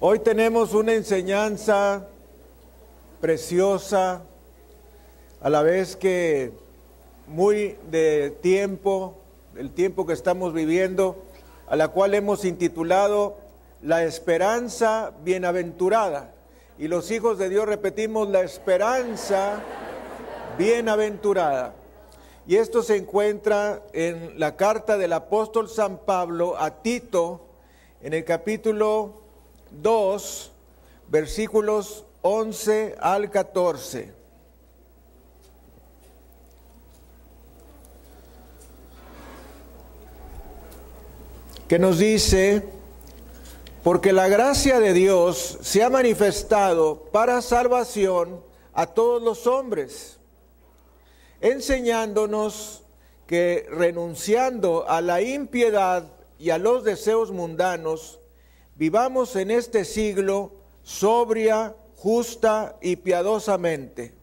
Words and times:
Hoy 0.00 0.20
tenemos 0.20 0.74
una 0.74 0.92
enseñanza 0.92 2.06
preciosa, 3.20 4.22
a 5.40 5.50
la 5.50 5.62
vez 5.62 5.96
que 5.96 6.52
muy 7.26 7.76
de 7.90 8.30
tiempo, 8.40 9.16
el 9.56 9.72
tiempo 9.72 10.06
que 10.06 10.12
estamos 10.12 10.54
viviendo, 10.54 11.16
a 11.66 11.74
la 11.74 11.88
cual 11.88 12.14
hemos 12.14 12.44
intitulado 12.44 13.38
La 13.82 14.04
esperanza 14.04 15.14
bienaventurada. 15.24 16.32
Y 16.78 16.86
los 16.86 17.10
hijos 17.10 17.36
de 17.36 17.48
Dios 17.48 17.66
repetimos 17.66 18.28
la 18.28 18.42
esperanza 18.42 19.60
bienaventurada. 20.56 21.74
Y 22.46 22.54
esto 22.54 22.84
se 22.84 22.98
encuentra 22.98 23.82
en 23.92 24.38
la 24.38 24.54
carta 24.54 24.96
del 24.96 25.12
apóstol 25.12 25.68
San 25.68 25.98
Pablo 25.98 26.56
a 26.56 26.82
Tito, 26.82 27.40
en 28.00 28.14
el 28.14 28.24
capítulo 28.24 29.26
2, 29.70 30.52
versículos 31.08 32.04
11 32.22 32.96
al 33.00 33.30
14. 33.30 34.12
Que 41.68 41.78
nos 41.78 41.98
dice, 41.98 42.62
porque 43.82 44.12
la 44.12 44.28
gracia 44.28 44.80
de 44.80 44.92
Dios 44.92 45.58
se 45.60 45.82
ha 45.82 45.90
manifestado 45.90 47.04
para 47.12 47.42
salvación 47.42 48.42
a 48.72 48.86
todos 48.86 49.22
los 49.22 49.46
hombres, 49.46 50.18
enseñándonos 51.40 52.84
que 53.26 53.66
renunciando 53.70 54.88
a 54.88 55.00
la 55.00 55.20
impiedad 55.20 56.10
y 56.38 56.50
a 56.50 56.58
los 56.58 56.84
deseos 56.84 57.30
mundanos, 57.30 58.18
vivamos 58.78 59.34
en 59.36 59.50
este 59.50 59.84
siglo 59.84 60.52
sobria, 60.84 61.74
justa 61.96 62.76
y 62.80 62.96
piadosamente, 62.96 64.14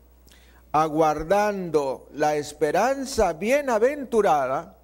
aguardando 0.72 2.08
la 2.14 2.38
esperanza 2.38 3.33
bienaventurada 3.33 4.78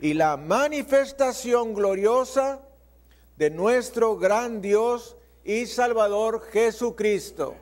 y 0.00 0.14
la 0.14 0.38
manifestación 0.38 1.74
gloriosa 1.74 2.62
de 3.36 3.50
nuestro 3.50 4.16
gran 4.16 4.62
Dios 4.62 5.16
y 5.44 5.66
Salvador 5.66 6.42
Jesucristo. 6.50 7.54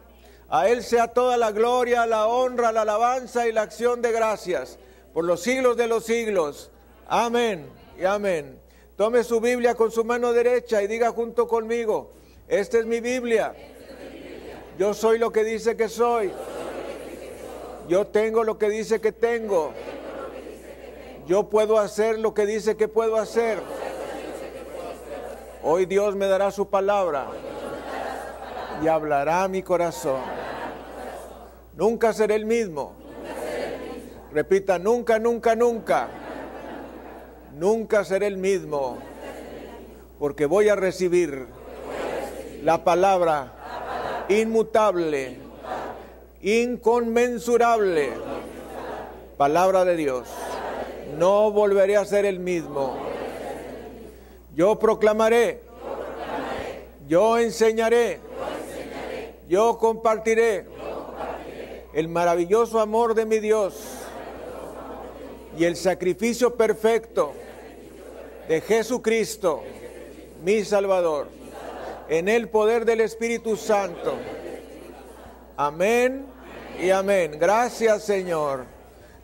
A 0.48 0.68
Él 0.68 0.84
sea 0.84 1.08
toda 1.08 1.36
la 1.36 1.50
gloria, 1.50 2.06
la 2.06 2.28
honra, 2.28 2.72
la 2.72 2.82
alabanza 2.82 3.48
y 3.48 3.52
la 3.52 3.62
acción 3.62 4.00
de 4.00 4.12
gracias 4.12 4.78
por 5.12 5.24
los 5.24 5.42
siglos 5.42 5.76
de 5.76 5.88
los 5.88 6.04
siglos. 6.04 6.70
Amén 7.08 7.68
y 7.98 8.04
amén. 8.04 8.58
Tome 8.96 9.24
su 9.24 9.40
Biblia 9.40 9.74
con 9.74 9.90
su 9.90 10.04
mano 10.04 10.32
derecha 10.32 10.82
y 10.82 10.86
diga 10.86 11.10
junto 11.12 11.48
conmigo, 11.48 12.10
esta 12.46 12.78
es 12.78 12.84
mi 12.84 13.00
Biblia. 13.00 13.54
Yo 14.78 14.92
soy 14.92 15.18
lo 15.18 15.32
que 15.32 15.44
dice 15.44 15.76
que 15.76 15.88
soy. 15.88 16.30
Yo 17.88 18.06
tengo 18.06 18.44
lo 18.44 18.58
que 18.58 18.68
dice 18.68 19.00
que 19.00 19.12
tengo. 19.12 19.72
Yo 21.26 21.48
puedo 21.48 21.78
hacer 21.78 22.18
lo 22.18 22.34
que 22.34 22.44
dice 22.44 22.76
que 22.76 22.86
puedo 22.86 23.16
hacer. 23.16 23.60
Hoy 25.62 25.86
Dios 25.86 26.14
me 26.14 26.26
dará 26.26 26.50
su 26.50 26.68
palabra 26.68 27.28
y 28.82 28.88
hablará 28.88 29.48
mi 29.48 29.62
corazón. 29.62 30.20
Nunca 31.76 32.12
seré 32.12 32.34
el 32.34 32.44
mismo. 32.44 32.94
Repita, 34.32 34.78
nunca, 34.78 35.18
nunca, 35.18 35.54
nunca 35.56 36.21
nunca 37.54 38.04
seré 38.04 38.26
el 38.26 38.36
mismo, 38.36 38.98
porque 40.18 40.46
voy 40.46 40.68
a 40.68 40.76
recibir 40.76 41.46
la 42.62 42.84
palabra 42.84 44.26
inmutable, 44.28 45.36
inconmensurable, 46.42 48.10
palabra 49.36 49.84
de 49.84 49.96
Dios. 49.96 50.28
No 51.18 51.50
volveré 51.50 51.96
a 51.96 52.04
ser 52.04 52.24
el 52.24 52.38
mismo. 52.38 52.96
Yo 54.54 54.78
proclamaré, 54.78 55.60
yo 57.08 57.38
enseñaré, 57.38 58.20
yo 59.48 59.78
compartiré 59.78 60.66
el 61.92 62.08
maravilloso 62.08 62.80
amor 62.80 63.14
de 63.14 63.26
mi 63.26 63.38
Dios 63.38 64.01
y 65.56 65.64
el 65.64 65.76
sacrificio 65.76 66.54
perfecto 66.54 67.32
de 68.48 68.60
Jesucristo, 68.60 69.62
mi 70.44 70.64
Salvador, 70.64 71.28
en 72.08 72.28
el 72.28 72.48
poder 72.48 72.84
del 72.84 73.00
Espíritu 73.00 73.56
Santo. 73.56 74.14
Amén 75.56 76.26
y 76.80 76.90
amén. 76.90 77.36
Gracias 77.38 78.04
Señor. 78.04 78.64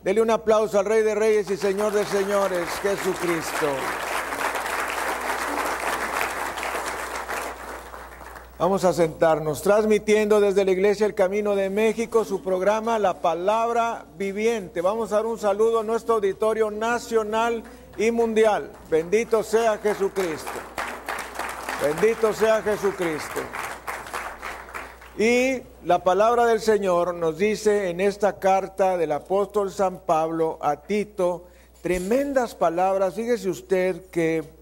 Dele 0.03 0.23
un 0.23 0.31
aplauso 0.31 0.79
al 0.79 0.85
Rey 0.85 1.03
de 1.03 1.15
Reyes 1.15 1.51
y 1.51 1.57
Señor 1.57 1.93
de 1.93 2.05
Señores, 2.05 2.69
Jesucristo. 2.83 3.67
Vamos 8.59 8.85
a 8.85 8.93
sentarnos, 8.93 9.63
transmitiendo 9.63 10.41
desde 10.41 10.65
la 10.65 10.73
Iglesia 10.73 11.07
El 11.07 11.15
Camino 11.15 11.55
de 11.55 11.71
México 11.71 12.25
su 12.25 12.43
programa 12.43 12.99
La 12.99 13.21
Palabra 13.21 14.05
Viviente. 14.17 14.81
Vamos 14.81 15.13
a 15.13 15.17
dar 15.17 15.27
un 15.27 15.39
saludo 15.39 15.79
a 15.79 15.85
nuestro 15.85 16.17
auditorio 16.17 16.69
nacional 16.69 17.63
y 17.97 18.11
mundial. 18.11 18.73
Bendito 18.91 19.45
sea 19.45 19.79
Jesucristo. 19.79 20.51
Bendito 21.81 22.33
sea 22.33 22.61
Jesucristo. 22.61 23.41
Y 25.17 25.63
la 25.85 26.03
palabra 26.03 26.45
del 26.47 26.61
Señor 26.61 27.15
nos 27.15 27.39
dice 27.39 27.91
en 27.91 28.01
esta 28.01 28.41
carta 28.41 28.97
del 28.97 29.13
apóstol 29.13 29.71
San 29.71 30.01
Pablo 30.01 30.59
a 30.61 30.79
Tito, 30.79 31.45
tremendas 31.81 32.57
palabras. 32.57 33.15
Fíjese 33.15 33.51
usted 33.51 34.11
que 34.11 34.58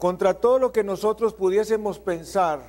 contra 0.00 0.32
todo 0.32 0.58
lo 0.58 0.72
que 0.72 0.82
nosotros 0.82 1.34
pudiésemos 1.34 1.98
pensar, 1.98 2.62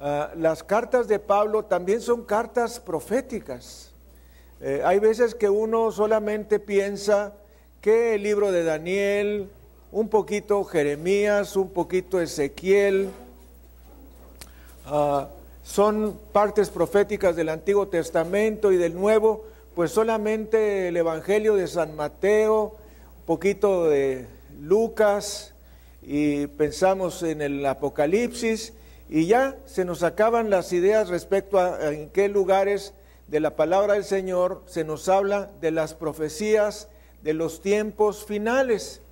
ah, 0.00 0.32
las 0.36 0.64
cartas 0.64 1.06
de 1.06 1.20
Pablo 1.20 1.64
también 1.64 2.00
son 2.00 2.24
cartas 2.24 2.80
proféticas. 2.80 3.92
Eh, 4.60 4.82
hay 4.84 4.98
veces 4.98 5.36
que 5.36 5.48
uno 5.48 5.92
solamente 5.92 6.58
piensa 6.58 7.34
que 7.80 8.16
el 8.16 8.24
libro 8.24 8.50
de 8.50 8.64
Daniel, 8.64 9.48
un 9.92 10.08
poquito 10.08 10.64
Jeremías, 10.64 11.54
un 11.54 11.70
poquito 11.70 12.20
Ezequiel, 12.20 13.10
ah, 14.86 15.28
son 15.62 16.18
partes 16.32 16.68
proféticas 16.68 17.36
del 17.36 17.48
Antiguo 17.48 17.86
Testamento 17.86 18.72
y 18.72 18.76
del 18.76 18.96
Nuevo, 18.96 19.44
pues 19.76 19.92
solamente 19.92 20.88
el 20.88 20.96
Evangelio 20.96 21.54
de 21.54 21.68
San 21.68 21.94
Mateo, 21.94 22.74
un 23.20 23.24
poquito 23.24 23.84
de 23.84 24.26
Lucas 24.60 25.54
y 26.10 26.46
pensamos 26.46 27.22
en 27.22 27.42
el 27.42 27.66
Apocalipsis 27.66 28.72
y 29.10 29.26
ya 29.26 29.56
se 29.66 29.84
nos 29.84 30.02
acaban 30.02 30.48
las 30.48 30.72
ideas 30.72 31.10
respecto 31.10 31.58
a 31.58 31.92
en 31.92 32.08
qué 32.08 32.30
lugares 32.30 32.94
de 33.26 33.40
la 33.40 33.56
palabra 33.56 33.92
del 33.92 34.04
Señor 34.04 34.62
se 34.66 34.84
nos 34.84 35.10
habla 35.10 35.50
de 35.60 35.70
las 35.70 35.92
profecías 35.92 36.88
de 37.22 37.34
los 37.34 37.60
tiempos 37.60 38.24
finales. 38.24 39.02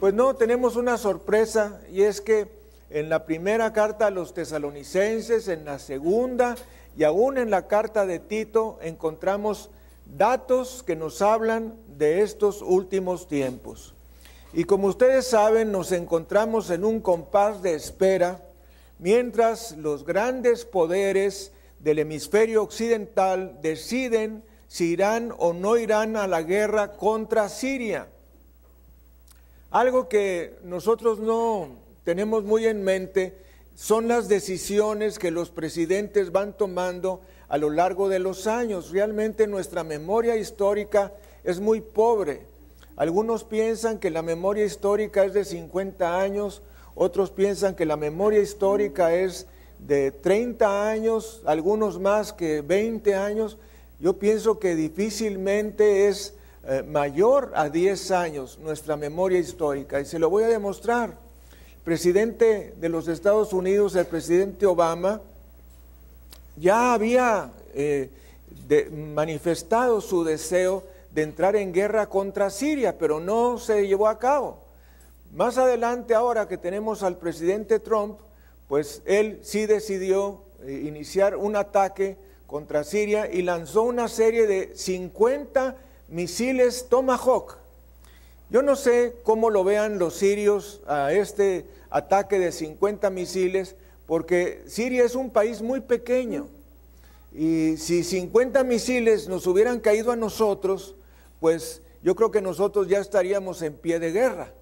Pues 0.00 0.14
no, 0.14 0.34
tenemos 0.34 0.76
una 0.76 0.96
sorpresa 0.96 1.78
y 1.92 2.04
es 2.04 2.22
que 2.22 2.48
en 2.88 3.10
la 3.10 3.26
primera 3.26 3.74
carta 3.74 4.06
a 4.06 4.10
los 4.10 4.32
tesalonicenses, 4.32 5.48
en 5.48 5.66
la 5.66 5.78
segunda 5.78 6.54
y 6.96 7.04
aún 7.04 7.36
en 7.36 7.50
la 7.50 7.66
carta 7.66 8.06
de 8.06 8.18
Tito 8.18 8.78
encontramos 8.80 9.68
datos 10.16 10.82
que 10.82 10.96
nos 10.96 11.20
hablan 11.20 11.74
de 11.98 12.22
estos 12.22 12.62
últimos 12.62 13.28
tiempos. 13.28 13.95
Y 14.56 14.64
como 14.64 14.86
ustedes 14.86 15.26
saben, 15.26 15.70
nos 15.70 15.92
encontramos 15.92 16.70
en 16.70 16.82
un 16.82 17.00
compás 17.00 17.60
de 17.60 17.74
espera 17.74 18.40
mientras 18.98 19.76
los 19.76 20.06
grandes 20.06 20.64
poderes 20.64 21.52
del 21.78 21.98
hemisferio 21.98 22.62
occidental 22.62 23.58
deciden 23.60 24.42
si 24.66 24.92
irán 24.92 25.30
o 25.36 25.52
no 25.52 25.76
irán 25.76 26.16
a 26.16 26.26
la 26.26 26.40
guerra 26.40 26.92
contra 26.92 27.50
Siria. 27.50 28.08
Algo 29.70 30.08
que 30.08 30.56
nosotros 30.62 31.18
no 31.18 31.76
tenemos 32.02 32.42
muy 32.44 32.64
en 32.64 32.82
mente 32.82 33.36
son 33.74 34.08
las 34.08 34.26
decisiones 34.26 35.18
que 35.18 35.30
los 35.30 35.50
presidentes 35.50 36.32
van 36.32 36.56
tomando 36.56 37.20
a 37.48 37.58
lo 37.58 37.68
largo 37.68 38.08
de 38.08 38.20
los 38.20 38.46
años. 38.46 38.90
Realmente 38.90 39.46
nuestra 39.46 39.84
memoria 39.84 40.34
histórica 40.34 41.12
es 41.44 41.60
muy 41.60 41.82
pobre. 41.82 42.55
Algunos 42.96 43.44
piensan 43.44 43.98
que 43.98 44.10
la 44.10 44.22
memoria 44.22 44.64
histórica 44.64 45.24
es 45.24 45.34
de 45.34 45.44
50 45.44 46.18
años, 46.18 46.62
otros 46.94 47.30
piensan 47.30 47.74
que 47.74 47.84
la 47.84 47.96
memoria 47.96 48.40
histórica 48.40 49.14
es 49.14 49.46
de 49.78 50.10
30 50.10 50.88
años, 50.88 51.42
algunos 51.44 52.00
más 52.00 52.32
que 52.32 52.62
20 52.62 53.14
años, 53.14 53.58
yo 54.00 54.14
pienso 54.14 54.58
que 54.58 54.74
difícilmente 54.74 56.08
es 56.08 56.34
eh, 56.66 56.82
mayor 56.82 57.52
a 57.54 57.68
10 57.68 58.10
años 58.12 58.58
nuestra 58.58 58.96
memoria 58.96 59.38
histórica 59.38 60.00
y 60.00 60.06
se 60.06 60.18
lo 60.18 60.30
voy 60.30 60.44
a 60.44 60.48
demostrar. 60.48 61.18
presidente 61.84 62.74
de 62.80 62.88
los 62.88 63.06
Estados 63.08 63.52
Unidos, 63.52 63.94
el 63.94 64.06
presidente 64.06 64.66
Obama, 64.66 65.20
ya 66.56 66.94
había 66.94 67.52
eh, 67.74 68.10
manifestado 68.90 70.00
su 70.00 70.24
deseo 70.24 70.82
de 71.16 71.22
entrar 71.22 71.56
en 71.56 71.72
guerra 71.72 72.10
contra 72.10 72.50
Siria, 72.50 72.98
pero 72.98 73.20
no 73.20 73.56
se 73.56 73.88
llevó 73.88 74.06
a 74.06 74.18
cabo. 74.18 74.58
Más 75.32 75.56
adelante, 75.56 76.14
ahora 76.14 76.46
que 76.46 76.58
tenemos 76.58 77.02
al 77.02 77.16
presidente 77.16 77.80
Trump, 77.80 78.18
pues 78.68 79.00
él 79.06 79.40
sí 79.42 79.64
decidió 79.64 80.42
eh, 80.62 80.82
iniciar 80.86 81.36
un 81.36 81.56
ataque 81.56 82.18
contra 82.46 82.84
Siria 82.84 83.32
y 83.32 83.40
lanzó 83.40 83.84
una 83.84 84.08
serie 84.08 84.46
de 84.46 84.76
50 84.76 85.76
misiles 86.08 86.86
Tomahawk. 86.90 87.56
Yo 88.50 88.60
no 88.60 88.76
sé 88.76 89.14
cómo 89.22 89.48
lo 89.48 89.64
vean 89.64 89.98
los 89.98 90.16
sirios 90.16 90.82
a 90.86 91.14
este 91.14 91.64
ataque 91.88 92.38
de 92.38 92.52
50 92.52 93.08
misiles, 93.08 93.74
porque 94.04 94.64
Siria 94.66 95.02
es 95.06 95.14
un 95.14 95.30
país 95.30 95.62
muy 95.62 95.80
pequeño. 95.80 96.48
Y 97.32 97.78
si 97.78 98.04
50 98.04 98.64
misiles 98.64 99.28
nos 99.28 99.46
hubieran 99.46 99.80
caído 99.80 100.12
a 100.12 100.16
nosotros, 100.16 100.94
pues 101.40 101.82
yo 102.02 102.14
creo 102.14 102.30
que 102.30 102.40
nosotros 102.40 102.88
ya 102.88 102.98
estaríamos 102.98 103.62
en 103.62 103.74
pie 103.74 103.98
de 103.98 104.12
guerra. 104.12 104.52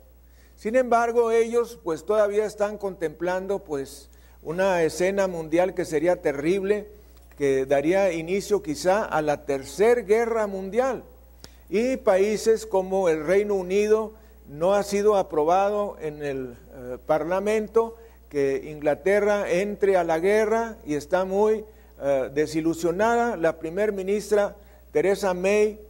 Sin 0.56 0.76
embargo, 0.76 1.31
ellos 1.31 1.79
pues 1.82 2.05
todavía 2.05 2.47
están 2.47 2.79
contemplando 2.79 3.61
pues 3.61 4.09
una 4.43 4.82
escena 4.82 5.26
mundial 5.26 5.75
que 5.75 5.85
sería 5.85 6.23
terrible, 6.23 6.88
que 7.37 7.67
daría 7.67 8.12
inicio 8.12 8.62
quizá 8.62 9.05
a 9.05 9.23
la 9.23 9.44
tercera 9.44 10.03
guerra 10.03 10.47
mundial. 10.47 11.05
Y 11.69 11.97
países 11.97 12.67
como 12.67 13.09
el 13.09 13.26
Reino 13.26 13.55
Unido 13.55 14.12
no 14.49 14.75
ha 14.75 14.82
sido 14.82 15.17
aprobado 15.17 15.97
en 16.00 16.23
el 16.23 16.56
eh, 16.75 16.99
Parlamento 17.06 17.97
que 18.29 18.71
Inglaterra 18.71 19.50
entre 19.50 19.97
a 19.97 20.05
la 20.05 20.19
guerra 20.19 20.76
y 20.85 20.94
está 20.94 21.25
muy 21.25 21.65
eh, 22.00 22.31
desilusionada. 22.35 23.37
La 23.37 23.59
primer 23.59 23.93
ministra 23.93 24.56
Teresa 24.93 25.35
May, 25.35 25.81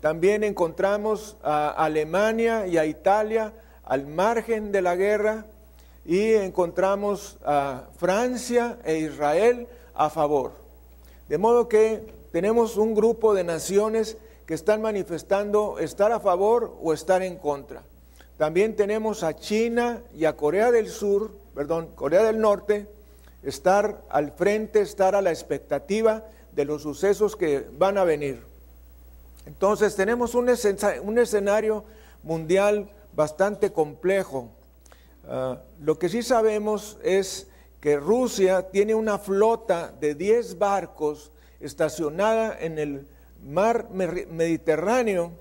también 0.00 0.44
encontramos 0.44 1.36
a 1.42 1.70
Alemania 1.70 2.66
y 2.66 2.78
a 2.78 2.86
Italia 2.86 3.52
al 3.84 4.06
margen 4.06 4.70
de 4.70 4.82
la 4.82 4.94
guerra 4.94 5.46
y 6.04 6.34
encontramos 6.34 7.38
a 7.44 7.84
Francia 7.96 8.78
e 8.84 8.98
Israel 8.98 9.66
a 9.94 10.08
favor. 10.08 10.52
De 11.28 11.36
modo 11.36 11.68
que 11.68 12.14
tenemos 12.32 12.76
un 12.76 12.94
grupo 12.94 13.34
de 13.34 13.44
naciones 13.44 14.16
que 14.46 14.54
están 14.54 14.80
manifestando 14.80 15.78
estar 15.78 16.12
a 16.12 16.20
favor 16.20 16.78
o 16.80 16.94
estar 16.94 17.22
en 17.22 17.36
contra. 17.36 17.82
También 18.38 18.76
tenemos 18.76 19.22
a 19.24 19.36
China 19.36 20.00
y 20.14 20.24
a 20.24 20.36
Corea 20.36 20.70
del 20.70 20.88
Sur, 20.88 21.32
perdón, 21.54 21.88
Corea 21.94 22.22
del 22.22 22.40
Norte, 22.40 22.86
estar 23.42 24.00
al 24.08 24.30
frente, 24.32 24.80
estar 24.80 25.16
a 25.16 25.22
la 25.22 25.30
expectativa 25.30 26.24
de 26.52 26.64
los 26.64 26.82
sucesos 26.82 27.36
que 27.36 27.66
van 27.72 27.98
a 27.98 28.04
venir. 28.04 28.47
Entonces 29.48 29.96
tenemos 29.96 30.34
un, 30.34 30.50
escenario 30.50 31.82
mundial 32.22 32.90
bastante 33.14 33.72
complejo. 33.72 34.50
Ah, 35.26 35.56
lo 35.80 35.98
que 35.98 36.10
sí 36.10 36.22
sabemos 36.22 36.98
es 37.02 37.46
que 37.80 37.96
Rusia 37.96 38.68
tiene 38.70 38.94
una 38.94 39.18
flota 39.18 39.90
de 39.98 40.14
10 40.14 40.58
barcos 40.58 41.32
estacionada 41.60 42.58
en 42.60 42.78
el 42.78 43.06
mar 43.42 43.88
Mediterráneo 43.90 45.32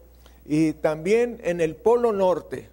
y 0.46 0.72
también 0.72 1.42
en 1.44 1.60
el 1.60 1.76
Polo 1.76 2.14
Norte. 2.14 2.70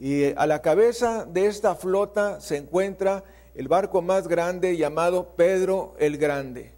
Y 0.00 0.34
a 0.34 0.44
la 0.48 0.60
cabeza 0.60 1.24
de 1.24 1.46
esta 1.46 1.76
flota 1.76 2.40
se 2.40 2.56
encuentra 2.56 3.22
el 3.54 3.68
barco 3.68 4.02
más 4.02 4.26
grande 4.26 4.76
llamado 4.76 5.36
Pedro 5.36 5.94
el 6.00 6.18
Grande. 6.18 6.71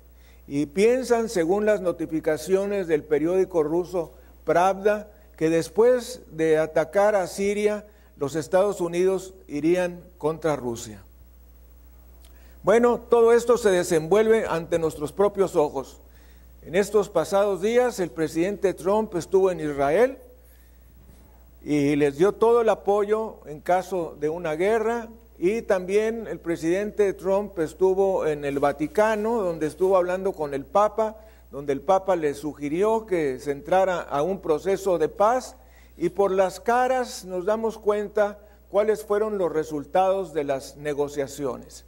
Y 0.46 0.67
piensan, 0.67 1.29
según 1.29 1.64
las 1.64 1.81
notificaciones 1.81 2.87
del 2.87 3.02
periódico 3.05 3.62
ruso 3.62 4.12
Pravda, 4.44 5.11
que 5.37 5.49
después 5.49 6.20
de 6.31 6.58
atacar 6.58 7.14
a 7.14 7.26
Siria, 7.26 7.87
los 8.17 8.37
Estados 8.37 8.81
Unidos 8.81 9.35
irían 9.49 10.05
contra 10.19 10.55
Rusia. 10.56 11.02
Bueno, 12.62 12.99
todo 12.99 13.32
esto 13.32 13.58
se 13.58 13.70
desenvuelve 13.70 14.46
ante 14.46 14.79
nuestros 14.79 15.12
propios 15.12 15.56
ojos. 15.56 16.00
En 16.62 16.75
estos 16.75 17.11
pasados 17.11 17.61
días 17.61 17.99
el 18.00 18.11
presidente 18.11 18.73
Trump 18.73 19.14
estuvo 19.17 19.50
en 19.50 19.61
Israel 19.61 20.19
y 21.62 21.96
les 21.96 22.17
dio 22.17 22.32
todo 22.32 22.62
el 22.62 22.69
apoyo 22.70 23.41
en 23.46 23.61
caso 23.61 24.17
de 24.19 24.31
una 24.31 24.55
guerra 24.55 25.08
y 25.46 25.61
también 25.61 26.26
el 26.26 26.38
presidente 26.38 27.12
Trump 27.12 27.58
estuvo 27.58 28.26
en 28.26 28.46
el 28.46 28.61
Vaticano 28.61 29.43
donde 29.43 29.67
estuvo 29.67 29.99
hablando 29.99 30.32
con 30.32 30.55
el 30.55 30.64
Papa 30.64 31.19
donde 31.50 31.75
el 31.75 31.82
Papa 31.82 32.17
le 32.17 32.32
sugirió 32.32 33.05
que 33.05 33.38
se 33.38 33.50
entrara 33.50 34.00
a 34.00 34.23
un 34.23 34.41
proceso 34.41 34.96
de 34.96 35.11
paz 35.11 35.56
y 35.99 36.08
por 36.08 36.31
las 36.31 36.61
caras 36.61 37.26
nos 37.26 37.44
damos 37.44 37.76
cuenta 37.76 38.38
cuáles 38.70 39.05
fueron 39.05 39.37
los 39.37 39.52
resultados 39.52 40.32
de 40.32 40.44
las 40.44 40.79
negociaciones. 40.79 41.85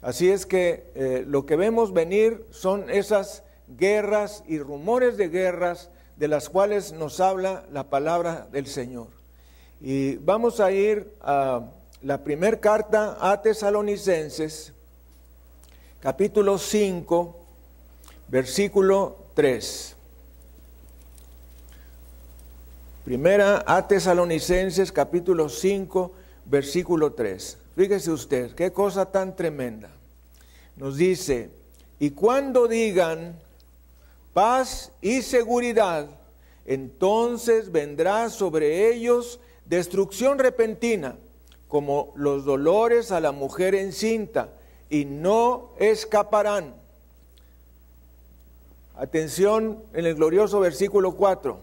Así 0.00 0.30
es 0.30 0.46
que 0.46 0.90
eh, 0.94 1.24
lo 1.28 1.44
que 1.44 1.56
vemos 1.56 1.92
venir 1.92 2.42
son 2.52 2.88
esas 2.88 3.42
guerras 3.76 4.44
y 4.48 4.58
rumores 4.58 5.18
de 5.18 5.28
guerras 5.28 5.90
de 6.16 6.28
las 6.28 6.48
cuales 6.48 6.94
nos 6.94 7.20
habla 7.20 7.66
la 7.70 7.84
palabra 7.84 8.46
del 8.50 8.66
Señor. 8.66 9.08
Y 9.82 10.16
vamos 10.16 10.58
a 10.58 10.72
ir 10.72 11.12
a 11.20 11.66
la 12.04 12.22
primera 12.22 12.60
carta 12.60 13.16
a 13.18 13.40
Tesalonicenses, 13.40 14.72
capítulo 16.00 16.58
5 16.58 17.44
versículo 18.28 19.16
3. 19.34 19.96
Primera 23.04 23.64
a 23.66 23.86
Tesalonicenses 23.86 24.90
capítulo 24.90 25.48
5, 25.48 26.12
versículo 26.46 27.12
3. 27.12 27.58
Fíjese 27.76 28.10
usted, 28.10 28.54
qué 28.54 28.72
cosa 28.72 29.10
tan 29.10 29.36
tremenda. 29.36 29.90
Nos 30.76 30.96
dice, 30.96 31.50
y 31.98 32.10
cuando 32.10 32.66
digan 32.66 33.38
paz 34.32 34.90
y 35.00 35.22
seguridad, 35.22 36.08
entonces 36.64 37.70
vendrá 37.70 38.30
sobre 38.30 38.92
ellos 38.92 39.38
destrucción 39.66 40.38
repentina, 40.38 41.16
como 41.74 42.12
los 42.14 42.44
dolores 42.44 43.10
a 43.10 43.18
la 43.18 43.32
mujer 43.32 43.74
encinta, 43.74 44.50
y 44.88 45.06
no 45.06 45.72
escaparán 45.80 46.72
Atención 48.94 49.82
en 49.92 50.06
el 50.06 50.14
glorioso 50.14 50.60
versículo 50.60 51.16
4. 51.16 51.58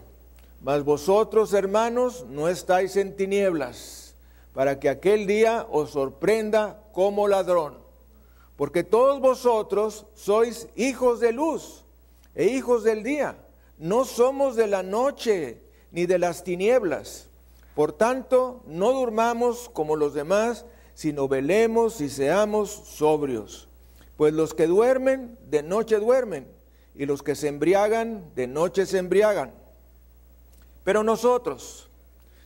Mas 0.60 0.84
vosotros, 0.84 1.54
hermanos, 1.54 2.26
no 2.28 2.50
estáis 2.50 2.96
en 2.96 3.16
tinieblas, 3.16 4.14
para 4.52 4.78
que 4.78 4.90
aquel 4.90 5.26
día 5.26 5.66
os 5.70 5.92
sorprenda 5.92 6.84
como 6.92 7.28
ladrón. 7.28 7.78
Porque 8.56 8.84
todos 8.84 9.18
vosotros 9.18 10.04
sois 10.14 10.68
hijos 10.76 11.20
de 11.20 11.32
luz 11.32 11.86
e 12.34 12.44
hijos 12.44 12.84
del 12.84 13.02
día. 13.02 13.38
No 13.78 14.04
somos 14.04 14.54
de 14.54 14.66
la 14.66 14.82
noche 14.82 15.62
ni 15.90 16.04
de 16.04 16.18
las 16.18 16.44
tinieblas. 16.44 17.30
Por 17.74 17.92
tanto, 17.92 18.62
no 18.66 18.92
durmamos 18.92 19.68
como 19.70 19.96
los 19.96 20.14
demás, 20.14 20.66
sino 20.94 21.28
velemos 21.28 22.00
y 22.00 22.08
seamos 22.08 22.70
sobrios. 22.70 23.68
Pues 24.16 24.34
los 24.34 24.54
que 24.54 24.66
duermen, 24.66 25.38
de 25.48 25.62
noche 25.62 25.98
duermen 25.98 26.46
y 26.94 27.06
los 27.06 27.22
que 27.22 27.34
se 27.34 27.48
embriagan, 27.48 28.30
de 28.34 28.46
noche 28.46 28.84
se 28.86 28.98
embriagan. 28.98 29.52
Pero 30.84 31.02
nosotros, 31.02 31.88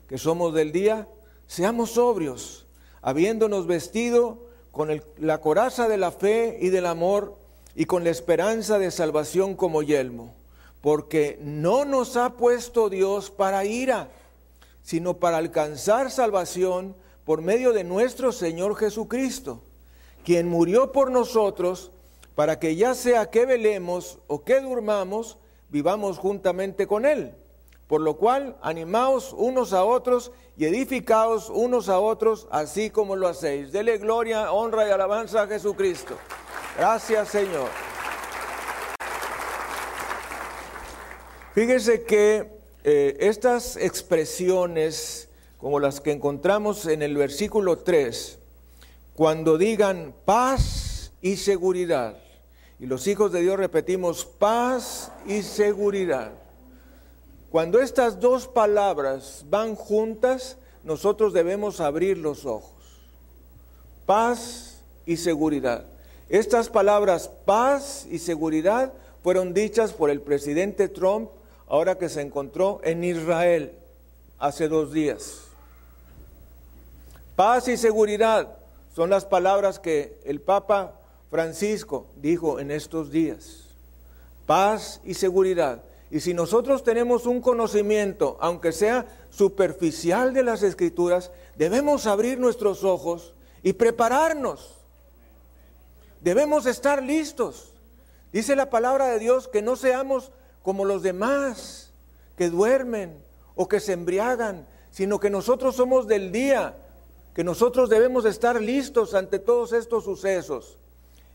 que 0.08 0.18
somos 0.18 0.54
del 0.54 0.72
día, 0.72 1.08
seamos 1.46 1.92
sobrios, 1.92 2.66
habiéndonos 3.02 3.66
vestido 3.66 4.46
con 4.70 5.02
la 5.18 5.40
coraza 5.40 5.88
de 5.88 5.96
la 5.96 6.10
fe 6.10 6.58
y 6.60 6.68
del 6.68 6.86
amor 6.86 7.36
y 7.74 7.86
con 7.86 8.04
la 8.04 8.10
esperanza 8.10 8.78
de 8.78 8.90
salvación 8.90 9.54
como 9.54 9.82
yelmo, 9.82 10.34
porque 10.80 11.38
no 11.42 11.84
nos 11.84 12.16
ha 12.16 12.36
puesto 12.36 12.88
Dios 12.88 13.30
para 13.30 13.64
ira, 13.64 14.10
sino 14.86 15.14
para 15.14 15.38
alcanzar 15.38 16.12
salvación 16.12 16.94
por 17.24 17.42
medio 17.42 17.72
de 17.72 17.82
nuestro 17.82 18.30
Señor 18.30 18.76
Jesucristo, 18.76 19.64
quien 20.24 20.48
murió 20.48 20.92
por 20.92 21.10
nosotros, 21.10 21.90
para 22.36 22.60
que 22.60 22.76
ya 22.76 22.94
sea 22.94 23.28
que 23.28 23.46
velemos 23.46 24.20
o 24.28 24.44
que 24.44 24.60
durmamos, 24.60 25.38
vivamos 25.70 26.18
juntamente 26.18 26.86
con 26.86 27.04
Él. 27.04 27.34
Por 27.88 28.00
lo 28.00 28.16
cual, 28.16 28.58
animaos 28.62 29.34
unos 29.36 29.72
a 29.72 29.82
otros 29.82 30.30
y 30.56 30.66
edificaos 30.66 31.50
unos 31.50 31.88
a 31.88 31.98
otros, 31.98 32.46
así 32.52 32.90
como 32.90 33.16
lo 33.16 33.26
hacéis. 33.26 33.72
Dele 33.72 33.98
gloria, 33.98 34.52
honra 34.52 34.86
y 34.86 34.92
alabanza 34.92 35.42
a 35.42 35.46
Jesucristo. 35.48 36.14
Gracias, 36.78 37.28
Señor. 37.30 37.70
Fíjese 41.54 42.04
que 42.04 42.55
eh, 42.88 43.16
estas 43.18 43.76
expresiones, 43.76 45.28
como 45.58 45.80
las 45.80 46.00
que 46.00 46.12
encontramos 46.12 46.86
en 46.86 47.02
el 47.02 47.16
versículo 47.16 47.78
3, 47.78 48.38
cuando 49.12 49.58
digan 49.58 50.14
paz 50.24 51.10
y 51.20 51.34
seguridad. 51.34 52.16
Y 52.78 52.86
los 52.86 53.08
hijos 53.08 53.32
de 53.32 53.40
Dios 53.40 53.56
repetimos 53.56 54.24
paz 54.24 55.10
y 55.26 55.42
seguridad. 55.42 56.30
Cuando 57.50 57.80
estas 57.80 58.20
dos 58.20 58.46
palabras 58.46 59.44
van 59.50 59.74
juntas, 59.74 60.56
nosotros 60.84 61.32
debemos 61.32 61.80
abrir 61.80 62.16
los 62.16 62.46
ojos. 62.46 63.02
Paz 64.04 64.84
y 65.06 65.16
seguridad. 65.16 65.86
Estas 66.28 66.68
palabras 66.68 67.28
paz 67.44 68.06
y 68.08 68.20
seguridad 68.20 68.92
fueron 69.24 69.54
dichas 69.54 69.92
por 69.92 70.08
el 70.08 70.20
presidente 70.20 70.88
Trump 70.88 71.30
ahora 71.66 71.98
que 71.98 72.08
se 72.08 72.20
encontró 72.20 72.80
en 72.84 73.04
Israel 73.04 73.72
hace 74.38 74.68
dos 74.68 74.92
días. 74.92 75.42
Paz 77.34 77.68
y 77.68 77.76
seguridad 77.76 78.56
son 78.94 79.10
las 79.10 79.24
palabras 79.24 79.78
que 79.78 80.18
el 80.24 80.40
Papa 80.40 80.94
Francisco 81.30 82.06
dijo 82.16 82.60
en 82.60 82.70
estos 82.70 83.10
días. 83.10 83.64
Paz 84.46 85.00
y 85.04 85.14
seguridad. 85.14 85.82
Y 86.10 86.20
si 86.20 86.34
nosotros 86.34 86.84
tenemos 86.84 87.26
un 87.26 87.40
conocimiento, 87.40 88.38
aunque 88.40 88.72
sea 88.72 89.06
superficial 89.30 90.32
de 90.32 90.44
las 90.44 90.62
escrituras, 90.62 91.32
debemos 91.56 92.06
abrir 92.06 92.38
nuestros 92.38 92.84
ojos 92.84 93.34
y 93.62 93.72
prepararnos. 93.72 94.76
Debemos 96.20 96.66
estar 96.66 97.02
listos. 97.02 97.72
Dice 98.32 98.56
la 98.56 98.70
palabra 98.70 99.08
de 99.08 99.18
Dios 99.18 99.48
que 99.48 99.62
no 99.62 99.76
seamos 99.76 100.30
como 100.66 100.84
los 100.84 101.04
demás, 101.04 101.92
que 102.36 102.50
duermen 102.50 103.22
o 103.54 103.68
que 103.68 103.78
se 103.78 103.92
embriagan, 103.92 104.66
sino 104.90 105.20
que 105.20 105.30
nosotros 105.30 105.76
somos 105.76 106.08
del 106.08 106.32
día, 106.32 106.74
que 107.36 107.44
nosotros 107.44 107.88
debemos 107.88 108.24
estar 108.24 108.60
listos 108.60 109.14
ante 109.14 109.38
todos 109.38 109.72
estos 109.72 110.02
sucesos. 110.02 110.76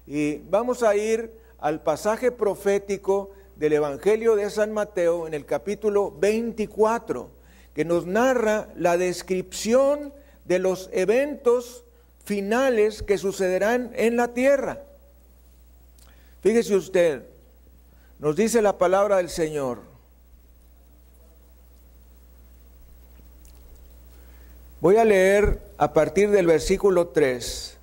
Y 0.05 0.39
vamos 0.49 0.83
a 0.83 0.97
ir 0.97 1.31
al 1.59 1.81
pasaje 1.81 2.33
profético 2.33 3.29
del 3.55 3.71
Evangelio 3.71 4.35
de 4.35 4.49
San 4.49 4.73
Mateo 4.73 5.27
en 5.27 5.33
el 5.33 5.45
capítulo 5.45 6.11
24, 6.19 7.29
que 7.73 7.85
nos 7.85 8.05
narra 8.05 8.67
la 8.75 8.97
descripción 8.97 10.13
de 10.43 10.59
los 10.59 10.89
eventos 10.91 11.85
finales 12.25 13.01
que 13.01 13.17
sucederán 13.17 13.93
en 13.95 14.17
la 14.17 14.33
tierra. 14.33 14.81
Fíjese 16.41 16.75
usted, 16.75 17.30
nos 18.21 18.35
dice 18.35 18.61
la 18.61 18.77
palabra 18.77 19.17
del 19.17 19.29
Señor. 19.29 19.79
Voy 24.79 24.97
a 24.97 25.05
leer 25.05 25.59
a 25.79 25.91
partir 25.91 26.29
del 26.29 26.45
versículo 26.45 27.07
3. 27.07 27.77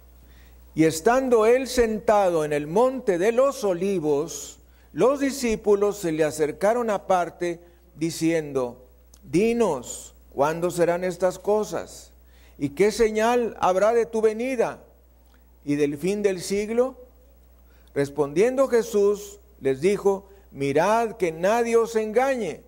Y 0.76 0.84
estando 0.84 1.44
él 1.44 1.66
sentado 1.66 2.44
en 2.44 2.52
el 2.52 2.68
monte 2.68 3.18
de 3.18 3.32
los 3.32 3.64
olivos, 3.64 4.60
los 4.92 5.18
discípulos 5.18 5.98
se 5.98 6.12
le 6.12 6.22
acercaron 6.22 6.88
aparte 6.88 7.60
diciendo, 7.96 8.86
dinos, 9.24 10.14
¿cuándo 10.32 10.70
serán 10.70 11.02
estas 11.02 11.40
cosas? 11.40 12.12
¿Y 12.58 12.70
qué 12.70 12.92
señal 12.92 13.56
habrá 13.58 13.92
de 13.92 14.06
tu 14.06 14.20
venida 14.20 14.84
y 15.64 15.74
del 15.74 15.98
fin 15.98 16.22
del 16.22 16.40
siglo? 16.40 16.94
Respondiendo 17.92 18.68
Jesús 18.68 19.40
les 19.60 19.80
dijo, 19.80 20.28
mirad 20.50 21.16
que 21.16 21.32
nadie 21.32 21.76
os 21.76 21.96
engañe, 21.96 22.62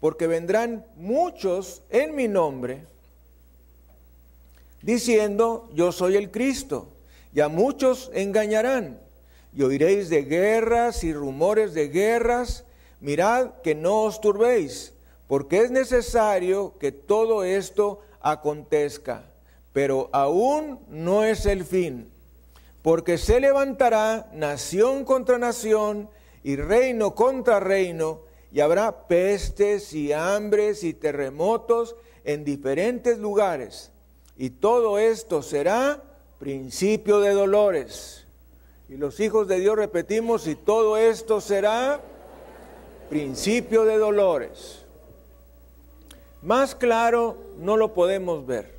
porque 0.00 0.26
vendrán 0.26 0.84
muchos 0.96 1.82
en 1.90 2.14
mi 2.14 2.28
nombre, 2.28 2.86
diciendo, 4.82 5.68
yo 5.72 5.92
soy 5.92 6.16
el 6.16 6.30
Cristo, 6.30 6.88
y 7.34 7.40
a 7.40 7.48
muchos 7.48 8.10
engañarán 8.14 8.98
y 9.54 9.62
oiréis 9.62 10.08
de 10.08 10.22
guerras 10.22 11.04
y 11.04 11.12
rumores 11.12 11.74
de 11.74 11.88
guerras. 11.88 12.64
Mirad 13.00 13.50
que 13.62 13.74
no 13.74 14.02
os 14.02 14.20
turbéis, 14.20 14.94
porque 15.26 15.58
es 15.58 15.70
necesario 15.70 16.78
que 16.78 16.92
todo 16.92 17.44
esto 17.44 18.00
acontezca, 18.20 19.30
pero 19.72 20.08
aún 20.12 20.80
no 20.88 21.24
es 21.24 21.46
el 21.46 21.64
fin, 21.64 22.10
porque 22.80 23.18
se 23.18 23.40
levantará 23.40 24.30
nación 24.32 25.04
contra 25.04 25.38
nación 25.38 26.08
y 26.42 26.56
reino 26.56 27.14
contra 27.14 27.60
reino, 27.60 28.20
y 28.50 28.60
habrá 28.60 29.06
pestes 29.06 29.92
y 29.94 30.12
hambres 30.12 30.84
y 30.84 30.92
terremotos 30.92 31.96
en 32.24 32.44
diferentes 32.44 33.18
lugares, 33.18 33.90
y 34.36 34.50
todo 34.50 34.98
esto 34.98 35.42
será 35.42 36.02
principio 36.38 37.20
de 37.20 37.30
dolores. 37.30 38.26
Y 38.88 38.96
los 38.96 39.20
hijos 39.20 39.48
de 39.48 39.60
Dios 39.60 39.76
repetimos, 39.76 40.46
y 40.46 40.54
todo 40.54 40.96
esto 40.96 41.40
será 41.40 42.00
principio 43.08 43.84
de 43.84 43.98
dolores. 43.98 44.82
Más 46.42 46.74
claro 46.74 47.36
no 47.58 47.76
lo 47.76 47.94
podemos 47.94 48.46
ver. 48.46 48.74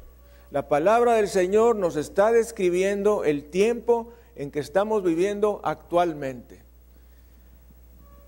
La 0.51 0.67
palabra 0.67 1.13
del 1.13 1.29
Señor 1.29 1.75
nos 1.77 1.95
está 1.95 2.31
describiendo 2.31 3.23
el 3.23 3.45
tiempo 3.45 4.11
en 4.35 4.51
que 4.51 4.59
estamos 4.59 5.03
viviendo 5.03 5.61
actualmente. 5.63 6.62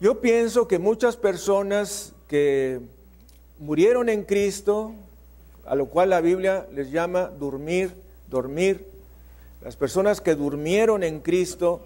Yo 0.02 0.20
pienso 0.20 0.68
que 0.68 0.78
muchas 0.78 1.16
personas 1.16 2.14
que 2.28 2.82
murieron 3.60 4.10
en 4.10 4.24
Cristo, 4.24 4.94
a 5.66 5.76
lo 5.76 5.86
cual 5.86 6.10
la 6.10 6.20
Biblia 6.20 6.68
les 6.74 6.92
llama 6.92 7.28
dormir, 7.28 7.94
dormir, 8.30 8.86
las 9.62 9.78
personas 9.78 10.20
que 10.20 10.36
durmieron 10.36 11.02
en 11.02 11.22
Cristo, 11.22 11.82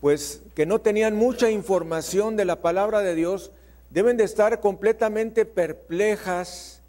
pues 0.00 0.42
que 0.56 0.66
no 0.66 0.80
tenían 0.80 1.14
mucha 1.14 1.48
información 1.48 2.36
de 2.36 2.46
la 2.46 2.60
palabra 2.62 3.00
de 3.00 3.14
Dios, 3.14 3.52
deben 3.90 4.16
de 4.16 4.24
estar 4.24 4.60
completamente 4.60 5.44
perplejas 5.44 6.82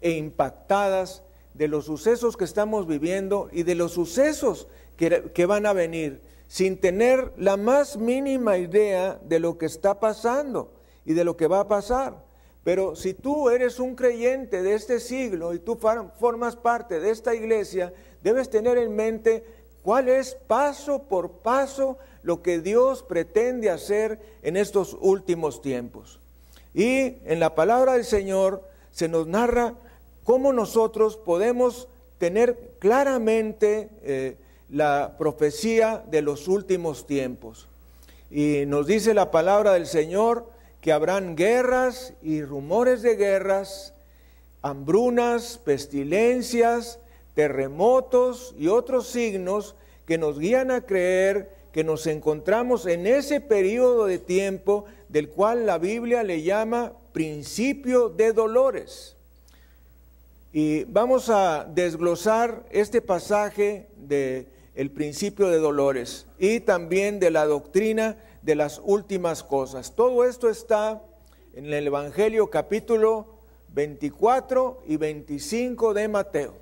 e 0.00 0.12
impactadas 0.12 1.22
de 1.52 1.68
los 1.68 1.84
sucesos 1.84 2.38
que 2.38 2.44
estamos 2.44 2.86
viviendo 2.86 3.50
y 3.52 3.62
de 3.62 3.74
los 3.74 3.92
sucesos 3.92 4.68
que, 4.96 5.46
van 5.46 5.66
a 5.66 5.74
venir, 5.74 6.20
sin 6.48 6.80
tener 6.80 7.32
la 7.36 7.56
más 7.56 7.98
mínima 7.98 8.56
idea 8.56 9.20
de 9.22 9.38
lo 9.38 9.58
que 9.58 9.66
está 9.66 10.00
pasando 10.00 10.72
y 11.04 11.12
de 11.12 11.24
lo 11.24 11.36
que 11.36 11.46
va 11.46 11.60
a 11.60 11.68
pasar. 11.68 12.24
Pero 12.64 12.96
si 12.96 13.14
tú 13.14 13.50
eres 13.50 13.78
un 13.78 13.94
creyente 13.94 14.62
de 14.62 14.74
este 14.74 14.98
siglo 14.98 15.54
y 15.54 15.58
tú 15.58 15.78
formas 16.18 16.56
parte 16.56 17.00
de 17.00 17.10
esta 17.10 17.34
iglesia, 17.34 17.92
debes 18.22 18.50
tener 18.50 18.78
en 18.78 18.96
mente 18.96 19.44
cuál 19.82 20.08
es 20.08 20.34
paso 20.34 21.04
por 21.04 21.30
paso 21.32 21.98
lo 22.22 22.42
que 22.42 22.60
Dios 22.60 23.02
pretende 23.02 23.70
hacer 23.70 24.18
en 24.42 24.56
estos 24.56 24.96
últimos 25.00 25.62
tiempos. 25.62 26.18
Y 26.74 27.16
en 27.24 27.40
la 27.40 27.54
palabra 27.54 27.94
del 27.94 28.04
Señor 28.04 28.62
se 28.90 29.08
nos 29.08 29.26
narra 29.26 29.74
cómo 30.24 30.52
nosotros 30.52 31.16
podemos 31.16 31.88
tener 32.18 32.74
claramente 32.80 33.88
eh, 34.02 34.36
la 34.70 35.16
profecía 35.18 36.02
de 36.10 36.22
los 36.22 36.48
últimos 36.48 37.06
tiempos. 37.06 37.68
Y 38.30 38.64
nos 38.66 38.86
dice 38.86 39.14
la 39.14 39.30
palabra 39.30 39.72
del 39.72 39.86
Señor 39.86 40.50
que 40.80 40.92
habrán 40.92 41.36
guerras 41.36 42.12
y 42.22 42.42
rumores 42.42 43.02
de 43.02 43.16
guerras, 43.16 43.94
hambrunas, 44.62 45.58
pestilencias, 45.58 46.98
terremotos 47.34 48.54
y 48.58 48.68
otros 48.68 49.08
signos 49.08 49.74
que 50.06 50.18
nos 50.18 50.38
guían 50.38 50.70
a 50.70 50.82
creer 50.82 51.50
que 51.72 51.84
nos 51.84 52.06
encontramos 52.06 52.86
en 52.86 53.06
ese 53.06 53.40
periodo 53.40 54.06
de 54.06 54.18
tiempo 54.18 54.86
del 55.08 55.28
cual 55.28 55.66
la 55.66 55.78
Biblia 55.78 56.22
le 56.22 56.42
llama 56.42 56.92
principio 57.12 58.08
de 58.08 58.32
dolores. 58.32 59.16
Y 60.52 60.84
vamos 60.84 61.28
a 61.28 61.64
desglosar 61.64 62.64
este 62.70 63.00
pasaje 63.02 63.86
de 63.96 64.46
el 64.78 64.92
principio 64.92 65.48
de 65.48 65.58
dolores 65.58 66.26
y 66.38 66.60
también 66.60 67.18
de 67.18 67.32
la 67.32 67.46
doctrina 67.46 68.16
de 68.42 68.54
las 68.54 68.80
últimas 68.84 69.42
cosas. 69.42 69.96
Todo 69.96 70.24
esto 70.24 70.48
está 70.48 71.02
en 71.52 71.72
el 71.72 71.88
Evangelio 71.88 72.48
capítulo 72.48 73.26
24 73.74 74.84
y 74.86 74.96
25 74.96 75.94
de 75.94 76.06
Mateo. 76.06 76.54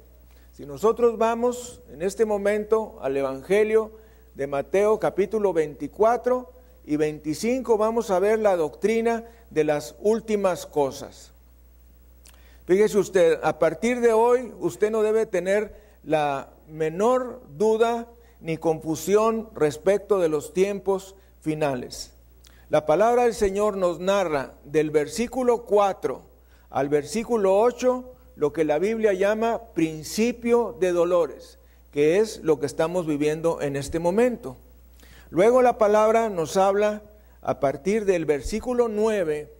Si 0.55 0.65
nosotros 0.65 1.19
vamos 1.19 1.83
en 1.93 2.01
este 2.01 2.25
momento 2.25 2.99
al 3.03 3.19
Evangelio 3.19 3.93
de 4.35 4.47
Mateo 4.47 4.99
capítulo 4.99 5.53
24 5.53 6.51
y 6.87 6.97
25, 6.97 7.77
vamos 7.77 8.11
a 8.11 8.19
ver 8.19 8.39
la 8.39 8.57
doctrina 8.57 9.25
de 9.51 9.65
las 9.65 9.95
últimas 10.01 10.65
cosas. 10.65 11.33
Fíjese 12.65 12.97
usted, 12.97 13.39
a 13.43 13.59
partir 13.59 14.01
de 14.01 14.15
hoy 14.15 14.55
usted 14.59 14.91
no 14.91 15.03
debe 15.03 15.27
tener 15.27 15.85
la 16.03 16.56
menor 16.69 17.43
duda 17.57 18.09
ni 18.41 18.57
confusión 18.57 19.49
respecto 19.55 20.19
de 20.19 20.29
los 20.29 20.53
tiempos 20.53 21.15
finales. 21.41 22.13
La 22.69 22.87
palabra 22.87 23.25
del 23.25 23.35
Señor 23.35 23.77
nos 23.77 24.01
narra 24.01 24.55
del 24.65 24.91
versículo 24.91 25.65
4 25.65 26.23
al 26.71 26.89
versículo 26.89 27.59
8 27.61 28.13
lo 28.37 28.53
que 28.53 28.65
la 28.65 28.79
Biblia 28.79 29.13
llama 29.15 29.63
principio 29.75 30.77
de 30.79 30.93
dolores, 30.93 31.59
que 31.91 32.19
es 32.19 32.41
lo 32.43 32.61
que 32.61 32.67
estamos 32.67 33.07
viviendo 33.07 33.63
en 33.63 33.77
este 33.77 33.99
momento. 33.99 34.57
Luego 35.31 35.63
la 35.63 35.79
palabra 35.79 36.29
nos 36.29 36.57
habla 36.57 37.03
a 37.41 37.61
partir 37.61 38.05
del 38.05 38.27
versículo 38.27 38.89
9 38.89 39.53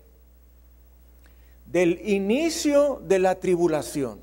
del 1.67 2.01
inicio 2.09 3.01
de 3.03 3.19
la 3.19 3.37
tribulación, 3.37 4.21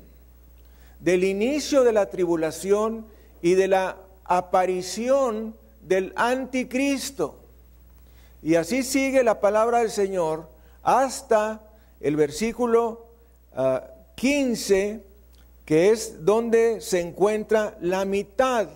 del 1.04 1.22
inicio 1.22 1.84
de 1.84 1.92
la 1.92 2.08
tribulación 2.08 3.04
y 3.42 3.54
de 3.54 3.68
la 3.68 3.98
aparición 4.24 5.54
del 5.82 6.14
anticristo. 6.16 7.38
Y 8.42 8.54
así 8.54 8.82
sigue 8.82 9.22
la 9.22 9.38
palabra 9.38 9.80
del 9.80 9.90
Señor 9.90 10.48
hasta 10.82 11.60
el 12.00 12.16
versículo 12.16 13.06
15, 14.14 15.02
ah, 15.02 15.08
que 15.66 15.90
es 15.90 16.24
donde 16.24 16.80
se 16.80 17.00
encuentra 17.00 17.76
la 17.82 18.06
mitad, 18.06 18.68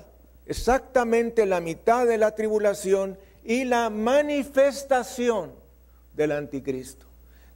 exactamente 0.45 1.47
la 1.47 1.61
mitad 1.61 2.07
de 2.07 2.19
la 2.19 2.35
tribulación 2.35 3.19
y 3.43 3.65
la 3.65 3.89
manifestación 3.89 5.53
del 6.13 6.33
anticristo. 6.33 7.07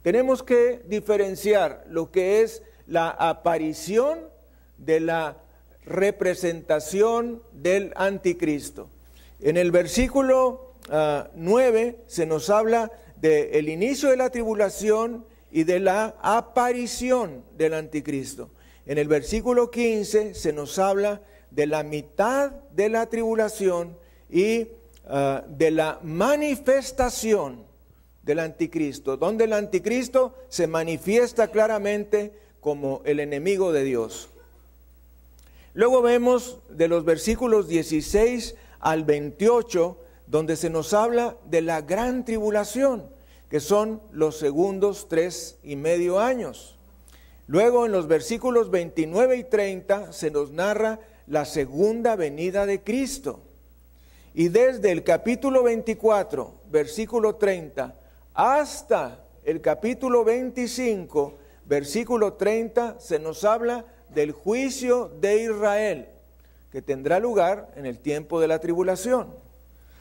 Tenemos 0.01 0.41
que 0.41 0.81
diferenciar 0.87 1.85
lo 1.89 2.09
que 2.09 2.41
es 2.41 2.63
la 2.87 3.11
aparición 3.11 4.32
de 4.85 4.99
la 4.99 5.37
representación 5.85 7.41
del 7.51 7.93
anticristo. 7.95 8.89
En 9.41 9.57
el 9.57 9.71
versículo 9.71 10.73
9 11.35 11.95
ah, 11.97 12.03
se 12.07 12.25
nos 12.25 12.49
habla 12.49 12.91
del 13.17 13.69
inicio 13.69 14.09
de 14.09 14.17
la 14.17 14.29
tribulación 14.29 15.25
y 15.51 15.63
de 15.63 15.79
la 15.79 16.15
aparición 16.21 17.43
del 17.57 17.73
anticristo. 17.73 18.49
En 18.85 18.97
el 18.97 19.07
versículo 19.07 19.71
15 19.71 20.33
se 20.33 20.53
nos 20.53 20.79
habla 20.79 21.21
de 21.51 21.67
la 21.67 21.83
mitad 21.83 22.51
de 22.51 22.89
la 22.89 23.05
tribulación 23.07 23.97
y 24.29 24.67
ah, 25.07 25.43
de 25.47 25.71
la 25.71 25.99
manifestación 26.03 27.65
del 28.23 28.39
anticristo, 28.39 29.17
donde 29.17 29.43
el 29.43 29.53
anticristo 29.53 30.33
se 30.49 30.67
manifiesta 30.67 31.49
claramente 31.49 32.33
como 32.61 33.01
el 33.05 33.19
enemigo 33.19 33.73
de 33.73 33.83
Dios. 33.83 34.29
Luego 35.73 36.01
vemos 36.03 36.59
de 36.69 36.87
los 36.87 37.03
versículos 37.03 37.67
16 37.67 38.55
al 38.79 39.03
28 39.05 39.97
donde 40.27 40.55
se 40.55 40.69
nos 40.69 40.93
habla 40.93 41.35
de 41.45 41.61
la 41.61 41.81
gran 41.81 42.25
tribulación, 42.25 43.03
que 43.49 43.59
son 43.59 44.01
los 44.11 44.37
segundos 44.37 45.07
tres 45.09 45.57
y 45.63 45.75
medio 45.75 46.19
años. 46.19 46.77
Luego 47.47 47.85
en 47.85 47.91
los 47.91 48.07
versículos 48.07 48.69
29 48.69 49.37
y 49.37 49.43
30 49.43 50.13
se 50.13 50.31
nos 50.31 50.51
narra 50.51 50.99
la 51.27 51.45
segunda 51.45 52.15
venida 52.15 52.65
de 52.65 52.81
Cristo. 52.81 53.41
Y 54.33 54.49
desde 54.49 54.91
el 54.91 55.03
capítulo 55.03 55.63
24, 55.63 56.53
versículo 56.71 57.35
30, 57.35 57.95
hasta 58.33 59.25
el 59.43 59.61
capítulo 59.61 60.23
25, 60.23 61.33
versículo 61.65 62.33
30, 62.33 62.99
se 62.99 63.19
nos 63.19 63.43
habla 63.43 63.85
del 64.13 64.31
juicio 64.31 65.11
de 65.19 65.43
Israel, 65.43 66.07
que 66.71 66.81
tendrá 66.81 67.19
lugar 67.19 67.71
en 67.75 67.85
el 67.85 67.99
tiempo 67.99 68.39
de 68.39 68.47
la 68.47 68.59
tribulación. 68.59 69.33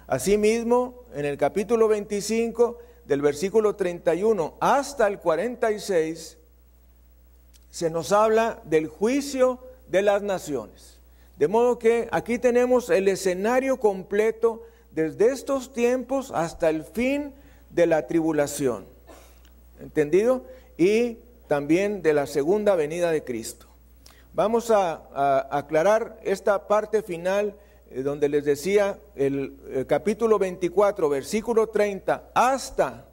Asimismo, 0.07 1.05
en 1.15 1.25
el 1.25 1.39
capítulo 1.39 1.89
25, 1.89 2.79
del 3.05 3.23
versículo 3.23 3.77
31 3.77 4.55
hasta 4.61 5.07
el 5.07 5.19
46, 5.19 6.39
se 7.71 7.91
nos 7.91 8.13
habla 8.13 8.61
del 8.65 8.87
juicio 8.87 9.59
de 9.89 10.03
las 10.03 10.23
naciones. 10.23 10.99
De 11.39 11.49
modo 11.49 11.79
que 11.79 12.09
aquí 12.13 12.39
tenemos 12.39 12.91
el 12.91 13.09
escenario 13.09 13.81
completo 13.81 14.63
desde 14.91 15.33
estos 15.33 15.73
tiempos 15.73 16.31
hasta 16.35 16.69
el 16.69 16.85
fin 16.85 17.33
de 17.71 17.87
la 17.87 18.07
tribulación. 18.07 18.85
¿Entendido? 19.81 20.45
Y 20.77 21.19
también 21.49 22.03
de 22.03 22.13
la 22.13 22.27
segunda 22.27 22.77
venida 22.77 23.11
de 23.11 23.25
Cristo. 23.25 23.72
Vamos 24.35 24.71
a, 24.71 25.47
aclarar 25.51 26.19
esta 26.23 26.67
parte 26.67 27.03
final 27.03 27.55
eh, 27.91 28.03
donde 28.03 28.31
les 28.31 28.47
decía 28.47 28.99
el, 29.15 29.85
capítulo 29.87 30.39
24, 30.39 31.07
versículo 31.11 31.67
30, 31.67 32.31
hasta 32.33 33.05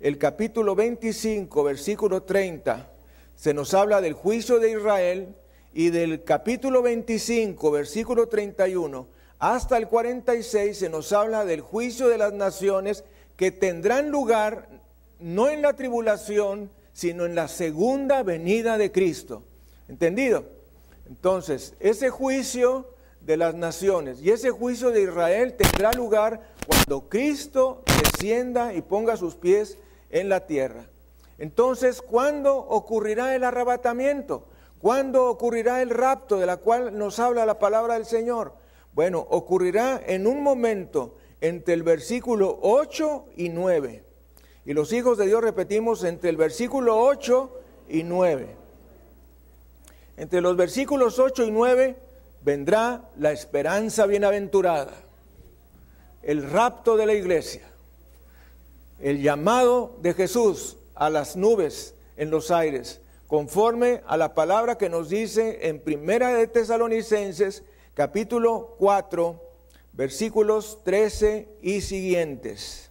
el 0.00 0.18
capítulo 0.18 0.74
25, 0.74 1.62
versículo 1.62 2.24
30, 2.24 2.90
se 3.36 3.54
nos 3.54 3.72
habla 3.72 4.00
del 4.00 4.14
juicio 4.14 4.58
de 4.58 4.72
Israel 4.72 5.36
y 5.72 5.90
del 5.90 6.24
capítulo 6.24 6.82
25, 6.82 7.70
versículo 7.70 8.26
31, 8.26 9.06
hasta 9.38 9.76
el 9.76 9.86
46 9.86 10.76
se 10.76 10.88
nos 10.88 11.12
habla 11.12 11.44
del 11.44 11.60
juicio 11.60 12.08
de 12.08 12.18
las 12.18 12.32
naciones 12.32 13.04
que 13.36 13.52
tendrán 13.52 14.10
lugar 14.10 14.68
no 15.20 15.48
en 15.50 15.62
la 15.62 15.74
tribulación, 15.74 16.68
sino 16.92 17.26
en 17.26 17.36
la 17.36 17.46
segunda 17.46 18.24
venida 18.24 18.76
de 18.76 18.90
Cristo. 18.90 19.44
¿Entendido? 19.86 20.53
Entonces, 21.06 21.74
ese 21.80 22.10
juicio 22.10 22.94
de 23.24 23.36
las 23.36 23.54
naciones. 23.54 24.20
Y 24.20 24.30
ese 24.30 24.50
juicio 24.50 24.90
de 24.90 25.02
Israel 25.02 25.54
tendrá 25.56 25.92
lugar 25.92 26.40
cuando 26.66 27.08
Cristo 27.08 27.82
descienda 28.02 28.74
y 28.74 28.82
ponga 28.82 29.16
sus 29.16 29.34
pies 29.34 29.78
en 30.10 30.28
la 30.28 30.46
tierra. 30.46 30.86
Entonces, 31.38 32.02
¿cuándo 32.02 32.56
ocurrirá 32.56 33.34
el 33.34 33.44
arrebatamiento? 33.44 34.46
¿Cuándo 34.78 35.26
ocurrirá 35.26 35.82
el 35.82 35.90
rapto 35.90 36.38
de 36.38 36.46
la 36.46 36.58
cual 36.58 36.96
nos 36.96 37.18
habla 37.18 37.46
la 37.46 37.58
palabra 37.58 37.94
del 37.94 38.04
Señor? 38.04 38.54
Bueno, 38.92 39.26
ocurrirá 39.30 40.00
en 40.06 40.26
un 40.26 40.42
momento 40.42 41.16
entre 41.40 41.74
el 41.74 41.82
versículo 41.82 42.58
8 42.62 43.26
y 43.36 43.48
9. 43.48 44.04
Y 44.66 44.72
los 44.72 44.92
hijos 44.92 45.18
de 45.18 45.26
Dios 45.26 45.42
repetimos 45.42 46.04
entre 46.04 46.30
el 46.30 46.36
versículo 46.36 46.98
8 46.98 47.50
y 47.88 48.02
9. 48.02 48.63
Entre 50.16 50.40
los 50.40 50.56
versículos 50.56 51.18
8 51.18 51.44
y 51.44 51.50
9 51.50 51.96
vendrá 52.42 53.10
la 53.16 53.32
esperanza 53.32 54.06
bienaventurada, 54.06 54.92
el 56.22 56.48
rapto 56.48 56.96
de 56.96 57.06
la 57.06 57.14
iglesia, 57.14 57.62
el 59.00 59.22
llamado 59.22 59.96
de 60.02 60.14
Jesús 60.14 60.76
a 60.94 61.10
las 61.10 61.36
nubes 61.36 61.94
en 62.16 62.30
los 62.30 62.50
aires, 62.50 63.00
conforme 63.26 64.02
a 64.06 64.16
la 64.16 64.34
palabra 64.34 64.78
que 64.78 64.88
nos 64.88 65.08
dice 65.08 65.68
en 65.68 65.80
Primera 65.80 66.32
de 66.32 66.46
Tesalonicenses, 66.46 67.64
capítulo 67.94 68.76
4, 68.78 69.40
versículos 69.92 70.78
13 70.84 71.48
y 71.62 71.80
siguientes. 71.80 72.90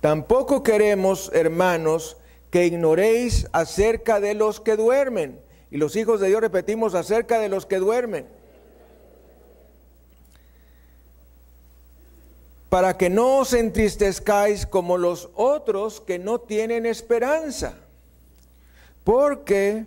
Tampoco 0.00 0.62
queremos, 0.62 1.30
hermanos, 1.34 2.16
que 2.50 2.66
ignoréis 2.66 3.46
acerca 3.52 4.20
de 4.20 4.34
los 4.34 4.60
que 4.60 4.76
duermen 4.76 5.40
y 5.70 5.76
los 5.76 5.94
hijos 5.94 6.20
de 6.20 6.28
Dios 6.28 6.40
repetimos 6.40 6.94
acerca 6.94 7.38
de 7.38 7.48
los 7.48 7.64
que 7.64 7.76
duermen. 7.76 8.26
Para 12.68 12.96
que 12.96 13.08
no 13.08 13.38
os 13.38 13.52
entristezcáis 13.52 14.66
como 14.66 14.96
los 14.96 15.30
otros 15.34 16.00
que 16.00 16.18
no 16.18 16.40
tienen 16.40 16.86
esperanza. 16.86 17.74
Porque 19.04 19.86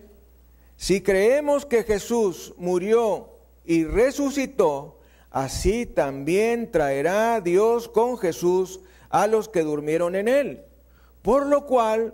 si 0.77 1.01
creemos 1.01 1.65
que 1.65 1.83
Jesús 1.83 2.53
murió 2.57 3.29
y 3.65 3.85
resucitó, 3.85 4.99
así 5.31 5.85
también 5.85 6.71
traerá 6.71 7.39
Dios 7.41 7.87
con 7.87 8.17
Jesús 8.17 8.81
a 9.09 9.27
los 9.27 9.47
que 9.47 9.61
durmieron 9.61 10.15
en 10.15 10.27
él. 10.27 10.65
Por 11.21 11.45
lo 11.45 11.65
cual 11.65 12.13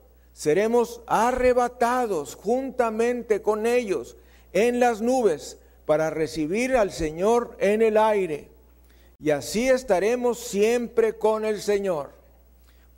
seremos 0.33 1.01
arrebatados 1.07 2.35
juntamente 2.35 3.41
con 3.41 3.65
ellos 3.65 4.15
en 4.53 4.79
las 4.79 5.01
nubes 5.01 5.57
para 5.85 6.09
recibir 6.09 6.75
al 6.75 6.91
Señor 6.91 7.55
en 7.59 7.81
el 7.81 7.97
aire. 7.97 8.49
Y 9.19 9.31
así 9.31 9.69
estaremos 9.69 10.39
siempre 10.39 11.17
con 11.17 11.45
el 11.45 11.61
Señor. 11.61 12.11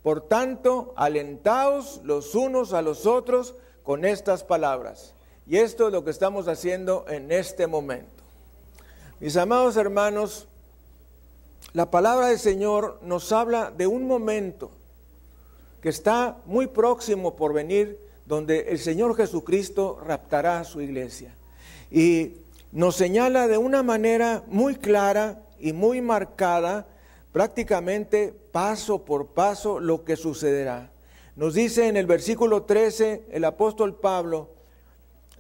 Por 0.04 0.22
tanto, 0.22 0.94
alentaos 0.96 2.02
los 2.04 2.36
unos 2.36 2.74
a 2.74 2.82
los 2.82 3.06
otros 3.06 3.56
con 3.84 4.06
estas 4.06 4.44
palabras. 4.44 5.14
Y 5.46 5.58
esto 5.58 5.88
es 5.88 5.94
lo 5.94 6.04
que 6.04 6.12
estamos 6.12 6.48
haciendo 6.48 7.06
en 7.10 7.32
este 7.32 7.68
momento. 7.68 8.24
Mis 9.20 9.36
amados 9.38 9.76
hermanos, 9.76 10.48
la 11.74 11.90
palabra 11.90 12.28
del 12.28 12.40
Señor 12.40 13.00
nos 13.02 13.32
habla 13.32 13.72
de 13.72 13.88
un 13.88 14.08
momento 14.08 14.72
que 15.84 15.90
está 15.90 16.38
muy 16.46 16.68
próximo 16.68 17.36
por 17.36 17.52
venir, 17.52 18.00
donde 18.26 18.68
el 18.70 18.80
Señor 18.80 19.18
Jesucristo 19.18 20.00
raptará 20.02 20.62
a 20.62 20.64
su 20.64 20.80
iglesia. 20.80 21.36
Y 21.92 22.38
nos 22.72 22.96
señala 22.96 23.50
de 23.50 23.58
una 23.58 23.84
manera 23.84 24.46
muy 24.48 24.76
clara 24.76 25.44
y 25.60 25.74
muy 25.74 26.00
marcada, 26.00 26.88
prácticamente 27.34 28.34
paso 28.54 29.04
por 29.04 29.34
paso, 29.34 29.82
lo 29.82 30.06
que 30.06 30.16
sucederá. 30.16 30.90
Nos 31.36 31.54
dice 31.54 31.90
en 31.90 31.98
el 31.98 32.06
versículo 32.06 32.64
13 32.64 33.26
el 33.32 33.44
apóstol 33.44 33.94
Pablo, 33.94 34.52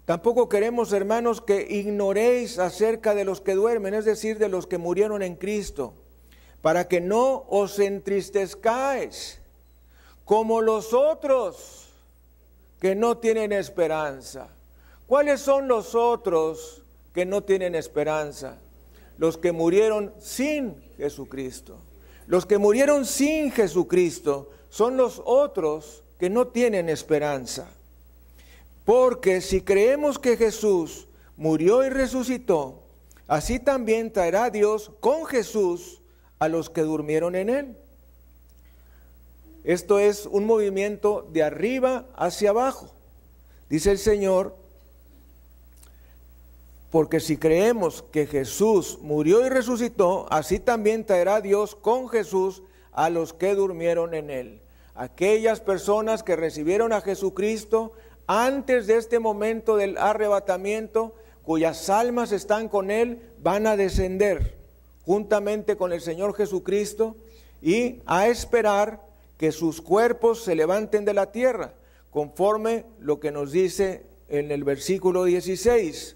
tampoco 0.03 0.49
queremos, 0.49 0.91
hermanos, 0.91 1.39
que 1.39 1.65
ignoréis 1.69 2.59
acerca 2.59 3.15
de 3.15 3.23
los 3.23 3.39
que 3.39 3.53
duermen, 3.53 3.93
es 3.93 4.03
decir, 4.03 4.39
de 4.39 4.49
los 4.49 4.67
que 4.67 4.77
murieron 4.77 5.23
en 5.23 5.35
Cristo, 5.35 5.93
para 6.61 6.89
que 6.89 6.99
no 6.99 7.45
os 7.47 7.79
entristezcáis 7.79 9.39
como 10.25 10.61
los 10.61 10.93
otros 10.93 11.89
que 12.79 12.95
no 12.95 13.17
tienen 13.17 13.51
esperanza. 13.51 14.49
¿Cuáles 15.07 15.41
son 15.41 15.67
los 15.67 15.95
otros 15.95 16.83
que 17.13 17.25
no 17.25 17.43
tienen 17.43 17.75
esperanza? 17.75 18.57
Los 19.17 19.37
que 19.37 19.51
murieron 19.51 20.13
sin 20.19 20.81
Jesucristo. 20.97 21.77
Los 22.27 22.45
que 22.45 22.57
murieron 22.57 23.05
sin 23.05 23.51
Jesucristo 23.51 24.49
son 24.69 24.97
los 24.97 25.21
otros 25.25 26.03
que 26.19 26.29
no 26.29 26.47
tienen 26.47 26.89
esperanza. 26.89 27.67
Porque 28.85 29.41
si 29.41 29.61
creemos 29.61 30.19
que 30.19 30.37
Jesús 30.37 31.07
murió 31.37 31.85
y 31.85 31.89
resucitó, 31.89 32.83
así 33.27 33.59
también 33.59 34.11
traerá 34.11 34.49
Dios 34.49 34.91
con 34.99 35.25
Jesús 35.25 36.01
a 36.39 36.47
los 36.49 36.69
que 36.69 36.81
durmieron 36.81 37.35
en 37.35 37.49
él. 37.49 37.77
Esto 39.63 39.99
es 39.99 40.25
un 40.25 40.45
movimiento 40.45 41.27
de 41.31 41.43
arriba 41.43 42.05
hacia 42.15 42.49
abajo. 42.49 42.91
Dice 43.69 43.91
el 43.91 43.97
Señor, 43.97 44.55
porque 46.91 47.19
si 47.19 47.37
creemos 47.37 48.03
que 48.11 48.27
Jesús 48.27 48.99
murió 49.01 49.45
y 49.45 49.49
resucitó, 49.49 50.27
así 50.29 50.59
también 50.59 51.05
traerá 51.05 51.41
Dios 51.41 51.75
con 51.75 52.07
Jesús 52.09 52.61
a 52.91 53.09
los 53.09 53.33
que 53.33 53.55
durmieron 53.55 54.13
en 54.13 54.29
él. 54.29 54.61
Aquellas 54.93 55.59
personas 55.59 56.21
que 56.21 56.35
recibieron 56.35 56.93
a 56.93 57.01
Jesucristo 57.01 57.93
antes 58.27 58.85
de 58.85 58.97
este 58.97 59.17
momento 59.17 59.75
del 59.75 59.97
arrebatamiento, 59.97 61.15
cuyas 61.43 61.89
almas 61.89 62.31
están 62.31 62.69
con 62.69 62.91
él, 62.91 63.21
van 63.41 63.65
a 63.65 63.75
descender 63.75 64.55
juntamente 65.03 65.75
con 65.75 65.93
el 65.93 66.01
Señor 66.01 66.35
Jesucristo 66.35 67.15
y 67.61 68.01
a 68.05 68.27
esperar 68.27 69.01
que 69.37 69.51
sus 69.51 69.81
cuerpos 69.81 70.43
se 70.43 70.55
levanten 70.55 71.05
de 71.05 71.13
la 71.13 71.31
tierra, 71.31 71.73
conforme 72.11 72.85
lo 72.99 73.19
que 73.19 73.31
nos 73.31 73.51
dice 73.51 74.05
en 74.29 74.51
el 74.51 74.63
versículo 74.63 75.23
16. 75.23 76.15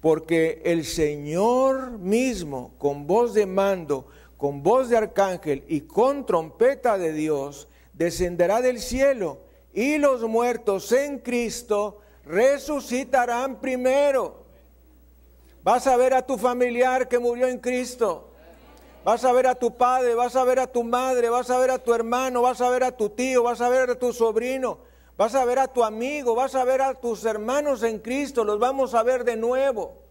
Porque 0.00 0.62
el 0.64 0.84
Señor 0.84 1.98
mismo, 1.98 2.74
con 2.78 3.06
voz 3.06 3.34
de 3.34 3.46
mando, 3.46 4.08
con 4.36 4.62
voz 4.62 4.88
de 4.88 4.96
arcángel 4.96 5.64
y 5.68 5.82
con 5.82 6.26
trompeta 6.26 6.98
de 6.98 7.12
Dios, 7.12 7.68
descenderá 7.92 8.60
del 8.60 8.78
cielo 8.78 9.40
y 9.72 9.98
los 9.98 10.22
muertos 10.22 10.92
en 10.92 11.18
Cristo 11.18 12.00
resucitarán 12.24 13.60
primero. 13.60 14.44
Vas 15.62 15.86
a 15.86 15.96
ver 15.96 16.14
a 16.14 16.24
tu 16.24 16.38
familiar 16.38 17.08
que 17.08 17.18
murió 17.18 17.46
en 17.46 17.58
Cristo. 17.58 18.30
Vas 19.06 19.24
a 19.24 19.30
ver 19.30 19.46
a 19.46 19.54
tu 19.54 19.76
padre, 19.76 20.16
vas 20.16 20.34
a 20.34 20.42
ver 20.42 20.58
a 20.58 20.66
tu 20.66 20.82
madre, 20.82 21.28
vas 21.28 21.48
a 21.50 21.60
ver 21.60 21.70
a 21.70 21.78
tu 21.78 21.94
hermano, 21.94 22.42
vas 22.42 22.60
a 22.60 22.68
ver 22.70 22.82
a 22.82 22.90
tu 22.90 23.10
tío, 23.10 23.44
vas 23.44 23.60
a 23.60 23.68
ver 23.68 23.88
a 23.88 23.94
tu 23.94 24.12
sobrino, 24.12 24.80
vas 25.16 25.36
a 25.36 25.44
ver 25.44 25.60
a 25.60 25.68
tu 25.68 25.84
amigo, 25.84 26.34
vas 26.34 26.56
a 26.56 26.64
ver 26.64 26.82
a 26.82 26.92
tus 26.92 27.24
hermanos 27.24 27.84
en 27.84 28.00
Cristo, 28.00 28.42
los 28.42 28.58
vamos 28.58 28.94
a 28.94 29.04
ver 29.04 29.22
de 29.22 29.36
nuevo. 29.36 30.02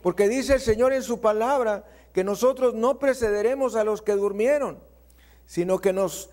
Porque 0.00 0.30
dice 0.30 0.54
el 0.54 0.60
Señor 0.60 0.94
en 0.94 1.02
su 1.02 1.20
palabra 1.20 1.84
que 2.14 2.24
nosotros 2.24 2.72
no 2.72 2.98
precederemos 2.98 3.76
a 3.76 3.84
los 3.84 4.00
que 4.00 4.12
durmieron, 4.12 4.78
sino 5.44 5.78
que, 5.78 5.92
los 5.92 6.30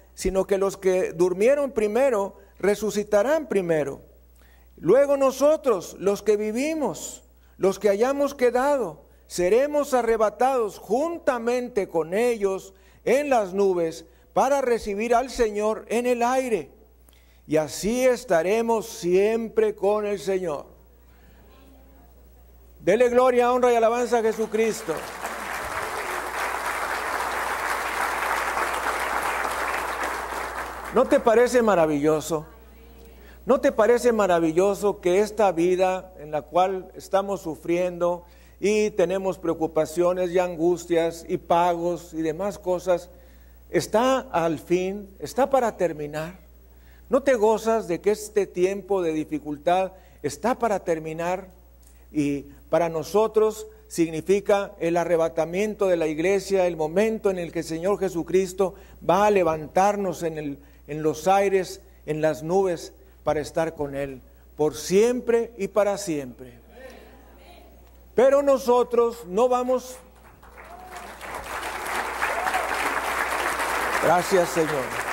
que 0.78 1.12
durmieron 1.12 1.74
primero 1.74 2.38
resucitarán 2.60 3.50
primero. 3.50 4.00
Luego 4.78 5.18
nosotros, 5.18 5.98
los 6.00 6.24
que 6.24 6.38
vivimos, 6.38 7.26
los 7.58 7.78
que 7.78 7.90
hayamos 7.90 8.36
quedado, 8.36 9.05
seremos 9.28 9.94
arrebatados 9.94 10.80
juntamente 10.80 11.88
con 11.88 12.14
ellos 12.14 12.74
en 13.04 13.30
las 13.30 13.54
nubes 13.54 14.06
para 14.34 14.62
recibir 14.62 15.16
al 15.16 15.30
Señor 15.30 15.86
en 15.90 16.06
el 16.06 16.22
aire. 16.24 16.72
Y 17.48 17.58
así 17.58 18.06
estaremos 18.06 18.88
siempre 18.88 19.76
con 19.76 20.06
el 20.06 20.20
Señor. 20.20 20.66
Dele 22.80 23.10
gloria, 23.10 23.52
honra 23.52 23.72
y 23.72 23.76
alabanza 23.76 24.20
a 24.20 24.22
Jesucristo. 24.22 24.94
¿No 30.94 31.06
te 31.06 31.20
parece 31.20 31.62
maravilloso? 31.62 32.46
¿No 33.46 33.60
te 33.60 33.72
parece 33.72 34.12
maravilloso 34.12 35.02
que 35.02 35.20
esta 35.20 35.52
vida 35.52 36.14
en 36.20 36.32
la 36.32 36.42
cual 36.42 36.92
estamos 36.96 37.42
sufriendo, 37.42 38.24
y 38.60 38.92
tenemos 38.92 39.38
preocupaciones 39.38 40.32
y 40.32 40.40
angustias 40.40 41.26
y 41.28 41.38
pagos 41.38 42.14
y 42.14 42.22
demás 42.22 42.58
cosas, 42.58 43.10
está 43.70 44.20
al 44.20 44.60
fin, 44.60 45.10
está 45.20 45.50
para 45.50 45.76
terminar. 45.78 46.40
¿No 47.10 47.22
te 47.22 47.36
gozas 47.36 47.88
de 47.88 48.02
que 48.02 48.12
este 48.12 48.48
tiempo 48.48 49.02
de 49.02 49.14
dificultad 49.14 49.92
está 50.24 50.58
para 50.58 50.80
terminar? 50.80 51.48
Y 52.12 52.46
para 52.70 52.90
nosotros 52.90 53.68
significa 53.88 54.72
el 54.80 54.98
arrebatamiento 54.98 55.88
de 55.88 55.98
la 55.98 56.08
iglesia, 56.08 56.66
el 56.66 56.78
momento 56.78 57.30
en 57.30 57.38
el 57.38 57.52
que 57.52 57.60
el 57.60 57.66
Señor 57.66 58.00
Jesucristo 58.00 58.76
va 59.08 59.28
a 59.28 59.32
levantarnos 59.32 60.24
en, 60.24 60.58
en 60.88 61.04
los 61.04 61.28
aires, 61.28 61.82
en 62.06 62.22
las 62.22 62.42
nubes, 62.42 62.94
para 63.24 63.42
estar 63.42 63.76
con 63.76 63.96
Él, 63.96 64.22
por 64.56 64.76
siempre 64.76 65.52
y 65.58 65.68
para 65.68 65.98
siempre. 65.98 66.65
Pero 68.16 68.42
nosotros 68.42 69.26
no 69.28 69.50
vamos... 69.50 69.98
Gracias 74.04 74.50
Señor. 74.50 75.06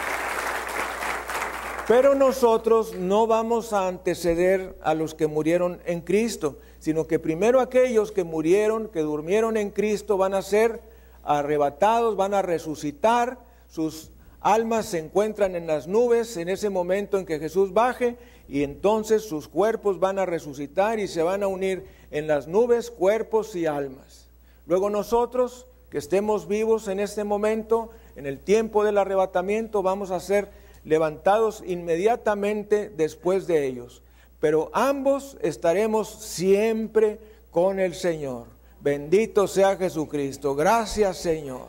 Pero 1.88 2.14
nosotros 2.14 2.94
no 2.94 3.26
vamos 3.26 3.72
a 3.72 3.88
anteceder 3.88 4.78
a 4.82 4.94
los 4.94 5.14
que 5.14 5.26
murieron 5.26 5.80
en 5.84 6.00
Cristo, 6.00 6.58
sino 6.78 7.08
que 7.08 7.18
primero 7.18 7.60
aquellos 7.60 8.12
que 8.12 8.22
murieron, 8.22 8.88
que 8.88 9.00
durmieron 9.00 9.56
en 9.56 9.70
Cristo, 9.70 10.16
van 10.16 10.34
a 10.34 10.42
ser 10.42 10.80
arrebatados, 11.24 12.16
van 12.16 12.34
a 12.34 12.42
resucitar, 12.42 13.38
sus 13.68 14.10
almas 14.40 14.86
se 14.86 14.98
encuentran 14.98 15.56
en 15.56 15.66
las 15.66 15.88
nubes 15.88 16.36
en 16.36 16.48
ese 16.48 16.70
momento 16.70 17.18
en 17.18 17.26
que 17.26 17.38
Jesús 17.38 17.72
baje 17.72 18.16
y 18.52 18.64
entonces 18.64 19.22
sus 19.22 19.48
cuerpos 19.48 19.98
van 19.98 20.18
a 20.18 20.26
resucitar 20.26 21.00
y 21.00 21.08
se 21.08 21.22
van 21.22 21.42
a 21.42 21.46
unir 21.46 21.86
en 22.10 22.26
las 22.26 22.48
nubes 22.48 22.90
cuerpos 22.90 23.56
y 23.56 23.64
almas. 23.64 24.26
Luego 24.66 24.90
nosotros, 24.90 25.64
que 25.88 25.96
estemos 25.96 26.46
vivos 26.46 26.86
en 26.88 27.00
este 27.00 27.24
momento, 27.24 27.88
en 28.14 28.26
el 28.26 28.38
tiempo 28.38 28.84
del 28.84 28.98
arrebatamiento, 28.98 29.82
vamos 29.82 30.10
a 30.10 30.20
ser 30.20 30.50
levantados 30.84 31.64
inmediatamente 31.66 32.90
después 32.90 33.46
de 33.46 33.66
ellos. 33.66 34.02
Pero 34.38 34.68
ambos 34.74 35.38
estaremos 35.40 36.10
siempre 36.10 37.20
con 37.50 37.80
el 37.80 37.94
Señor. 37.94 38.48
Bendito 38.82 39.48
sea 39.48 39.76
Jesucristo. 39.76 40.54
Gracias 40.54 41.16
Señor. 41.16 41.68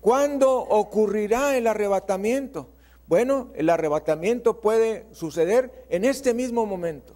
¿Cuándo 0.00 0.50
ocurrirá 0.60 1.58
el 1.58 1.66
arrebatamiento? 1.66 2.68
Bueno, 3.10 3.48
el 3.56 3.68
arrebatamiento 3.70 4.60
puede 4.60 5.04
suceder 5.10 5.84
en 5.88 6.04
este 6.04 6.32
mismo 6.32 6.64
momento. 6.64 7.12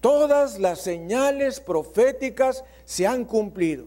Todas 0.00 0.58
las 0.58 0.80
señales 0.80 1.60
proféticas 1.60 2.64
se 2.84 3.06
han 3.06 3.24
cumplido. 3.24 3.84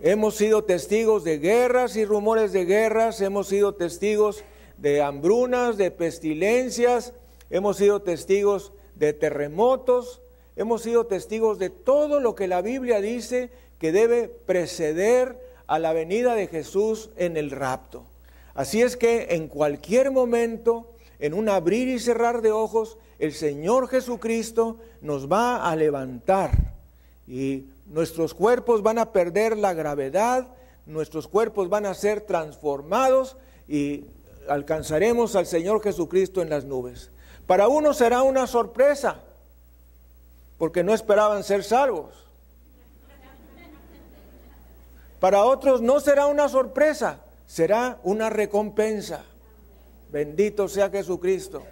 Hemos 0.00 0.36
sido 0.36 0.62
testigos 0.62 1.24
de 1.24 1.40
guerras 1.40 1.96
y 1.96 2.04
rumores 2.04 2.52
de 2.52 2.64
guerras, 2.64 3.20
hemos 3.20 3.48
sido 3.48 3.74
testigos 3.74 4.44
de 4.78 5.02
hambrunas, 5.02 5.76
de 5.76 5.90
pestilencias, 5.90 7.14
hemos 7.50 7.78
sido 7.78 8.02
testigos 8.02 8.72
de 8.94 9.12
terremotos, 9.12 10.22
hemos 10.54 10.82
sido 10.82 11.06
testigos 11.06 11.58
de 11.58 11.70
todo 11.70 12.20
lo 12.20 12.36
que 12.36 12.46
la 12.46 12.62
Biblia 12.62 13.00
dice 13.00 13.50
que 13.80 13.90
debe 13.90 14.28
preceder 14.28 15.36
a 15.66 15.80
la 15.80 15.92
venida 15.92 16.36
de 16.36 16.46
Jesús 16.46 17.10
en 17.16 17.36
el 17.36 17.50
rapto. 17.50 18.06
Así 18.54 18.82
es 18.82 18.96
que 18.96 19.28
en 19.30 19.48
cualquier 19.48 20.10
momento 20.10 20.88
en 21.18 21.34
un 21.34 21.48
abrir 21.48 21.88
y 21.88 22.00
cerrar 22.00 22.42
de 22.42 22.50
ojos, 22.50 22.98
el 23.20 23.32
Señor 23.32 23.88
Jesucristo 23.88 24.78
nos 25.00 25.30
va 25.30 25.70
a 25.70 25.76
levantar 25.76 26.50
y 27.28 27.66
nuestros 27.86 28.34
cuerpos 28.34 28.82
van 28.82 28.98
a 28.98 29.12
perder 29.12 29.56
la 29.56 29.72
gravedad, 29.72 30.48
nuestros 30.84 31.28
cuerpos 31.28 31.68
van 31.68 31.86
a 31.86 31.94
ser 31.94 32.22
transformados 32.22 33.36
y 33.68 34.04
alcanzaremos 34.48 35.36
al 35.36 35.46
Señor 35.46 35.80
Jesucristo 35.80 36.42
en 36.42 36.50
las 36.50 36.64
nubes. 36.64 37.10
Para 37.46 37.68
unos 37.68 37.98
será 37.98 38.22
una 38.22 38.46
sorpresa, 38.46 39.20
porque 40.58 40.82
no 40.82 40.92
esperaban 40.92 41.44
ser 41.44 41.62
salvos. 41.64 42.14
Para 45.20 45.44
otros 45.44 45.80
no 45.80 46.00
será 46.00 46.26
una 46.26 46.48
sorpresa, 46.48 47.20
será 47.52 48.00
una 48.02 48.30
recompensa. 48.30 49.26
Bendito 50.10 50.68
sea 50.68 50.88
Jesucristo. 50.88 51.62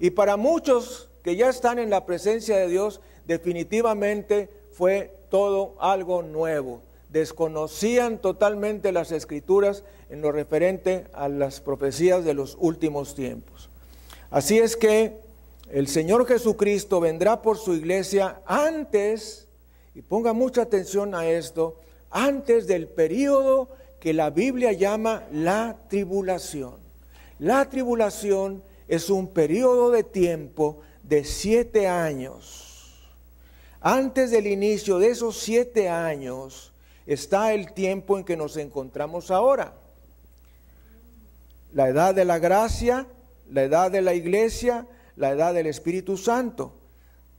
Y 0.00 0.10
para 0.10 0.36
muchos 0.36 1.08
que 1.22 1.36
ya 1.36 1.48
están 1.48 1.78
en 1.78 1.90
la 1.90 2.04
presencia 2.04 2.56
de 2.56 2.66
Dios, 2.66 3.00
definitivamente 3.24 4.50
fue 4.72 5.16
todo 5.30 5.76
algo 5.78 6.24
nuevo. 6.24 6.82
Desconocían 7.10 8.18
totalmente 8.18 8.90
las 8.90 9.12
escrituras 9.12 9.84
en 10.10 10.22
lo 10.22 10.32
referente 10.32 11.06
a 11.12 11.28
las 11.28 11.60
profecías 11.60 12.24
de 12.24 12.34
los 12.34 12.56
últimos 12.58 13.14
tiempos. 13.14 13.70
Así 14.28 14.58
es 14.58 14.76
que 14.76 15.20
el 15.70 15.86
Señor 15.86 16.26
Jesucristo 16.26 16.98
vendrá 16.98 17.42
por 17.42 17.58
su 17.58 17.74
iglesia 17.74 18.42
antes, 18.44 19.46
y 19.94 20.02
ponga 20.02 20.32
mucha 20.32 20.62
atención 20.62 21.14
a 21.14 21.28
esto, 21.28 21.76
antes 22.10 22.66
del 22.66 22.88
periodo 22.88 23.68
que 24.06 24.14
la 24.14 24.30
Biblia 24.30 24.70
llama 24.70 25.24
la 25.32 25.78
tribulación. 25.88 26.76
La 27.40 27.68
tribulación 27.68 28.62
es 28.86 29.10
un 29.10 29.26
periodo 29.26 29.90
de 29.90 30.04
tiempo 30.04 30.80
de 31.02 31.24
siete 31.24 31.88
años. 31.88 32.94
Antes 33.80 34.30
del 34.30 34.46
inicio 34.46 35.00
de 35.00 35.08
esos 35.08 35.36
siete 35.40 35.88
años 35.88 36.72
está 37.04 37.52
el 37.52 37.72
tiempo 37.72 38.16
en 38.16 38.22
que 38.22 38.36
nos 38.36 38.56
encontramos 38.56 39.32
ahora. 39.32 39.72
La 41.72 41.88
edad 41.88 42.14
de 42.14 42.24
la 42.24 42.38
gracia, 42.38 43.08
la 43.50 43.64
edad 43.64 43.90
de 43.90 44.02
la 44.02 44.14
iglesia, 44.14 44.86
la 45.16 45.32
edad 45.32 45.52
del 45.52 45.66
Espíritu 45.66 46.16
Santo, 46.16 46.74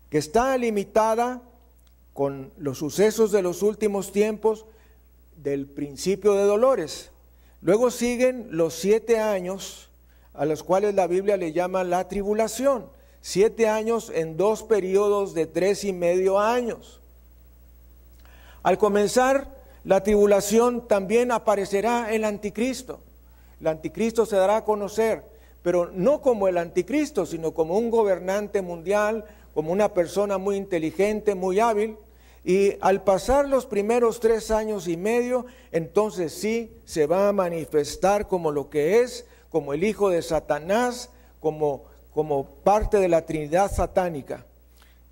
que 0.10 0.17
está 0.17 0.58
limitada 0.58 1.41
con 2.12 2.51
los 2.58 2.77
sucesos 2.77 3.32
de 3.32 3.41
los 3.41 3.62
últimos 3.62 4.12
tiempos 4.12 4.65
del 5.38 5.67
principio 5.67 6.34
de 6.34 6.43
dolores. 6.43 7.12
Luego 7.62 7.89
siguen 7.91 8.50
los 8.52 8.73
siete 8.73 9.19
años 9.19 9.89
a 10.34 10.45
los 10.45 10.63
cuales 10.63 10.93
la 10.93 11.08
Biblia 11.08 11.38
le 11.38 11.52
llama 11.52 11.84
la 11.84 12.08
tribulación. 12.08 12.86
Siete 13.21 13.67
años 13.67 14.12
en 14.13 14.38
dos 14.38 14.63
periodos 14.63 15.34
de 15.34 15.47
tres 15.47 15.84
y 15.84 15.93
medio 15.93 16.39
años. 16.39 17.02
Al 18.62 18.78
comenzar 18.78 19.56
la 19.84 20.04
tribulación 20.04 20.88
también 20.88 21.32
aparecerá 21.32 22.13
el 22.13 22.23
anticristo. 22.23 23.00
El 23.60 23.67
anticristo 23.67 24.26
se 24.26 24.36
dará 24.36 24.58
a 24.58 24.65
conocer, 24.65 25.23
pero 25.63 25.89
no 25.93 26.21
como 26.21 26.47
el 26.47 26.58
anticristo, 26.58 27.26
sino 27.26 27.54
como 27.54 27.78
un 27.78 27.89
gobernante 27.89 28.62
mundial, 28.62 29.26
como 29.54 29.71
una 29.71 29.93
persona 29.93 30.38
muy 30.38 30.56
inteligente, 30.56 31.34
muy 31.34 31.60
hábil, 31.60 31.97
y 32.47 32.77
al 32.79 33.03
pasar 33.03 33.49
los 33.49 33.65
primeros 33.65 34.21
tres 34.21 34.51
años 34.51 34.88
y 34.88 34.95
medio, 34.95 35.45
entonces 35.73 36.31
sí 36.31 36.71
se 36.86 37.05
va 37.05 37.27
a 37.27 37.33
manifestar 37.33 38.29
como 38.29 38.51
lo 38.51 38.69
que 38.69 39.01
es, 39.01 39.25
como 39.49 39.73
el 39.73 39.83
hijo 39.83 40.07
de 40.07 40.21
Satanás, 40.21 41.10
como, 41.41 41.83
como 42.13 42.45
parte 42.45 42.99
de 42.99 43.10
la 43.10 43.25
Trinidad 43.25 43.69
satánica. 43.69 44.45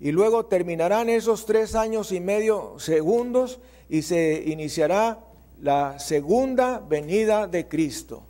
Y 0.00 0.12
luego 0.12 0.46
terminarán 0.46 1.10
esos 1.10 1.44
tres 1.44 1.74
años 1.74 2.10
y 2.10 2.20
medio 2.20 2.76
segundos 2.78 3.58
y 3.90 4.00
se 4.00 4.42
iniciará 4.46 5.18
la 5.60 5.98
segunda 5.98 6.78
venida 6.78 7.46
de 7.46 7.68
Cristo. 7.68 8.22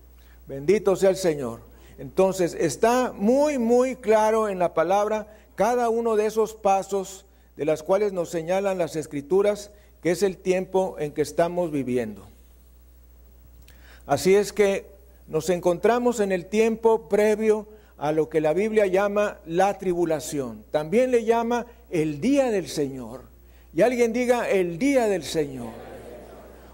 Bendito 0.49 0.97
sea 0.97 1.11
el 1.11 1.17
Señor. 1.17 1.61
Entonces 1.99 2.57
está 2.59 3.13
muy, 3.13 3.59
muy 3.59 3.95
claro 3.95 4.49
en 4.49 4.59
la 4.59 4.75
palabra 4.75 5.33
cada 5.55 5.91
uno 5.91 6.17
de 6.17 6.27
esos 6.27 6.55
pasos 6.55 7.25
de 7.57 7.65
las 7.65 7.83
cuales 7.83 8.13
nos 8.13 8.31
señalan 8.31 8.79
las 8.79 8.97
escrituras 8.97 9.71
que 10.03 10.11
es 10.11 10.23
el 10.23 10.37
tiempo 10.37 10.97
en 10.99 11.13
que 11.13 11.23
estamos 11.23 11.71
viviendo. 11.73 12.27
Así 14.07 14.35
es 14.35 14.53
que 14.53 14.87
nos 15.27 15.51
encontramos 15.51 16.21
en 16.21 16.31
el 16.31 16.47
tiempo 16.47 17.09
previo 17.09 17.67
a 17.99 18.13
lo 18.13 18.29
que 18.29 18.41
la 18.41 18.53
Biblia 18.53 18.87
llama 18.87 19.39
la 19.47 19.79
tribulación. 19.79 20.65
También 20.71 21.11
le 21.11 21.25
llama 21.25 21.67
el 21.91 22.21
día 22.21 22.51
del 22.51 22.69
Señor. 22.69 23.23
Y 23.75 23.83
alguien 23.83 24.13
diga 24.13 24.49
el 24.49 24.79
día 24.79 25.07
del 25.07 25.25
Señor. 25.25 25.73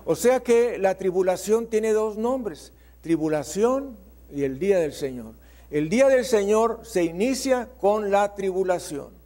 O 0.05 0.17
sea 0.17 0.41
que 0.41 0.79
la 0.79 0.97
tribulación 0.97 1.69
tiene 1.69 1.93
dos 1.93 2.19
nombres, 2.19 2.73
tribulación 3.01 3.97
y 4.35 4.43
el 4.43 4.59
día 4.59 4.79
del 4.79 4.93
Señor. 4.93 5.35
El 5.71 5.89
día 5.89 6.09
del 6.09 6.25
Señor 6.25 6.81
se 6.83 7.05
inicia 7.05 7.69
con 7.81 8.11
la 8.11 8.35
tribulación. 8.35 9.22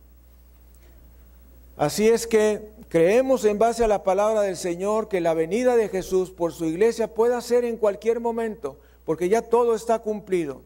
Así 1.76 2.08
es 2.08 2.26
que 2.26 2.70
creemos 2.88 3.44
en 3.44 3.58
base 3.58 3.84
a 3.84 3.88
la 3.88 4.02
palabra 4.02 4.42
del 4.42 4.56
Señor 4.56 5.08
que 5.08 5.20
la 5.20 5.34
venida 5.34 5.76
de 5.76 5.88
Jesús 5.88 6.30
por 6.30 6.52
su 6.52 6.64
iglesia 6.64 7.12
pueda 7.12 7.40
ser 7.42 7.64
en 7.64 7.76
cualquier 7.76 8.20
momento, 8.20 8.78
porque 9.04 9.28
ya 9.28 9.42
todo 9.42 9.74
está 9.74 9.98
cumplido. 9.98 10.62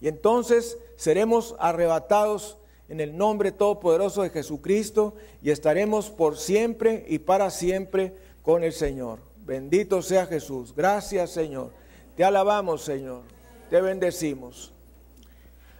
Y 0.00 0.08
entonces 0.08 0.78
seremos 0.96 1.54
arrebatados 1.58 2.56
en 2.88 3.00
el 3.00 3.16
nombre 3.16 3.52
todopoderoso 3.52 4.22
de 4.22 4.30
Jesucristo 4.30 5.14
y 5.42 5.50
estaremos 5.50 6.10
por 6.10 6.38
siempre 6.38 7.04
y 7.06 7.18
para 7.18 7.50
siempre 7.50 8.14
con 8.42 8.64
el 8.64 8.72
Señor. 8.72 9.20
Bendito 9.44 10.00
sea 10.00 10.26
Jesús. 10.26 10.74
Gracias 10.74 11.30
Señor. 11.30 11.70
Te 12.16 12.24
alabamos 12.24 12.82
Señor. 12.82 13.22
Te 13.68 13.80
bendecimos. 13.80 14.72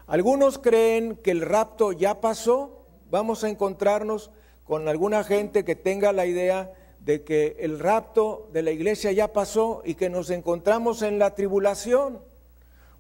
Algunos 0.07 0.59
creen 0.59 1.17
que 1.17 1.31
el 1.31 1.41
rapto 1.41 1.93
ya 1.93 2.21
pasó 2.21 2.80
vamos 3.11 3.45
a 3.45 3.49
encontrarnos 3.49 4.31
con 4.65 4.89
alguna 4.89 5.25
gente 5.25 5.65
que 5.65 5.77
tenga 5.77 6.13
la 6.13 6.27
idea 6.27 6.73
de 7.01 7.23
que 7.23 7.57
el 7.61 7.79
rapto 7.79 8.49
de 8.53 8.63
la 8.63 8.71
iglesia 8.71 9.11
ya 9.13 9.33
pasó 9.33 9.83
y 9.85 9.95
que 9.95 10.11
nos 10.11 10.31
encontramos 10.31 11.03
en 11.03 11.19
la 11.19 11.35
tribulación. 11.35 12.21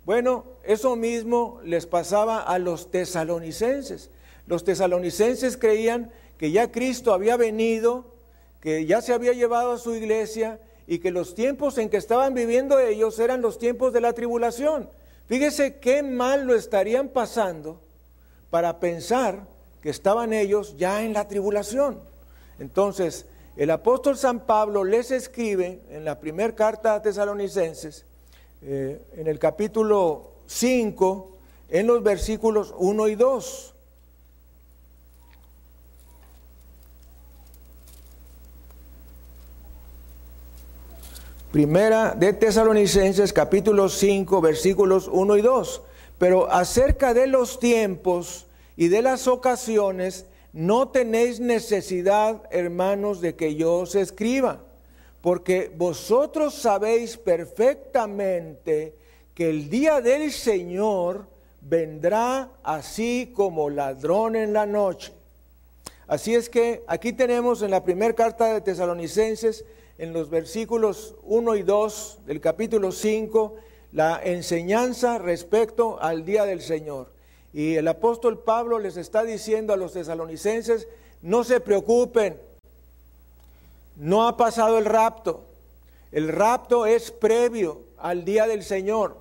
Bueno, 0.04 0.44
eso 0.64 0.96
mismo 0.96 1.60
les 1.62 1.86
pasaba 1.86 2.40
a 2.40 2.58
los 2.58 2.90
tesalonicenses. 2.90 4.10
Los 4.46 4.64
tesalonicenses 4.64 5.56
creían 5.56 6.10
que 6.38 6.50
ya 6.50 6.72
Cristo 6.72 7.12
había 7.12 7.36
venido, 7.36 8.06
que 8.60 8.86
ya 8.86 9.02
se 9.02 9.12
había 9.12 9.32
llevado 9.32 9.72
a 9.72 9.78
su 9.78 9.94
iglesia 9.94 10.58
y 10.86 10.98
que 10.98 11.10
los 11.10 11.34
tiempos 11.34 11.78
en 11.78 11.90
que 11.90 11.98
estaban 11.98 12.34
viviendo 12.34 12.80
ellos 12.80 13.18
eran 13.18 13.42
los 13.42 13.58
tiempos 13.58 13.92
de 13.92 14.00
la 14.00 14.14
tribulación. 14.14 14.88
Fíjese 15.26 15.78
qué 15.78 16.02
mal 16.02 16.46
lo 16.46 16.56
estarían 16.56 17.08
pasando 17.10 17.80
para 18.48 18.80
pensar 18.80 19.46
que 19.82 19.90
estaban 19.90 20.32
ellos 20.32 20.76
ya 20.76 21.02
en 21.02 21.12
la 21.12 21.28
tribulación. 21.28 22.00
Entonces, 22.58 23.26
el 23.56 23.70
apóstol 23.70 24.16
San 24.16 24.46
Pablo 24.46 24.84
les 24.84 25.10
escribe 25.10 25.80
en 25.90 26.04
la 26.04 26.20
primera 26.20 26.54
carta 26.54 26.94
a 26.94 27.02
tesalonicenses, 27.02 28.04
eh, 28.62 29.00
en 29.16 29.26
el 29.26 29.38
capítulo 29.38 30.32
5, 30.46 31.36
en 31.68 31.86
los 31.86 32.02
versículos 32.02 32.74
1 32.78 33.08
y 33.08 33.14
2. 33.14 33.74
Primera 41.52 42.14
de 42.14 42.32
Tesalonicenses 42.32 43.32
capítulo 43.32 43.88
5 43.88 44.40
versículos 44.40 45.08
1 45.12 45.36
y 45.36 45.42
2. 45.42 45.82
Pero 46.16 46.48
acerca 46.48 47.12
de 47.12 47.26
los 47.26 47.58
tiempos 47.58 48.46
y 48.80 48.88
de 48.88 49.02
las 49.02 49.28
ocasiones, 49.28 50.24
no 50.54 50.88
tenéis 50.88 51.38
necesidad, 51.38 52.44
hermanos, 52.50 53.20
de 53.20 53.36
que 53.36 53.54
yo 53.54 53.74
os 53.74 53.94
escriba, 53.94 54.62
porque 55.20 55.70
vosotros 55.76 56.54
sabéis 56.54 57.18
perfectamente 57.18 58.94
que 59.34 59.50
el 59.50 59.68
día 59.68 60.00
del 60.00 60.32
Señor 60.32 61.26
vendrá 61.60 62.52
así 62.62 63.30
como 63.36 63.68
ladrón 63.68 64.34
en 64.34 64.54
la 64.54 64.64
noche. 64.64 65.12
Así 66.06 66.34
es 66.34 66.48
que 66.48 66.82
aquí 66.86 67.12
tenemos 67.12 67.60
en 67.60 67.72
la 67.72 67.84
primera 67.84 68.14
carta 68.14 68.54
de 68.54 68.62
Tesalonicenses, 68.62 69.62
en 69.98 70.14
los 70.14 70.30
versículos 70.30 71.16
1 71.24 71.56
y 71.56 71.62
2 71.64 72.20
del 72.24 72.40
capítulo 72.40 72.92
5, 72.92 73.56
la 73.92 74.22
enseñanza 74.24 75.18
respecto 75.18 76.00
al 76.00 76.24
día 76.24 76.46
del 76.46 76.62
Señor. 76.62 77.19
Y 77.52 77.74
el 77.74 77.88
apóstol 77.88 78.38
Pablo 78.38 78.78
les 78.78 78.96
está 78.96 79.24
diciendo 79.24 79.72
a 79.72 79.76
los 79.76 79.92
tesalonicenses, 79.92 80.86
no 81.22 81.44
se 81.44 81.60
preocupen, 81.60 82.36
no 83.96 84.26
ha 84.26 84.36
pasado 84.36 84.78
el 84.78 84.84
rapto, 84.84 85.44
el 86.12 86.28
rapto 86.28 86.86
es 86.86 87.10
previo 87.10 87.82
al 87.98 88.24
día 88.24 88.46
del 88.46 88.62
Señor. 88.62 89.16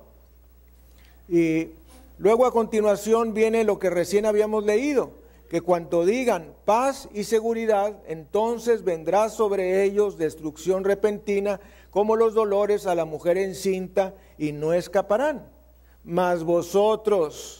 Y 1.28 1.70
luego 2.18 2.46
a 2.46 2.52
continuación 2.52 3.34
viene 3.34 3.64
lo 3.64 3.78
que 3.78 3.90
recién 3.90 4.26
habíamos 4.26 4.64
leído, 4.64 5.10
que 5.50 5.60
cuando 5.60 6.04
digan 6.04 6.54
paz 6.64 7.08
y 7.12 7.24
seguridad, 7.24 7.96
entonces 8.06 8.84
vendrá 8.84 9.28
sobre 9.28 9.82
ellos 9.84 10.16
destrucción 10.16 10.84
repentina 10.84 11.60
como 11.90 12.14
los 12.14 12.34
dolores 12.34 12.86
a 12.86 12.94
la 12.94 13.04
mujer 13.04 13.36
encinta 13.36 14.14
y 14.38 14.52
no 14.52 14.72
escaparán. 14.72 15.46
Mas 16.04 16.44
vosotros, 16.44 17.59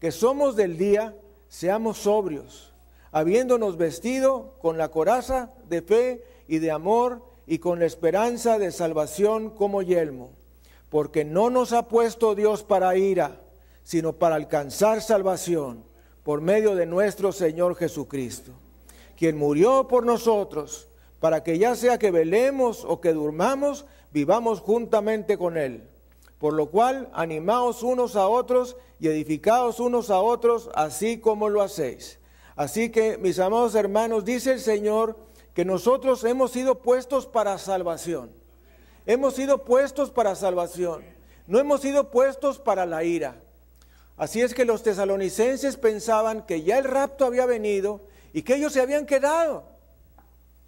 que 0.00 0.10
somos 0.10 0.56
del 0.56 0.78
día, 0.78 1.14
seamos 1.48 1.98
sobrios, 1.98 2.72
habiéndonos 3.12 3.76
vestido 3.76 4.54
con 4.62 4.78
la 4.78 4.90
coraza 4.90 5.52
de 5.68 5.82
fe 5.82 6.24
y 6.48 6.58
de 6.58 6.70
amor 6.70 7.22
y 7.46 7.58
con 7.58 7.78
la 7.78 7.84
esperanza 7.84 8.58
de 8.58 8.72
salvación 8.72 9.50
como 9.50 9.82
yelmo, 9.82 10.30
porque 10.88 11.24
no 11.24 11.50
nos 11.50 11.72
ha 11.72 11.88
puesto 11.88 12.34
Dios 12.34 12.64
para 12.64 12.96
ira, 12.96 13.42
sino 13.84 14.14
para 14.14 14.36
alcanzar 14.36 15.02
salvación 15.02 15.84
por 16.22 16.40
medio 16.40 16.74
de 16.76 16.86
nuestro 16.86 17.30
Señor 17.32 17.76
Jesucristo, 17.76 18.52
quien 19.16 19.36
murió 19.36 19.86
por 19.86 20.06
nosotros, 20.06 20.88
para 21.18 21.42
que 21.42 21.58
ya 21.58 21.74
sea 21.74 21.98
que 21.98 22.10
velemos 22.10 22.86
o 22.86 23.02
que 23.02 23.12
durmamos, 23.12 23.84
vivamos 24.12 24.60
juntamente 24.60 25.36
con 25.36 25.58
Él. 25.58 25.89
Por 26.40 26.54
lo 26.54 26.70
cual, 26.70 27.10
animaos 27.12 27.82
unos 27.82 28.16
a 28.16 28.26
otros 28.26 28.74
y 28.98 29.08
edificaos 29.08 29.78
unos 29.78 30.08
a 30.08 30.20
otros, 30.20 30.70
así 30.74 31.18
como 31.18 31.50
lo 31.50 31.60
hacéis. 31.60 32.18
Así 32.56 32.90
que, 32.90 33.18
mis 33.18 33.38
amados 33.38 33.74
hermanos, 33.74 34.24
dice 34.24 34.52
el 34.52 34.60
Señor 34.60 35.18
que 35.52 35.66
nosotros 35.66 36.24
hemos 36.24 36.50
sido 36.52 36.76
puestos 36.76 37.26
para 37.26 37.58
salvación. 37.58 38.30
Hemos 39.04 39.34
sido 39.34 39.64
puestos 39.64 40.10
para 40.10 40.34
salvación. 40.34 41.04
No 41.46 41.58
hemos 41.58 41.82
sido 41.82 42.10
puestos 42.10 42.58
para 42.58 42.86
la 42.86 43.04
ira. 43.04 43.36
Así 44.16 44.40
es 44.40 44.54
que 44.54 44.64
los 44.64 44.82
tesalonicenses 44.82 45.76
pensaban 45.76 46.46
que 46.46 46.62
ya 46.62 46.78
el 46.78 46.84
rapto 46.84 47.26
había 47.26 47.44
venido 47.44 48.00
y 48.32 48.42
que 48.42 48.54
ellos 48.54 48.72
se 48.72 48.80
habían 48.80 49.04
quedado. 49.04 49.64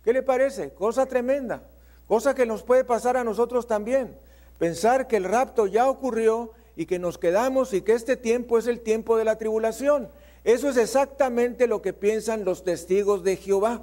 ¿Qué 0.04 0.12
le 0.12 0.22
parece? 0.22 0.74
Cosa 0.74 1.06
tremenda. 1.06 1.62
Cosa 2.06 2.35
que 2.35 2.44
nos 2.44 2.62
puede 2.62 2.85
pasar 2.85 3.16
a 3.16 3.24
nosotros 3.24 3.66
también 3.66 4.18
pensar 4.62 5.09
que 5.09 5.16
el 5.16 5.25
rapto 5.25 5.66
ya 5.66 5.90
ocurrió 5.90 6.53
y 6.77 6.87
que 6.87 7.01
nos 7.01 7.18
quedamos 7.18 7.72
y 7.72 7.83
que 7.83 7.94
este 7.94 8.16
tiempo 8.16 8.59
es 8.59 8.68
el 8.68 8.79
tiempo 8.79 9.16
de 9.16 9.25
la 9.25 9.37
tribulación. 9.37 10.09
Eso 10.44 10.70
es 10.70 10.77
exactamente 10.77 11.66
lo 11.66 11.83
que 11.83 11.92
piensan 11.92 12.44
los 12.44 12.62
testigos 12.62 13.25
de 13.25 13.37
Jehová. 13.38 13.83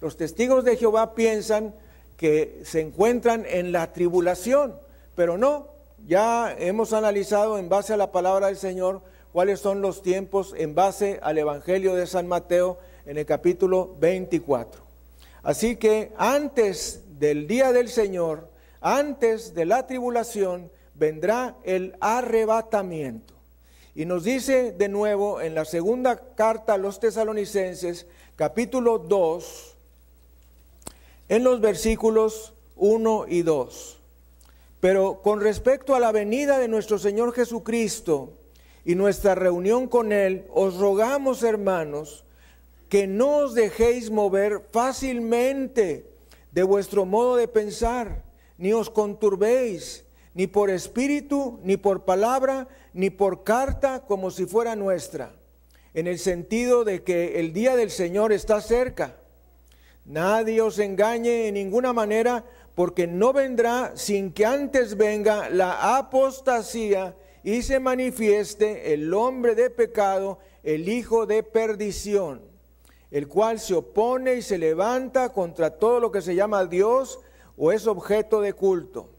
Los 0.00 0.16
testigos 0.16 0.64
de 0.64 0.78
Jehová 0.78 1.14
piensan 1.14 1.74
que 2.16 2.62
se 2.64 2.80
encuentran 2.80 3.44
en 3.46 3.72
la 3.72 3.92
tribulación, 3.92 4.74
pero 5.16 5.36
no, 5.36 5.66
ya 6.06 6.56
hemos 6.58 6.94
analizado 6.94 7.58
en 7.58 7.68
base 7.68 7.92
a 7.92 7.98
la 7.98 8.10
palabra 8.10 8.46
del 8.46 8.56
Señor 8.56 9.02
cuáles 9.34 9.60
son 9.60 9.82
los 9.82 10.00
tiempos 10.00 10.54
en 10.56 10.74
base 10.74 11.20
al 11.22 11.36
Evangelio 11.36 11.94
de 11.94 12.06
San 12.06 12.26
Mateo 12.26 12.78
en 13.04 13.18
el 13.18 13.26
capítulo 13.26 13.94
24. 14.00 14.80
Así 15.42 15.76
que 15.76 16.10
antes 16.16 17.02
del 17.18 17.46
día 17.46 17.70
del 17.72 17.90
Señor, 17.90 18.49
antes 18.80 19.54
de 19.54 19.64
la 19.64 19.86
tribulación 19.86 20.70
vendrá 20.94 21.56
el 21.64 21.96
arrebatamiento. 22.00 23.34
Y 23.94 24.04
nos 24.04 24.24
dice 24.24 24.72
de 24.72 24.88
nuevo 24.88 25.40
en 25.40 25.54
la 25.54 25.64
segunda 25.64 26.16
carta 26.34 26.74
a 26.74 26.78
los 26.78 27.00
tesalonicenses, 27.00 28.06
capítulo 28.36 28.98
2, 28.98 29.76
en 31.28 31.44
los 31.44 31.60
versículos 31.60 32.52
1 32.76 33.26
y 33.28 33.42
2. 33.42 33.98
Pero 34.80 35.20
con 35.22 35.40
respecto 35.40 35.94
a 35.94 36.00
la 36.00 36.12
venida 36.12 36.58
de 36.58 36.68
nuestro 36.68 36.98
Señor 36.98 37.34
Jesucristo 37.34 38.32
y 38.84 38.94
nuestra 38.94 39.34
reunión 39.34 39.88
con 39.88 40.12
Él, 40.12 40.46
os 40.54 40.76
rogamos, 40.76 41.42
hermanos, 41.42 42.24
que 42.88 43.06
no 43.06 43.38
os 43.38 43.54
dejéis 43.54 44.10
mover 44.10 44.62
fácilmente 44.72 46.06
de 46.52 46.62
vuestro 46.62 47.04
modo 47.04 47.36
de 47.36 47.48
pensar 47.48 48.29
ni 48.60 48.74
os 48.74 48.90
conturbéis, 48.90 50.04
ni 50.34 50.46
por 50.46 50.68
espíritu, 50.68 51.58
ni 51.64 51.78
por 51.78 52.04
palabra, 52.04 52.68
ni 52.92 53.08
por 53.08 53.42
carta, 53.42 54.04
como 54.06 54.30
si 54.30 54.44
fuera 54.44 54.76
nuestra, 54.76 55.32
en 55.94 56.06
el 56.06 56.18
sentido 56.18 56.84
de 56.84 57.02
que 57.02 57.40
el 57.40 57.54
día 57.54 57.74
del 57.74 57.90
Señor 57.90 58.32
está 58.32 58.60
cerca. 58.60 59.16
Nadie 60.04 60.60
os 60.60 60.78
engañe 60.78 61.48
en 61.48 61.54
ninguna 61.54 61.94
manera, 61.94 62.44
porque 62.74 63.06
no 63.06 63.32
vendrá 63.32 63.92
sin 63.94 64.30
que 64.30 64.44
antes 64.44 64.98
venga 64.98 65.48
la 65.48 65.96
apostasía 65.96 67.16
y 67.42 67.62
se 67.62 67.80
manifieste 67.80 68.92
el 68.92 69.14
hombre 69.14 69.54
de 69.54 69.70
pecado, 69.70 70.38
el 70.62 70.90
hijo 70.90 71.24
de 71.24 71.42
perdición, 71.42 72.42
el 73.10 73.26
cual 73.26 73.58
se 73.58 73.72
opone 73.72 74.34
y 74.34 74.42
se 74.42 74.58
levanta 74.58 75.32
contra 75.32 75.70
todo 75.70 75.98
lo 75.98 76.12
que 76.12 76.20
se 76.20 76.34
llama 76.34 76.66
Dios, 76.66 77.20
o 77.62 77.72
es 77.72 77.86
objeto 77.86 78.40
de 78.40 78.54
culto, 78.54 79.10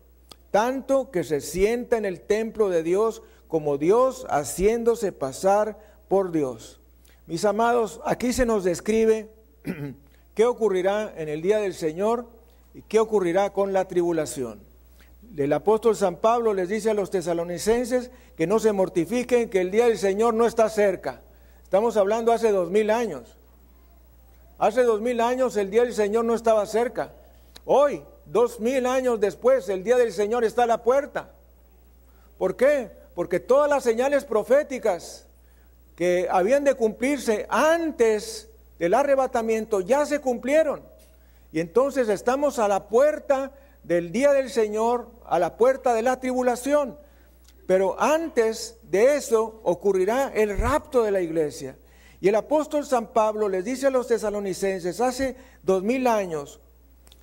tanto 0.50 1.12
que 1.12 1.24
se 1.24 1.42
sienta 1.42 1.98
en 1.98 2.06
el 2.06 2.22
templo 2.22 2.70
de 2.70 2.82
Dios 2.82 3.22
como 3.48 3.78
Dios 3.78 4.26
haciéndose 4.32 5.12
pasar 5.12 5.78
por 6.08 6.32
Dios. 6.32 6.80
Mis 7.28 7.46
amados, 7.46 8.02
aquí 8.04 8.34
se 8.34 8.48
nos 8.48 8.64
describe 8.64 9.30
qué 10.34 10.46
ocurrirá 10.46 11.14
en 11.16 11.30
el 11.30 11.44
día 11.44 11.60
del 11.60 11.76
Señor 11.76 12.30
y 12.74 12.82
qué 12.82 13.00
ocurrirá 13.00 13.54
con 13.54 13.74
la 13.74 13.88
tribulación. 13.88 14.60
El 15.38 15.54
apóstol 15.54 15.96
San 15.96 16.16
Pablo 16.16 16.56
les 16.56 16.68
dice 16.68 16.90
a 16.90 16.96
los 16.96 17.12
tesalonicenses 17.12 18.10
que 18.36 18.48
no 18.48 18.58
se 18.58 18.72
mortifiquen, 18.72 19.52
que 19.52 19.62
el 19.62 19.70
día 19.70 19.86
del 19.86 20.00
Señor 20.00 20.34
no 20.34 20.48
está 20.48 20.68
cerca. 20.68 21.22
Estamos 21.62 21.96
hablando 21.96 22.32
hace 22.32 22.52
dos 22.52 22.72
mil 22.72 22.90
años. 22.90 23.38
Hace 24.58 24.82
dos 24.82 25.00
mil 25.00 25.22
años 25.22 25.56
el 25.58 25.70
día 25.70 25.84
del 25.84 25.94
Señor 25.94 26.26
no 26.26 26.34
estaba 26.34 26.66
cerca. 26.66 27.14
Hoy 27.66 28.02
dos 28.32 28.60
mil 28.60 28.86
años 28.86 29.20
después, 29.20 29.68
el 29.70 29.84
día 29.84 29.98
del 29.98 30.14
Señor 30.14 30.44
está 30.44 30.64
a 30.64 30.68
la 30.68 30.84
puerta. 30.84 31.32
¿Por 32.38 32.56
qué? 32.56 32.90
Porque 33.14 33.40
todas 33.40 33.70
las 33.70 33.84
señales 33.84 34.26
proféticas 34.26 35.28
que 35.96 36.28
habían 36.32 36.64
de 36.64 36.76
cumplirse 36.76 37.46
antes 37.50 38.50
del 38.80 38.94
arrebatamiento 38.94 39.82
ya 39.82 40.06
se 40.06 40.20
cumplieron. 40.20 40.82
Y 41.52 41.60
entonces 41.60 42.08
estamos 42.10 42.58
a 42.58 42.68
la 42.68 42.88
puerta 42.88 43.52
del 43.84 44.12
día 44.12 44.32
del 44.32 44.50
Señor, 44.50 45.08
a 45.26 45.38
la 45.38 45.58
puerta 45.58 45.94
de 45.94 46.02
la 46.02 46.20
tribulación. 46.20 46.98
Pero 47.68 48.00
antes 48.02 48.78
de 48.84 49.16
eso 49.16 49.60
ocurrirá 49.64 50.32
el 50.34 50.58
rapto 50.58 51.04
de 51.04 51.12
la 51.12 51.22
iglesia. 51.22 51.78
Y 52.22 52.30
el 52.30 52.36
apóstol 52.36 52.86
San 52.86 53.08
Pablo 53.08 53.50
les 53.50 53.66
dice 53.66 53.88
a 53.88 53.92
los 53.92 54.08
tesalonicenses 54.08 55.02
hace 55.02 55.36
dos 55.64 55.84
mil 55.84 56.08
años, 56.08 56.60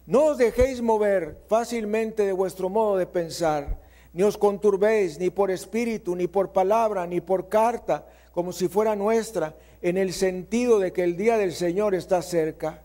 no 0.08 0.32
os 0.32 0.38
dejéis 0.38 0.80
mover 0.80 1.36
fácilmente 1.48 2.24
de 2.24 2.32
vuestro 2.32 2.70
modo 2.70 2.96
de 2.96 3.04
pensar, 3.04 3.76
ni 4.14 4.22
os 4.22 4.38
conturbéis 4.38 5.18
ni 5.18 5.28
por 5.28 5.50
espíritu, 5.50 6.16
ni 6.16 6.26
por 6.26 6.50
palabra, 6.50 7.06
ni 7.06 7.20
por 7.20 7.50
carta, 7.50 8.06
como 8.32 8.54
si 8.54 8.68
fuera 8.68 8.96
nuestra, 8.96 9.54
en 9.82 9.98
el 9.98 10.14
sentido 10.14 10.78
de 10.78 10.94
que 10.94 11.04
el 11.04 11.14
día 11.14 11.36
del 11.36 11.52
Señor 11.52 11.94
está 11.94 12.22
cerca. 12.22 12.80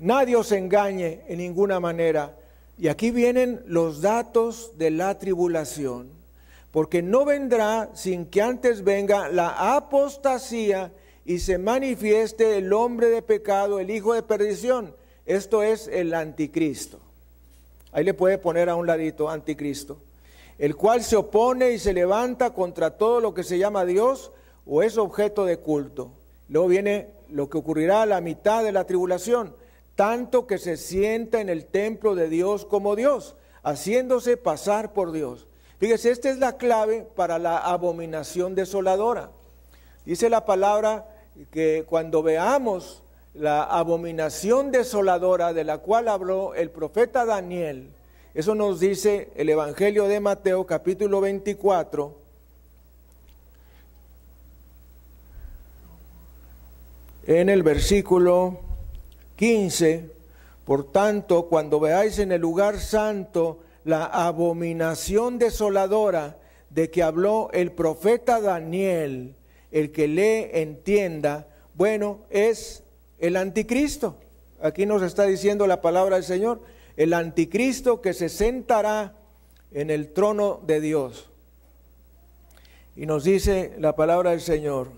Nadie 0.00 0.34
os 0.34 0.50
engañe 0.50 1.22
en 1.28 1.38
ninguna 1.38 1.78
manera. 1.78 2.34
Y 2.76 2.88
aquí 2.88 3.12
vienen 3.12 3.62
los 3.66 4.02
datos 4.02 4.72
de 4.76 4.90
la 4.90 5.16
tribulación, 5.20 6.10
porque 6.72 7.02
no 7.02 7.24
vendrá 7.24 7.90
sin 7.94 8.26
que 8.26 8.42
antes 8.42 8.82
venga 8.82 9.28
la 9.28 9.76
apostasía 9.76 10.90
y 11.24 11.38
se 11.38 11.56
manifieste 11.56 12.58
el 12.58 12.72
hombre 12.72 13.10
de 13.10 13.22
pecado, 13.22 13.78
el 13.78 13.92
hijo 13.92 14.12
de 14.12 14.24
perdición 14.24 14.92
esto 15.26 15.62
es 15.62 15.88
el 15.88 16.14
anticristo. 16.14 16.98
Ahí 17.92 18.04
le 18.04 18.14
puede 18.14 18.38
poner 18.38 18.68
a 18.68 18.74
un 18.74 18.86
ladito 18.86 19.30
anticristo. 19.30 19.98
El 20.58 20.76
cual 20.76 21.02
se 21.02 21.16
opone 21.16 21.72
y 21.72 21.78
se 21.78 21.92
levanta 21.92 22.50
contra 22.50 22.92
todo 22.92 23.20
lo 23.20 23.34
que 23.34 23.42
se 23.42 23.58
llama 23.58 23.84
Dios 23.84 24.32
o 24.66 24.82
es 24.82 24.98
objeto 24.98 25.44
de 25.44 25.58
culto. 25.58 26.10
Luego 26.48 26.68
viene 26.68 27.08
lo 27.30 27.48
que 27.48 27.58
ocurrirá 27.58 28.02
a 28.02 28.06
la 28.06 28.20
mitad 28.20 28.62
de 28.62 28.72
la 28.72 28.84
tribulación, 28.84 29.54
tanto 29.96 30.46
que 30.46 30.58
se 30.58 30.76
sienta 30.76 31.40
en 31.40 31.48
el 31.48 31.66
templo 31.66 32.14
de 32.14 32.28
Dios 32.28 32.64
como 32.64 32.96
Dios, 32.96 33.36
haciéndose 33.62 34.36
pasar 34.36 34.92
por 34.92 35.12
Dios. 35.12 35.46
Fíjese, 35.78 36.10
esta 36.10 36.30
es 36.30 36.38
la 36.38 36.56
clave 36.56 37.06
para 37.16 37.38
la 37.38 37.58
abominación 37.58 38.54
desoladora. 38.54 39.30
Dice 40.04 40.28
la 40.28 40.44
palabra 40.44 41.08
que 41.50 41.84
cuando 41.88 42.22
veamos 42.22 43.02
la 43.34 43.64
abominación 43.64 44.70
desoladora 44.70 45.52
de 45.52 45.64
la 45.64 45.78
cual 45.78 46.08
habló 46.08 46.54
el 46.54 46.70
profeta 46.70 47.24
Daniel, 47.24 47.90
eso 48.32 48.54
nos 48.54 48.78
dice 48.78 49.30
el 49.34 49.48
Evangelio 49.48 50.06
de 50.06 50.20
Mateo 50.20 50.66
capítulo 50.66 51.20
24, 51.20 52.16
en 57.26 57.48
el 57.48 57.64
versículo 57.64 58.60
15, 59.36 60.10
por 60.64 60.92
tanto, 60.92 61.46
cuando 61.46 61.80
veáis 61.80 62.20
en 62.20 62.30
el 62.30 62.40
lugar 62.40 62.78
santo 62.78 63.60
la 63.84 64.04
abominación 64.04 65.38
desoladora 65.38 66.38
de 66.70 66.90
que 66.90 67.02
habló 67.02 67.50
el 67.52 67.72
profeta 67.72 68.40
Daniel, 68.40 69.34
el 69.72 69.90
que 69.90 70.06
lee 70.06 70.50
entienda, 70.52 71.48
bueno, 71.74 72.20
es 72.30 72.83
el 73.18 73.36
anticristo. 73.36 74.16
Aquí 74.60 74.86
nos 74.86 75.02
está 75.02 75.24
diciendo 75.24 75.66
la 75.66 75.80
palabra 75.80 76.16
del 76.16 76.24
Señor, 76.24 76.60
el 76.96 77.12
anticristo 77.12 78.00
que 78.00 78.14
se 78.14 78.28
sentará 78.28 79.14
en 79.72 79.90
el 79.90 80.12
trono 80.12 80.60
de 80.66 80.80
Dios. 80.80 81.28
Y 82.96 83.06
nos 83.06 83.24
dice 83.24 83.74
la 83.78 83.96
palabra 83.96 84.30
del 84.30 84.40
Señor. 84.40 84.88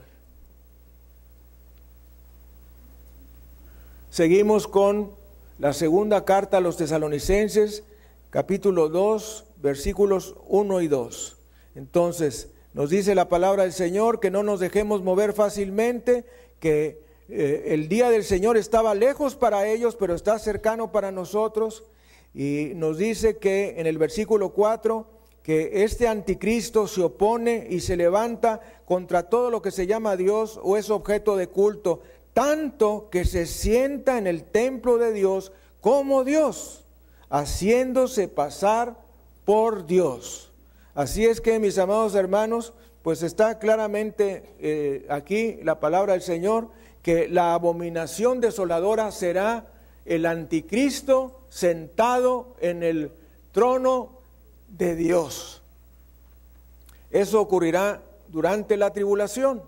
Seguimos 4.10 4.66
con 4.68 5.12
la 5.58 5.72
segunda 5.72 6.24
carta 6.24 6.58
a 6.58 6.60
los 6.60 6.76
tesalonicenses, 6.76 7.84
capítulo 8.30 8.88
2, 8.88 9.44
versículos 9.62 10.36
1 10.48 10.80
y 10.82 10.88
2. 10.88 11.36
Entonces, 11.74 12.50
nos 12.74 12.90
dice 12.90 13.14
la 13.14 13.28
palabra 13.28 13.62
del 13.62 13.72
Señor 13.72 14.20
que 14.20 14.30
no 14.30 14.42
nos 14.42 14.60
dejemos 14.60 15.02
mover 15.02 15.32
fácilmente, 15.32 16.26
que 16.60 17.05
eh, 17.28 17.64
el 17.68 17.88
día 17.88 18.10
del 18.10 18.24
Señor 18.24 18.56
estaba 18.56 18.94
lejos 18.94 19.34
para 19.34 19.66
ellos, 19.66 19.96
pero 19.96 20.14
está 20.14 20.38
cercano 20.38 20.92
para 20.92 21.10
nosotros. 21.10 21.84
Y 22.34 22.72
nos 22.74 22.98
dice 22.98 23.38
que 23.38 23.74
en 23.78 23.86
el 23.86 23.98
versículo 23.98 24.50
4, 24.50 25.06
que 25.42 25.84
este 25.84 26.08
anticristo 26.08 26.88
se 26.88 27.02
opone 27.02 27.66
y 27.70 27.80
se 27.80 27.96
levanta 27.96 28.60
contra 28.84 29.28
todo 29.28 29.50
lo 29.50 29.62
que 29.62 29.70
se 29.70 29.86
llama 29.86 30.16
Dios 30.16 30.58
o 30.62 30.76
es 30.76 30.90
objeto 30.90 31.36
de 31.36 31.48
culto, 31.48 32.02
tanto 32.32 33.08
que 33.10 33.24
se 33.24 33.46
sienta 33.46 34.18
en 34.18 34.26
el 34.26 34.44
templo 34.44 34.98
de 34.98 35.12
Dios 35.12 35.52
como 35.80 36.24
Dios, 36.24 36.84
haciéndose 37.30 38.28
pasar 38.28 38.96
por 39.44 39.86
Dios. 39.86 40.52
Así 40.94 41.26
es 41.26 41.40
que, 41.40 41.58
mis 41.58 41.78
amados 41.78 42.14
hermanos, 42.14 42.72
pues 43.02 43.22
está 43.22 43.60
claramente 43.60 44.56
eh, 44.58 45.06
aquí 45.08 45.60
la 45.62 45.78
palabra 45.78 46.14
del 46.14 46.22
Señor, 46.22 46.70
que 47.06 47.28
la 47.28 47.54
abominación 47.54 48.40
desoladora 48.40 49.12
será 49.12 49.68
el 50.06 50.26
anticristo 50.26 51.38
sentado 51.50 52.56
en 52.58 52.82
el 52.82 53.12
trono 53.52 54.18
de 54.66 54.96
Dios. 54.96 55.62
Eso 57.12 57.40
ocurrirá 57.40 58.02
durante 58.26 58.76
la 58.76 58.92
tribulación. 58.92 59.62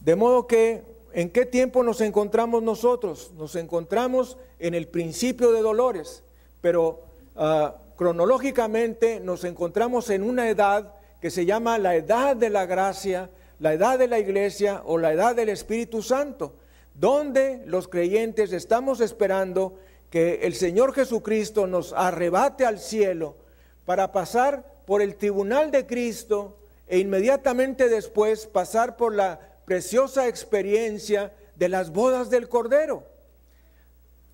De 0.00 0.16
modo 0.16 0.46
que, 0.46 0.82
¿en 1.12 1.28
qué 1.28 1.44
tiempo 1.44 1.82
nos 1.82 2.00
encontramos 2.00 2.62
nosotros? 2.62 3.30
Nos 3.36 3.54
encontramos 3.54 4.38
en 4.58 4.72
el 4.72 4.88
principio 4.88 5.52
de 5.52 5.60
dolores, 5.60 6.22
pero 6.62 7.02
ah, 7.36 7.74
cronológicamente 7.96 9.20
nos 9.20 9.44
encontramos 9.44 10.08
en 10.08 10.22
una 10.22 10.48
edad 10.48 10.94
que 11.20 11.30
se 11.30 11.44
llama 11.44 11.76
la 11.76 11.96
edad 11.96 12.34
de 12.34 12.48
la 12.48 12.64
gracia, 12.64 13.28
la 13.58 13.72
edad 13.72 13.98
de 13.98 14.08
la 14.08 14.18
iglesia 14.18 14.82
o 14.84 14.98
la 14.98 15.12
edad 15.12 15.34
del 15.34 15.48
Espíritu 15.48 16.02
Santo, 16.02 16.54
donde 16.94 17.62
los 17.66 17.88
creyentes 17.88 18.52
estamos 18.52 19.00
esperando 19.00 19.78
que 20.10 20.40
el 20.42 20.54
Señor 20.54 20.94
Jesucristo 20.94 21.66
nos 21.66 21.92
arrebate 21.92 22.64
al 22.64 22.78
cielo 22.78 23.36
para 23.84 24.12
pasar 24.12 24.64
por 24.86 25.02
el 25.02 25.16
tribunal 25.16 25.70
de 25.70 25.86
Cristo 25.86 26.56
e 26.86 26.98
inmediatamente 26.98 27.88
después 27.88 28.46
pasar 28.46 28.96
por 28.96 29.14
la 29.14 29.40
preciosa 29.64 30.28
experiencia 30.28 31.32
de 31.56 31.68
las 31.68 31.90
bodas 31.90 32.30
del 32.30 32.48
Cordero. 32.48 33.04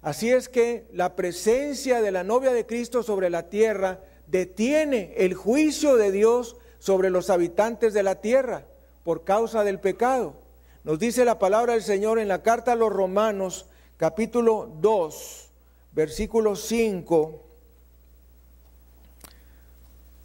Así 0.02 0.30
es 0.30 0.48
que 0.48 0.86
la 0.92 1.16
presencia 1.16 2.02
de 2.02 2.12
la 2.12 2.24
novia 2.24 2.52
de 2.52 2.66
Cristo 2.66 3.02
sobre 3.02 3.30
la 3.30 3.48
tierra 3.48 4.00
detiene 4.26 5.14
el 5.16 5.34
juicio 5.34 5.96
de 5.96 6.12
Dios 6.12 6.56
sobre 6.78 7.10
los 7.10 7.30
habitantes 7.30 7.94
de 7.94 8.02
la 8.02 8.20
tierra 8.20 8.66
por 9.04 9.24
causa 9.24 9.62
del 9.62 9.78
pecado. 9.78 10.34
Nos 10.82 10.98
dice 10.98 11.24
la 11.24 11.38
palabra 11.38 11.74
del 11.74 11.82
Señor 11.82 12.18
en 12.18 12.28
la 12.28 12.42
carta 12.42 12.72
a 12.72 12.76
los 12.76 12.92
Romanos, 12.92 13.66
capítulo 13.96 14.70
2, 14.80 15.48
versículo 15.92 16.56
5. 16.56 17.40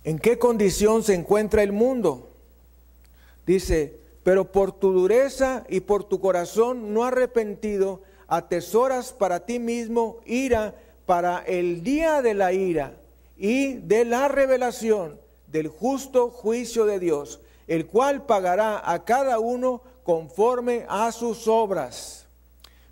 ¿En 0.06 0.18
qué 0.18 0.40
condición 0.40 1.04
se 1.04 1.14
encuentra 1.14 1.62
el 1.62 1.72
mundo? 1.72 2.30
Dice, 3.46 4.00
pero 4.24 4.52
por 4.52 4.72
tu 4.72 4.92
dureza 4.92 5.66
y 5.70 5.82
por 5.82 6.04
tu 6.04 6.20
corazón 6.20 6.94
no 6.94 7.04
arrepentido, 7.04 8.02
atesoras 8.28 9.12
para 9.12 9.46
ti 9.46 9.60
mismo 9.60 10.20
ira 10.26 10.76
para 11.06 11.40
el 11.40 11.84
día 11.84 12.22
de 12.22 12.34
la 12.34 12.54
ira 12.54 12.94
y 13.38 13.74
de 13.74 14.06
la 14.06 14.28
revelación 14.28 15.20
del 15.48 15.68
justo 15.68 16.30
juicio 16.30 16.86
de 16.86 17.00
Dios, 17.00 17.40
el 17.70 17.86
cual 17.86 18.26
pagará 18.26 18.82
a 18.84 19.06
cada 19.06 19.38
uno 19.38 19.84
conforme 20.04 20.88
a 20.90 21.12
sus 21.12 21.48
obras. 21.48 22.26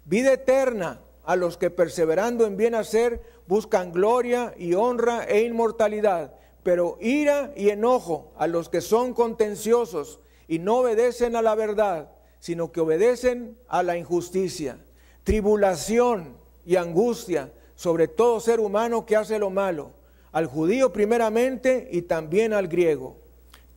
Vida 0.06 0.34
eterna 0.34 1.02
a 1.26 1.36
los 1.36 1.58
que 1.58 1.72
perseverando 1.72 2.46
en 2.46 2.58
bien 2.58 2.76
hacer 2.76 3.22
buscan 3.48 3.92
gloria 3.92 4.54
y 4.56 4.76
honra 4.76 5.26
e 5.26 5.42
inmortalidad, 5.42 6.36
pero 6.62 6.98
ira 7.02 7.52
y 7.56 7.70
enojo 7.70 8.32
a 8.38 8.46
los 8.46 8.70
que 8.70 8.82
son 8.82 9.16
contenciosos 9.16 10.20
y 10.48 10.60
no 10.60 10.78
obedecen 10.78 11.36
a 11.36 11.42
la 11.42 11.56
verdad, 11.56 12.12
sino 12.40 12.72
que 12.72 12.82
obedecen 12.82 13.58
a 13.68 13.82
la 13.82 13.98
injusticia. 13.98 14.78
Tribulación 15.24 16.38
y 16.68 16.76
angustia 16.76 17.52
sobre 17.74 18.08
todo 18.08 18.40
ser 18.40 18.60
humano 18.60 19.08
que 19.08 19.16
hace 19.16 19.40
lo 19.40 19.50
malo, 19.50 19.92
al 20.32 20.46
judío 20.46 20.94
primeramente 20.94 21.90
y 21.92 22.04
también 22.04 22.54
al 22.54 22.68
griego. 22.68 23.27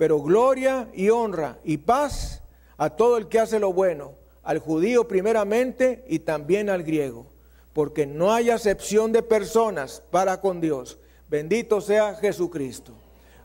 Pero 0.00 0.22
gloria 0.22 0.88
y 0.94 1.10
honra 1.10 1.58
y 1.62 1.76
paz 1.76 2.40
a 2.78 2.88
todo 2.88 3.18
el 3.18 3.28
que 3.28 3.38
hace 3.38 3.58
lo 3.58 3.74
bueno, 3.74 4.14
al 4.42 4.58
judío 4.58 5.06
primeramente 5.06 6.06
y 6.08 6.20
también 6.20 6.70
al 6.70 6.84
griego, 6.84 7.26
porque 7.74 8.06
no 8.06 8.32
hay 8.32 8.48
acepción 8.48 9.12
de 9.12 9.22
personas 9.22 10.02
para 10.10 10.40
con 10.40 10.62
Dios. 10.62 10.98
Bendito 11.28 11.82
sea 11.82 12.14
Jesucristo. 12.14 12.94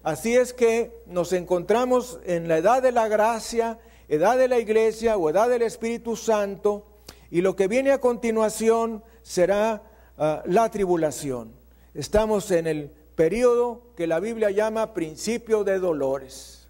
Así 0.02 0.38
es 0.38 0.54
que 0.54 0.94
nos 1.08 1.34
encontramos 1.34 2.22
en 2.24 2.48
la 2.48 2.60
edad 2.60 2.82
de 2.82 2.94
la 2.94 3.10
gracia, 3.10 3.78
edad 4.08 4.38
de 4.38 4.48
la 4.48 4.58
iglesia 4.58 5.18
o 5.18 5.30
edad 5.30 5.50
del 5.50 5.64
Espíritu 5.64 6.16
Santo, 6.16 6.86
y 7.30 7.42
lo 7.42 7.58
que 7.58 7.68
viene 7.68 7.92
a 7.92 8.00
continuación 8.00 9.04
será 9.24 9.84
ah, 10.18 10.42
la 10.46 10.72
tribulación. 10.72 11.52
Estamos 11.94 12.50
en 12.52 12.68
el 12.68 12.92
periodo 13.16 13.82
que 13.96 14.08
la 14.08 14.20
Biblia 14.20 14.52
llama 14.52 14.94
principio 14.94 15.64
de 15.64 15.80
dolores, 15.80 16.68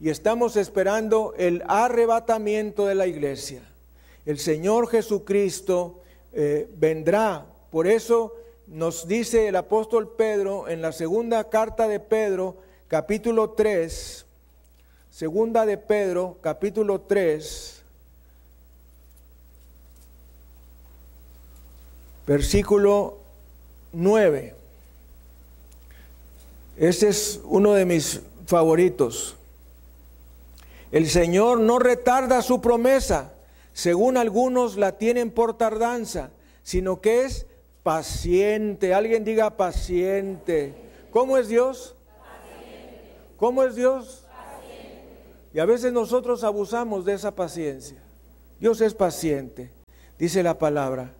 y 0.00 0.10
estamos 0.10 0.56
esperando 0.56 1.34
el 1.36 1.62
arrebatamiento 1.68 2.86
de 2.86 2.94
la 2.94 3.06
iglesia. 3.06 3.62
El 4.26 4.38
Señor 4.38 4.88
Jesucristo 4.88 6.00
eh, 6.32 6.68
vendrá, 6.76 7.46
por 7.70 7.86
eso 7.86 8.34
nos 8.66 9.06
dice 9.06 9.48
el 9.48 9.56
apóstol 9.56 10.14
Pedro 10.16 10.68
en 10.68 10.82
la 10.82 10.92
segunda 10.92 11.48
carta 11.50 11.88
de 11.88 12.00
Pedro, 12.00 12.56
capítulo 12.88 13.50
3, 13.50 14.26
segunda 15.10 15.66
de 15.66 15.78
Pedro, 15.78 16.38
capítulo 16.40 17.00
3, 17.02 17.82
versículo 22.26 23.18
9. 23.92 24.61
Este 26.82 27.06
es 27.06 27.40
uno 27.44 27.74
de 27.74 27.86
mis 27.86 28.22
favoritos. 28.44 29.36
El 30.90 31.08
Señor 31.08 31.60
no 31.60 31.78
retarda 31.78 32.42
su 32.42 32.60
promesa, 32.60 33.34
según 33.72 34.16
algunos 34.16 34.76
la 34.76 34.98
tienen 34.98 35.30
por 35.30 35.56
tardanza, 35.56 36.30
sino 36.64 37.00
que 37.00 37.22
es 37.24 37.46
paciente. 37.84 38.94
Alguien 38.94 39.22
diga 39.22 39.56
paciente. 39.56 40.74
¿Cómo 41.12 41.38
es 41.38 41.46
Dios? 41.46 41.94
Paciente. 42.18 43.12
¿Cómo 43.36 43.62
es 43.62 43.76
Dios? 43.76 44.26
Paciente. 44.26 45.04
Y 45.54 45.60
a 45.60 45.64
veces 45.66 45.92
nosotros 45.92 46.42
abusamos 46.42 47.04
de 47.04 47.12
esa 47.12 47.32
paciencia. 47.32 48.02
Dios 48.58 48.80
es 48.80 48.92
paciente, 48.92 49.70
dice 50.18 50.42
la 50.42 50.58
palabra. 50.58 51.14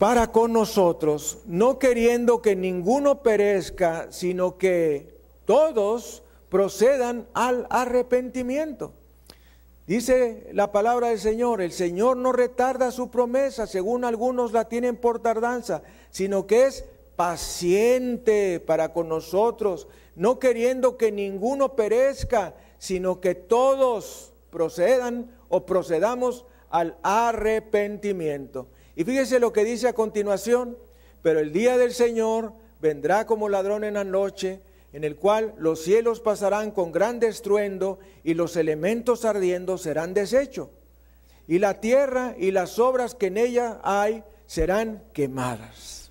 Para 0.00 0.32
con 0.32 0.54
nosotros, 0.54 1.40
no 1.44 1.78
queriendo 1.78 2.40
que 2.40 2.56
ninguno 2.56 3.22
perezca, 3.22 4.10
sino 4.10 4.56
que 4.56 5.14
todos 5.44 6.22
procedan 6.48 7.26
al 7.34 7.66
arrepentimiento. 7.68 8.94
Dice 9.86 10.48
la 10.54 10.72
palabra 10.72 11.08
del 11.08 11.20
Señor, 11.20 11.60
el 11.60 11.72
Señor 11.72 12.16
no 12.16 12.32
retarda 12.32 12.92
su 12.92 13.10
promesa, 13.10 13.66
según 13.66 14.06
algunos 14.06 14.52
la 14.52 14.70
tienen 14.70 14.96
por 14.96 15.18
tardanza, 15.18 15.82
sino 16.10 16.46
que 16.46 16.64
es 16.64 16.86
paciente 17.14 18.58
para 18.58 18.94
con 18.94 19.06
nosotros, 19.06 19.86
no 20.16 20.38
queriendo 20.38 20.96
que 20.96 21.12
ninguno 21.12 21.76
perezca, 21.76 22.54
sino 22.78 23.20
que 23.20 23.34
todos 23.34 24.32
procedan 24.48 25.30
o 25.50 25.66
procedamos 25.66 26.46
al 26.70 26.96
arrepentimiento. 27.02 28.66
Y 28.96 29.04
fíjese 29.04 29.40
lo 29.40 29.52
que 29.52 29.64
dice 29.64 29.88
a 29.88 29.92
continuación, 29.92 30.76
pero 31.22 31.40
el 31.40 31.52
día 31.52 31.78
del 31.78 31.92
Señor 31.92 32.52
vendrá 32.80 33.26
como 33.26 33.48
ladrón 33.48 33.84
en 33.84 33.94
la 33.94 34.04
noche, 34.04 34.60
en 34.92 35.04
el 35.04 35.16
cual 35.16 35.54
los 35.58 35.82
cielos 35.82 36.20
pasarán 36.20 36.72
con 36.72 36.90
gran 36.90 37.22
estruendo 37.22 37.98
y 38.24 38.34
los 38.34 38.56
elementos 38.56 39.24
ardiendo 39.24 39.78
serán 39.78 40.14
deshechos. 40.14 40.68
Y 41.46 41.58
la 41.58 41.80
tierra 41.80 42.34
y 42.38 42.50
las 42.50 42.78
obras 42.78 43.14
que 43.14 43.26
en 43.26 43.36
ella 43.36 43.80
hay 43.82 44.24
serán 44.46 45.02
quemadas. 45.12 46.10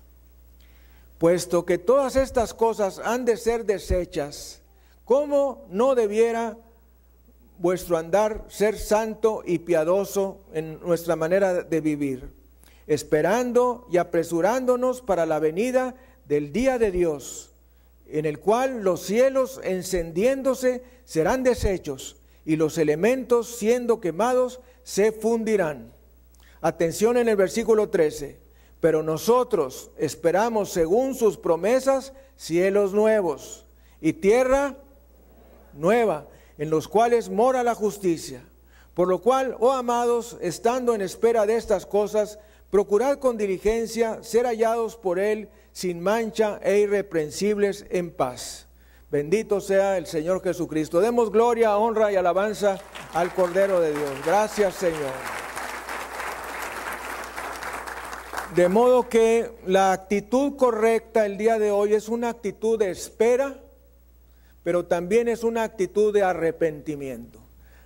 Puesto 1.18 1.66
que 1.66 1.76
todas 1.76 2.16
estas 2.16 2.54
cosas 2.54 2.98
han 2.98 3.26
de 3.26 3.36
ser 3.36 3.66
deshechas, 3.66 4.62
¿cómo 5.04 5.66
no 5.68 5.94
debiera 5.94 6.56
vuestro 7.58 7.98
andar 7.98 8.46
ser 8.48 8.78
santo 8.78 9.42
y 9.44 9.58
piadoso 9.58 10.40
en 10.54 10.80
nuestra 10.80 11.16
manera 11.16 11.62
de 11.62 11.80
vivir? 11.82 12.39
Esperando 12.90 13.86
y 13.90 13.96
apresurándonos 13.96 15.00
para 15.00 15.24
la 15.24 15.38
venida 15.38 15.94
del 16.26 16.52
día 16.52 16.78
de 16.78 16.90
Dios 16.90 17.50
en 18.12 18.26
el 18.26 18.40
cual 18.40 18.82
los 18.82 19.00
cielos 19.02 19.60
encendiéndose 19.62 20.82
serán 21.04 21.42
deshechos 21.42 22.16
y 22.44 22.56
los 22.56 22.78
elementos 22.78 23.56
siendo 23.56 24.00
quemados 24.00 24.60
se 24.82 25.12
fundirán. 25.12 25.92
Atención 26.60 27.16
en 27.16 27.28
el 27.28 27.36
versículo 27.36 27.88
13. 27.88 28.38
Pero 28.80 29.02
nosotros 29.02 29.90
esperamos 29.98 30.70
según 30.70 31.14
sus 31.14 31.36
promesas 31.36 32.12
cielos 32.36 32.92
nuevos 32.92 33.66
y 34.00 34.14
tierra 34.14 34.74
nueva, 35.74 36.26
en 36.56 36.70
los 36.70 36.88
cuales 36.88 37.28
mora 37.28 37.62
la 37.62 37.74
justicia. 37.74 38.42
Por 38.94 39.06
lo 39.06 39.20
cual, 39.20 39.56
oh 39.60 39.72
amados, 39.72 40.38
estando 40.40 40.94
en 40.94 41.02
espera 41.02 41.46
de 41.46 41.56
estas 41.56 41.84
cosas, 41.84 42.38
procurad 42.70 43.18
con 43.18 43.36
diligencia 43.36 44.22
ser 44.22 44.46
hallados 44.46 44.96
por 44.96 45.18
Él 45.18 45.48
sin 45.72 46.00
mancha 46.00 46.58
e 46.62 46.78
irreprensibles 46.78 47.84
en 47.90 48.10
paz. 48.10 48.66
Bendito 49.10 49.60
sea 49.60 49.98
el 49.98 50.06
Señor 50.06 50.42
Jesucristo. 50.42 51.00
Demos 51.00 51.32
gloria, 51.32 51.76
honra 51.76 52.12
y 52.12 52.16
alabanza 52.16 52.78
al 53.12 53.34
Cordero 53.34 53.80
de 53.80 53.90
Dios. 53.90 54.12
Gracias 54.24 54.74
Señor. 54.74 55.12
De 58.54 58.68
modo 58.68 59.08
que 59.08 59.50
la 59.66 59.92
actitud 59.92 60.56
correcta 60.56 61.24
el 61.24 61.38
día 61.38 61.58
de 61.58 61.70
hoy 61.70 61.94
es 61.94 62.08
una 62.08 62.30
actitud 62.30 62.78
de 62.78 62.90
espera, 62.90 63.60
pero 64.64 64.86
también 64.86 65.28
es 65.28 65.44
una 65.44 65.62
actitud 65.62 66.12
de 66.12 66.24
arrepentimiento. 66.24 67.40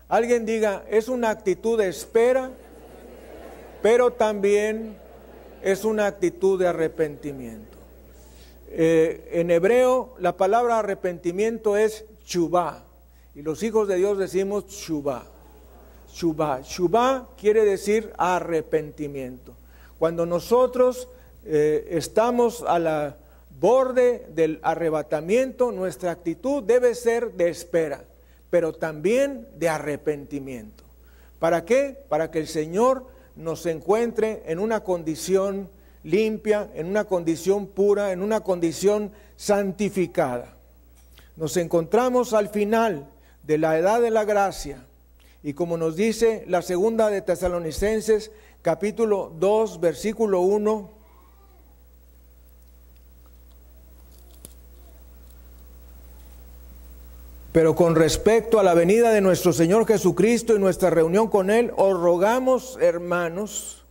Alguien 0.08 0.46
diga, 0.46 0.84
es 0.88 1.08
una 1.08 1.30
actitud 1.30 1.78
de 1.78 1.88
espera, 1.88 2.50
pero 3.84 4.12
también 4.12 4.96
es 5.62 5.84
una 5.84 6.06
actitud 6.06 6.58
de 6.58 6.68
arrepentimiento. 6.68 7.76
Eh, 8.70 9.28
en 9.32 9.50
hebreo 9.50 10.14
la 10.20 10.38
palabra 10.38 10.78
arrepentimiento 10.78 11.76
es 11.76 12.06
chubá. 12.24 12.82
Y 13.34 13.42
los 13.42 13.62
hijos 13.62 13.86
de 13.86 13.96
Dios 13.96 14.16
decimos 14.16 14.68
chubá. 14.68 15.26
Chubá. 16.10 16.62
Chubá 16.62 17.28
quiere 17.38 17.66
decir 17.66 18.10
arrepentimiento. 18.16 19.54
Cuando 19.98 20.24
nosotros 20.24 21.06
eh, 21.44 21.86
estamos 21.90 22.64
a 22.66 22.78
la 22.78 23.18
borde 23.60 24.24
del 24.30 24.60
arrebatamiento, 24.62 25.72
nuestra 25.72 26.10
actitud 26.10 26.62
debe 26.62 26.94
ser 26.94 27.32
de 27.32 27.50
espera, 27.50 28.02
pero 28.48 28.72
también 28.72 29.46
de 29.56 29.68
arrepentimiento. 29.68 30.84
¿Para 31.38 31.66
qué? 31.66 32.02
Para 32.08 32.30
que 32.30 32.38
el 32.38 32.48
Señor 32.48 33.12
nos 33.36 33.66
encuentre 33.66 34.42
en 34.46 34.58
una 34.58 34.80
condición 34.80 35.68
limpia, 36.02 36.70
en 36.74 36.86
una 36.86 37.04
condición 37.04 37.66
pura, 37.66 38.12
en 38.12 38.22
una 38.22 38.40
condición 38.40 39.10
santificada. 39.36 40.56
Nos 41.36 41.56
encontramos 41.56 42.32
al 42.32 42.48
final 42.48 43.08
de 43.42 43.58
la 43.58 43.78
edad 43.78 44.00
de 44.00 44.10
la 44.10 44.24
gracia 44.24 44.84
y 45.42 45.54
como 45.54 45.76
nos 45.76 45.96
dice 45.96 46.44
la 46.46 46.62
segunda 46.62 47.10
de 47.10 47.22
Tesalonicenses 47.22 48.30
capítulo 48.62 49.32
2 49.38 49.80
versículo 49.80 50.40
1, 50.40 50.90
Pero 57.54 57.76
con 57.76 57.94
respecto 57.94 58.58
a 58.58 58.64
la 58.64 58.74
venida 58.74 59.12
de 59.12 59.20
nuestro 59.20 59.52
Señor 59.52 59.86
Jesucristo 59.86 60.56
y 60.56 60.58
nuestra 60.58 60.90
reunión 60.90 61.28
con 61.28 61.50
Él, 61.50 61.72
os 61.76 61.96
rogamos, 61.96 62.76
hermanos, 62.80 63.84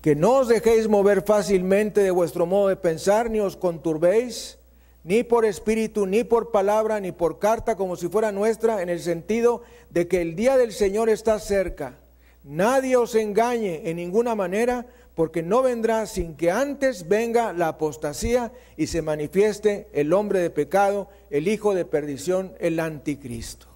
que 0.00 0.16
no 0.16 0.38
os 0.38 0.48
dejéis 0.48 0.88
mover 0.88 1.20
fácilmente 1.20 2.00
de 2.00 2.10
vuestro 2.10 2.46
modo 2.46 2.68
de 2.68 2.76
pensar, 2.76 3.28
ni 3.28 3.38
os 3.38 3.54
conturbéis, 3.54 4.56
ni 5.04 5.24
por 5.24 5.44
espíritu, 5.44 6.06
ni 6.06 6.24
por 6.24 6.50
palabra, 6.50 7.00
ni 7.00 7.12
por 7.12 7.38
carta, 7.38 7.76
como 7.76 7.96
si 7.96 8.08
fuera 8.08 8.32
nuestra, 8.32 8.80
en 8.80 8.88
el 8.88 9.00
sentido 9.00 9.60
de 9.90 10.08
que 10.08 10.22
el 10.22 10.36
día 10.36 10.56
del 10.56 10.72
Señor 10.72 11.10
está 11.10 11.38
cerca. 11.38 11.98
Nadie 12.42 12.96
os 12.96 13.14
engañe 13.14 13.88
en 13.90 13.96
ninguna 13.96 14.34
manera, 14.34 14.86
porque 15.14 15.42
no 15.42 15.62
vendrá 15.62 16.06
sin 16.06 16.34
que 16.34 16.50
antes 16.50 17.08
venga 17.08 17.52
la 17.52 17.68
apostasía 17.68 18.52
y 18.76 18.86
se 18.86 19.02
manifieste 19.02 19.88
el 19.92 20.12
hombre 20.12 20.38
de 20.38 20.50
pecado, 20.50 21.08
el 21.28 21.48
hijo 21.48 21.74
de 21.74 21.84
perdición, 21.84 22.54
el 22.58 22.80
anticristo. 22.80 23.66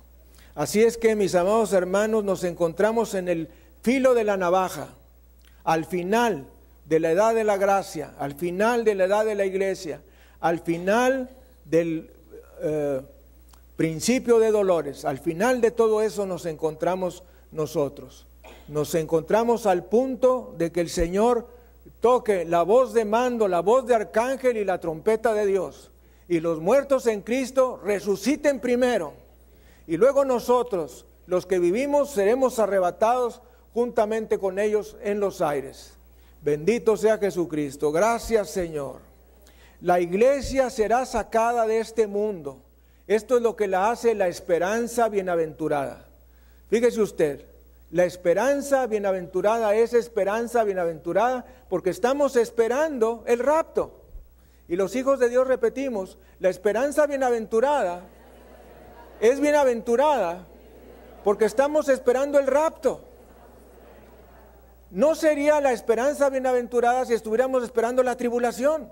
Así 0.54 0.82
es 0.82 0.96
que, 0.96 1.16
mis 1.16 1.34
amados 1.34 1.72
hermanos, 1.72 2.24
nos 2.24 2.44
encontramos 2.44 3.14
en 3.14 3.28
el 3.28 3.48
filo 3.82 4.14
de 4.14 4.24
la 4.24 4.36
navaja 4.36 4.88
al 5.64 5.84
final 5.84 6.46
de 6.86 7.00
la 7.00 7.10
edad 7.10 7.34
de 7.34 7.44
la 7.44 7.56
gracia, 7.56 8.14
al 8.18 8.34
final 8.34 8.84
de 8.84 8.94
la 8.94 9.04
edad 9.04 9.24
de 9.24 9.34
la 9.34 9.44
iglesia, 9.46 10.00
al 10.40 10.60
final 10.60 11.30
del 11.64 12.10
eh, 12.62 13.00
principio 13.76 14.38
de 14.38 14.50
dolores, 14.50 15.04
al 15.04 15.18
final 15.18 15.60
de 15.60 15.70
todo 15.70 16.02
eso 16.02 16.26
nos 16.26 16.46
encontramos 16.46 17.24
nosotros. 17.50 18.26
Nos 18.68 18.94
encontramos 18.94 19.66
al 19.66 19.84
punto 19.84 20.54
de 20.56 20.72
que 20.72 20.80
el 20.80 20.88
Señor 20.88 21.48
toque 22.00 22.44
la 22.44 22.62
voz 22.62 22.94
de 22.94 23.04
mando, 23.04 23.46
la 23.48 23.60
voz 23.60 23.86
de 23.86 23.94
arcángel 23.94 24.56
y 24.56 24.64
la 24.64 24.80
trompeta 24.80 25.34
de 25.34 25.46
Dios. 25.46 25.90
Y 26.28 26.40
los 26.40 26.60
muertos 26.60 27.06
en 27.06 27.20
Cristo 27.20 27.78
resuciten 27.84 28.60
primero. 28.60 29.12
Y 29.86 29.98
luego 29.98 30.24
nosotros, 30.24 31.04
los 31.26 31.44
que 31.44 31.58
vivimos, 31.58 32.10
seremos 32.10 32.58
arrebatados 32.58 33.42
juntamente 33.74 34.38
con 34.38 34.58
ellos 34.58 34.96
en 35.02 35.20
los 35.20 35.42
aires. 35.42 35.94
Bendito 36.42 36.96
sea 36.96 37.18
Jesucristo. 37.18 37.92
Gracias 37.92 38.50
Señor. 38.50 39.00
La 39.80 40.00
iglesia 40.00 40.70
será 40.70 41.04
sacada 41.04 41.66
de 41.66 41.80
este 41.80 42.06
mundo. 42.06 42.62
Esto 43.06 43.36
es 43.36 43.42
lo 43.42 43.56
que 43.56 43.66
la 43.66 43.90
hace 43.90 44.14
la 44.14 44.28
esperanza 44.28 45.10
bienaventurada. 45.10 46.06
Fíjese 46.70 47.02
usted, 47.02 47.44
la 47.90 48.04
esperanza 48.04 48.86
bienaventurada 48.86 49.74
es 49.74 49.94
esperanza 49.94 50.64
bienaventurada 50.64 51.44
porque 51.68 51.90
estamos 51.90 52.36
esperando 52.36 53.22
el 53.26 53.38
rapto. 53.38 54.00
Y 54.66 54.76
los 54.76 54.96
hijos 54.96 55.18
de 55.18 55.28
Dios 55.28 55.46
repetimos, 55.46 56.18
la 56.40 56.48
esperanza 56.48 57.06
bienaventurada 57.06 58.00
es 59.20 59.40
bienaventurada 59.40 60.46
porque 61.22 61.44
estamos 61.44 61.88
esperando 61.88 62.38
el 62.38 62.46
rapto. 62.46 63.00
No 64.90 65.14
sería 65.14 65.60
la 65.60 65.72
esperanza 65.72 66.30
bienaventurada 66.30 67.04
si 67.04 67.14
estuviéramos 67.14 67.64
esperando 67.64 68.02
la 68.02 68.16
tribulación. 68.16 68.90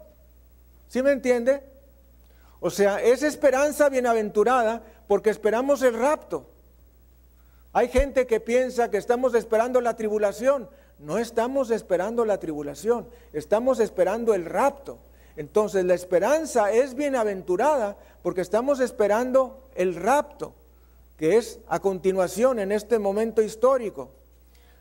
¿Sí 0.88 1.03
me 1.03 1.12
entiende? 1.12 1.62
O 2.61 2.70
sea, 2.70 3.01
es 3.03 3.22
esperanza 3.22 3.88
bienaventurada 3.88 4.82
porque 5.09 5.30
esperamos 5.30 5.82
el 5.82 5.95
rapto. 5.95 6.51
Hay 7.72 7.88
gente 7.88 8.26
que 8.26 8.40
piensa 8.40 8.90
que 8.90 8.98
estamos 8.98 9.34
esperando 9.34 9.80
la 9.80 9.96
tribulación. 9.96 10.68
No 10.98 11.18
estamos 11.18 11.70
esperando 11.70 12.24
la 12.24 12.38
tribulación, 12.38 13.08
estamos 13.32 13.80
esperando 13.80 14.34
el 14.34 14.44
rapto. 14.44 14.98
Entonces 15.36 15.84
la 15.84 15.94
esperanza 15.94 16.70
es 16.70 16.94
bienaventurada 16.94 17.96
porque 18.22 18.40
estamos 18.40 18.78
esperando 18.78 19.68
el 19.74 19.96
rapto, 19.96 20.54
que 21.16 21.38
es 21.38 21.58
a 21.66 21.80
continuación 21.80 22.60
en 22.60 22.70
este 22.70 23.00
momento 23.00 23.42
histórico. 23.42 24.10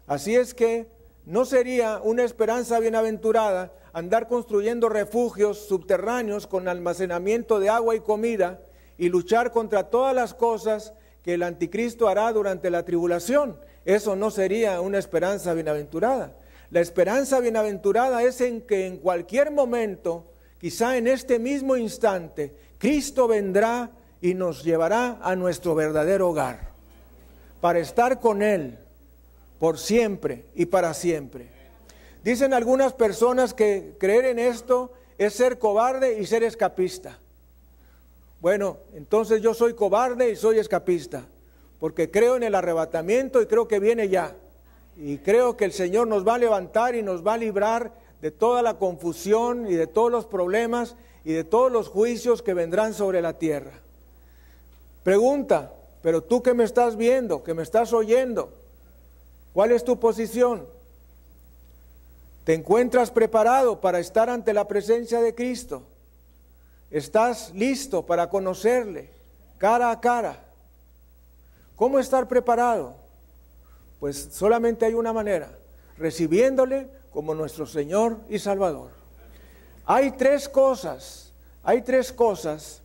Así 0.06 0.36
es 0.36 0.54
que 0.54 0.88
no 1.26 1.46
sería 1.46 2.02
una 2.04 2.24
esperanza 2.24 2.80
bienaventurada 2.80 3.72
andar 3.94 4.28
construyendo 4.28 4.90
refugios 4.90 5.66
subterráneos 5.68 6.46
con 6.46 6.68
almacenamiento 6.68 7.60
de 7.60 7.70
agua 7.70 7.96
y 7.96 8.02
comida 8.02 8.60
y 8.98 9.10
luchar 9.10 9.52
contra 9.52 9.90
todas 9.90 10.14
las 10.14 10.36
cosas 10.36 10.94
que 11.24 11.36
el 11.36 11.44
anticristo 11.44 12.08
hará 12.08 12.32
durante 12.32 12.70
la 12.70 12.84
tribulación. 12.84 13.58
Eso 13.86 14.16
no 14.16 14.32
sería 14.32 14.82
una 14.82 15.00
esperanza 15.00 15.54
bienaventurada. 15.54 16.34
La 16.72 16.80
esperanza 16.80 17.40
bienaventurada 17.40 18.24
es 18.24 18.42
en 18.42 18.62
que 18.62 18.88
en 18.88 18.98
cualquier 18.98 19.52
momento, 19.52 20.26
quizá 20.60 20.98
en 20.98 21.08
este 21.08 21.38
mismo 21.38 21.76
instante, 21.76 22.54
Cristo 22.78 23.28
vendrá 23.28 23.92
y 24.22 24.34
nos 24.34 24.64
llevará 24.64 25.20
a 25.22 25.36
nuestro 25.36 25.76
verdadero 25.76 26.30
hogar, 26.30 26.70
para 27.60 27.80
estar 27.80 28.20
con 28.20 28.42
Él 28.42 28.78
por 29.60 29.78
siempre 29.78 30.46
y 30.56 30.66
para 30.66 30.94
siempre. 30.94 31.48
Dicen 32.24 32.54
algunas 32.54 32.94
personas 32.94 33.54
que 33.54 33.96
creer 34.00 34.26
en 34.26 34.40
esto 34.40 34.94
es 35.18 35.34
ser 35.34 35.60
cobarde 35.60 36.20
y 36.20 36.26
ser 36.26 36.44
escapista. 36.44 37.20
Bueno, 38.42 38.78
entonces 38.96 39.40
yo 39.42 39.54
soy 39.54 39.76
cobarde 39.76 40.32
y 40.32 40.36
soy 40.36 40.58
escapista, 40.58 41.28
porque 41.80 42.10
creo 42.10 42.36
en 42.36 42.44
el 42.44 42.56
arrebatamiento 42.56 43.40
y 43.40 43.46
creo 43.46 43.68
que 43.68 43.80
viene 43.80 44.10
ya. 44.10 44.36
Y 44.98 45.20
creo 45.20 45.56
que 45.56 45.66
el 45.66 45.72
Señor 45.72 46.08
nos 46.08 46.28
va 46.28 46.36
a 46.36 46.40
levantar 46.40 46.96
y 46.96 47.04
nos 47.04 47.26
va 47.26 47.36
a 47.36 47.38
librar 47.38 47.94
de 48.20 48.32
toda 48.32 48.64
la 48.64 48.80
confusión 48.80 49.68
y 49.68 49.76
de 49.76 49.86
todos 49.86 50.12
los 50.12 50.26
problemas 50.26 50.96
y 51.24 51.34
de 51.34 51.44
todos 51.44 51.72
los 51.72 51.88
juicios 51.88 52.42
que 52.42 52.56
vendrán 52.56 52.96
sobre 52.96 53.22
la 53.22 53.38
tierra. 53.38 53.80
Pregunta, 55.04 55.72
pero 56.02 56.24
tú 56.24 56.42
que 56.42 56.56
me 56.56 56.64
estás 56.64 56.98
viendo, 56.98 57.44
que 57.44 57.54
me 57.54 57.62
estás 57.62 57.94
oyendo, 57.94 58.52
¿cuál 59.54 59.72
es 59.72 59.84
tu 59.84 60.00
posición? 60.00 60.66
¿Te 62.44 62.56
encuentras 62.56 63.12
preparado 63.12 63.82
para 63.82 64.00
estar 64.00 64.32
ante 64.32 64.52
la 64.52 64.68
presencia 64.68 65.22
de 65.22 65.36
Cristo? 65.36 65.84
¿Estás 66.92 67.54
listo 67.56 68.06
para 68.06 68.30
conocerle 68.30 69.10
cara 69.58 69.92
a 69.92 70.02
cara? 70.02 70.44
¿Cómo 71.78 71.98
estar 72.00 72.28
preparado? 72.28 72.96
Pues 74.00 74.28
solamente 74.34 74.86
hay 74.86 74.94
una 74.94 75.14
manera, 75.14 75.58
recibiéndole 75.98 76.90
como 77.14 77.34
nuestro 77.34 77.66
Señor 77.66 78.18
y 78.30 78.40
Salvador. 78.40 78.90
Hay 79.86 80.12
tres 80.12 80.50
cosas, 80.50 81.32
hay 81.64 81.82
tres 81.82 82.12
cosas 82.12 82.82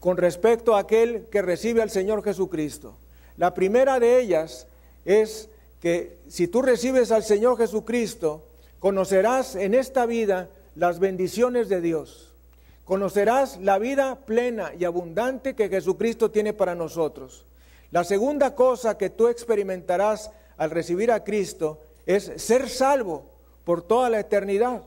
con 0.00 0.16
respecto 0.16 0.74
a 0.74 0.80
aquel 0.80 1.26
que 1.30 1.42
recibe 1.42 1.82
al 1.82 1.90
Señor 1.90 2.24
Jesucristo. 2.24 2.96
La 3.36 3.52
primera 3.52 4.00
de 4.00 4.20
ellas 4.20 4.66
es 5.04 5.50
que 5.80 6.18
si 6.28 6.48
tú 6.48 6.62
recibes 6.62 7.12
al 7.12 7.24
Señor 7.24 7.58
Jesucristo, 7.58 8.46
conocerás 8.78 9.54
en 9.54 9.74
esta 9.74 10.06
vida 10.06 10.48
las 10.74 10.98
bendiciones 10.98 11.68
de 11.68 11.80
Dios. 11.80 12.32
Conocerás 12.84 13.58
la 13.60 13.78
vida 13.78 14.16
plena 14.26 14.72
y 14.78 14.84
abundante 14.84 15.54
que 15.54 15.68
Jesucristo 15.68 16.30
tiene 16.30 16.52
para 16.52 16.74
nosotros. 16.74 17.44
La 17.90 18.04
segunda 18.04 18.54
cosa 18.54 18.98
que 18.98 19.10
tú 19.10 19.28
experimentarás 19.28 20.30
al 20.56 20.70
recibir 20.70 21.12
a 21.12 21.24
Cristo 21.24 21.80
es 22.06 22.32
ser 22.36 22.68
salvo 22.68 23.24
por 23.64 23.82
toda 23.82 24.10
la 24.10 24.20
eternidad. 24.20 24.82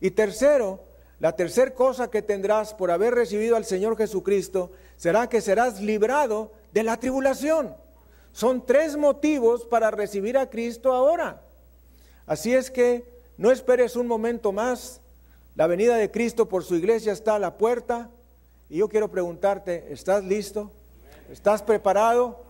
Y 0.00 0.12
tercero, 0.12 0.80
la 1.18 1.36
tercera 1.36 1.74
cosa 1.74 2.10
que 2.10 2.22
tendrás 2.22 2.72
por 2.72 2.90
haber 2.90 3.14
recibido 3.14 3.56
al 3.56 3.64
Señor 3.64 3.96
Jesucristo 3.96 4.70
será 4.96 5.28
que 5.28 5.40
serás 5.40 5.80
librado 5.80 6.52
de 6.72 6.82
la 6.82 6.98
tribulación. 6.98 7.74
Son 8.32 8.64
tres 8.64 8.96
motivos 8.96 9.64
para 9.66 9.90
recibir 9.90 10.38
a 10.38 10.48
Cristo 10.48 10.92
ahora. 10.92 11.42
Así 12.26 12.54
es 12.54 12.70
que 12.70 13.19
no 13.40 13.50
esperes 13.50 13.96
un 13.96 14.06
momento 14.06 14.52
más. 14.52 15.00
La 15.54 15.66
venida 15.66 15.96
de 15.96 16.10
Cristo 16.10 16.46
por 16.46 16.62
su 16.62 16.74
iglesia 16.74 17.14
está 17.14 17.36
a 17.36 17.38
la 17.38 17.56
puerta. 17.56 18.10
Y 18.68 18.76
yo 18.76 18.88
quiero 18.90 19.10
preguntarte, 19.10 19.90
¿estás 19.94 20.22
listo? 20.22 20.70
¿Estás 21.30 21.62
preparado? 21.62 22.44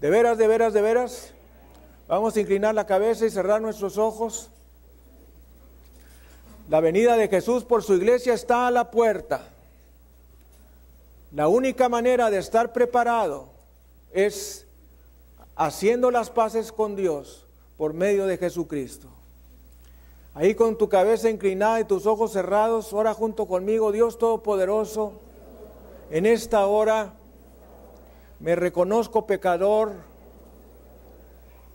¿De 0.00 0.10
veras, 0.10 0.38
de 0.38 0.46
veras, 0.46 0.72
de 0.72 0.80
veras? 0.80 1.32
Vamos 2.06 2.36
a 2.36 2.40
inclinar 2.40 2.72
la 2.76 2.86
cabeza 2.86 3.26
y 3.26 3.30
cerrar 3.30 3.60
nuestros 3.60 3.98
ojos. 3.98 4.48
La 6.68 6.78
venida 6.78 7.16
de 7.16 7.26
Jesús 7.26 7.64
por 7.64 7.82
su 7.82 7.94
iglesia 7.94 8.34
está 8.34 8.68
a 8.68 8.70
la 8.70 8.92
puerta. 8.92 9.48
La 11.32 11.48
única 11.48 11.88
manera 11.88 12.30
de 12.30 12.38
estar 12.38 12.72
preparado 12.72 13.48
es 14.12 14.68
haciendo 15.56 16.12
las 16.12 16.30
paces 16.30 16.70
con 16.70 16.94
Dios 16.94 17.44
por 17.76 17.92
medio 17.92 18.26
de 18.26 18.38
Jesucristo. 18.38 19.08
Ahí 20.34 20.54
con 20.54 20.78
tu 20.78 20.88
cabeza 20.88 21.28
inclinada 21.28 21.80
y 21.80 21.84
tus 21.84 22.06
ojos 22.06 22.32
cerrados, 22.32 22.92
ora 22.94 23.12
junto 23.12 23.46
conmigo, 23.46 23.92
Dios 23.92 24.16
Todopoderoso, 24.18 25.12
en 26.10 26.24
esta 26.24 26.66
hora 26.66 27.12
me 28.40 28.56
reconozco 28.56 29.26
pecador 29.26 29.92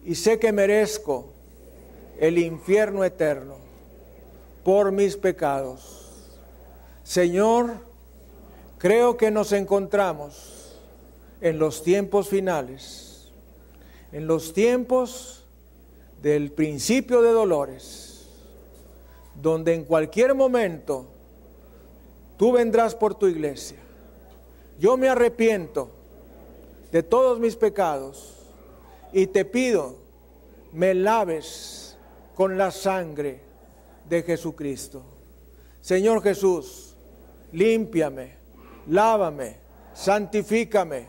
y 0.03 0.15
sé 0.15 0.39
que 0.39 0.51
merezco 0.51 1.27
el 2.19 2.39
infierno 2.39 3.03
eterno 3.03 3.55
por 4.63 4.91
mis 4.91 5.17
pecados. 5.17 6.33
Señor, 7.03 7.75
creo 8.79 9.17
que 9.17 9.29
nos 9.29 9.51
encontramos 9.51 10.77
en 11.41 11.59
los 11.59 11.83
tiempos 11.83 12.27
finales, 12.27 13.29
en 14.11 14.25
los 14.25 14.53
tiempos 14.53 15.45
del 16.23 16.51
principio 16.51 17.21
de 17.21 17.31
dolores, 17.31 18.06
donde 19.41 19.73
en 19.73 19.83
cualquier 19.83 20.35
momento 20.35 21.05
tú 22.37 22.51
vendrás 22.51 22.95
por 22.95 23.15
tu 23.15 23.27
iglesia. 23.27 23.77
Yo 24.79 24.97
me 24.97 25.09
arrepiento 25.09 25.89
de 26.91 27.03
todos 27.03 27.39
mis 27.39 27.55
pecados 27.55 28.35
y 29.11 29.27
te 29.27 29.45
pido 29.45 30.07
me 30.73 30.93
laves 30.93 31.97
con 32.35 32.57
la 32.57 32.71
sangre 32.71 33.39
de 34.07 34.23
Jesucristo. 34.23 35.03
Señor 35.81 36.21
Jesús, 36.21 36.95
límpiame, 37.51 38.35
lávame, 38.87 39.57
santifícame, 39.93 41.07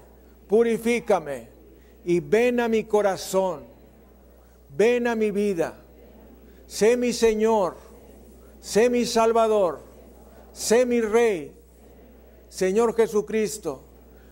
purifícame 0.49 1.49
y 2.05 2.20
ven 2.20 2.61
a 2.61 2.68
mi 2.68 2.85
corazón, 2.85 3.64
ven 4.76 5.07
a 5.07 5.14
mi 5.14 5.31
vida. 5.31 5.74
Sé 6.66 6.97
mi 6.97 7.12
Señor, 7.12 7.76
sé 8.61 8.91
mi 8.91 9.05
Salvador, 9.05 9.81
sé 10.53 10.87
mi 10.87 11.01
Rey. 11.01 11.55
Señor 12.49 12.95
Jesucristo, 12.95 13.83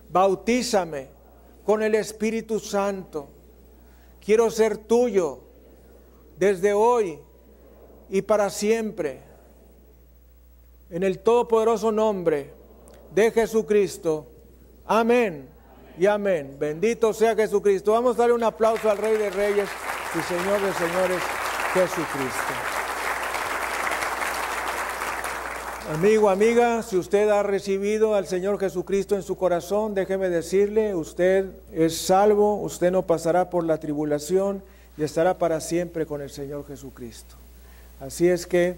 bautízame 0.09 1.09
con 1.65 1.83
el 1.83 1.95
Espíritu 1.95 2.59
Santo. 2.59 3.29
Quiero 4.23 4.49
ser 4.49 4.77
tuyo 4.77 5.39
desde 6.37 6.73
hoy 6.73 7.19
y 8.09 8.21
para 8.21 8.49
siempre. 8.49 9.21
En 10.89 11.03
el 11.03 11.19
todopoderoso 11.19 11.91
nombre 11.91 12.53
de 13.13 13.31
Jesucristo. 13.31 14.25
Amén 14.85 15.49
y 15.97 16.05
amén. 16.05 16.55
Bendito 16.57 17.13
sea 17.13 17.35
Jesucristo. 17.35 17.91
Vamos 17.91 18.15
a 18.15 18.19
darle 18.19 18.35
un 18.35 18.43
aplauso 18.43 18.89
al 18.89 18.97
Rey 18.97 19.17
de 19.17 19.29
Reyes 19.29 19.69
y 20.15 20.21
Señor 20.21 20.61
de 20.61 20.73
Señores, 20.73 21.21
Jesucristo. 21.73 22.66
Amigo, 25.93 26.29
amiga, 26.29 26.83
si 26.83 26.97
usted 26.97 27.29
ha 27.29 27.43
recibido 27.43 28.13
al 28.13 28.27
Señor 28.27 28.59
Jesucristo 28.59 29.15
en 29.15 29.23
su 29.23 29.37
corazón, 29.37 29.95
déjeme 29.95 30.27
decirle, 30.27 30.93
usted 30.93 31.45
es 31.71 31.97
salvo, 31.97 32.55
usted 32.55 32.91
no 32.91 33.03
pasará 33.03 33.49
por 33.49 33.63
la 33.63 33.77
tribulación 33.77 34.61
y 34.97 35.03
estará 35.03 35.35
para 35.35 35.61
siempre 35.61 36.05
con 36.05 36.21
el 36.21 36.29
Señor 36.29 36.67
Jesucristo. 36.67 37.35
Así 38.01 38.27
es 38.27 38.45
que, 38.45 38.75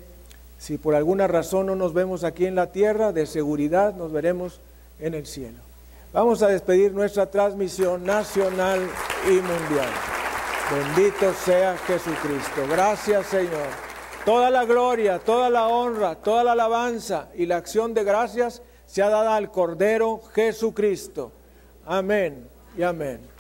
si 0.60 0.78
por 0.78 0.93
alguna 0.93 1.26
razón 1.26 1.66
no 1.66 1.76
nos 1.76 1.95
vemos 1.95 2.24
aquí 2.24 2.45
en 2.45 2.53
la 2.53 2.68
tierra, 2.68 3.12
de 3.12 3.26
seguridad 3.26 3.95
nos 3.95 4.12
veremos 4.12 4.60
en 4.99 5.16
el 5.16 5.26
cielo. 5.26 5.57
Vamos 6.14 6.43
a 6.43 6.47
despedir 6.47 6.91
nuestra 6.91 7.26
transmisión 7.26 8.05
nacional 8.05 8.88
y 9.26 9.32
mundial. 9.32 9.89
Bendito 10.72 11.34
sea 11.43 11.76
Jesucristo. 11.88 12.68
Gracias, 12.70 13.26
Señor. 13.26 13.89
Toda 14.26 14.49
la 14.49 14.65
gloria, 14.65 15.20
toda 15.20 15.49
la 15.49 15.67
honra, 15.67 16.15
toda 16.15 16.43
la 16.43 16.51
alabanza 16.51 17.30
y 17.36 17.45
la 17.45 17.57
acción 17.57 17.93
de 17.93 18.03
gracias 18.03 18.61
se 18.86 19.01
ha 19.01 19.09
dado 19.09 19.30
al 19.30 19.51
Cordero 19.51 20.22
Jesucristo. 20.34 21.32
Amén 21.86 22.47
y 22.78 22.84
amén. 22.84 23.39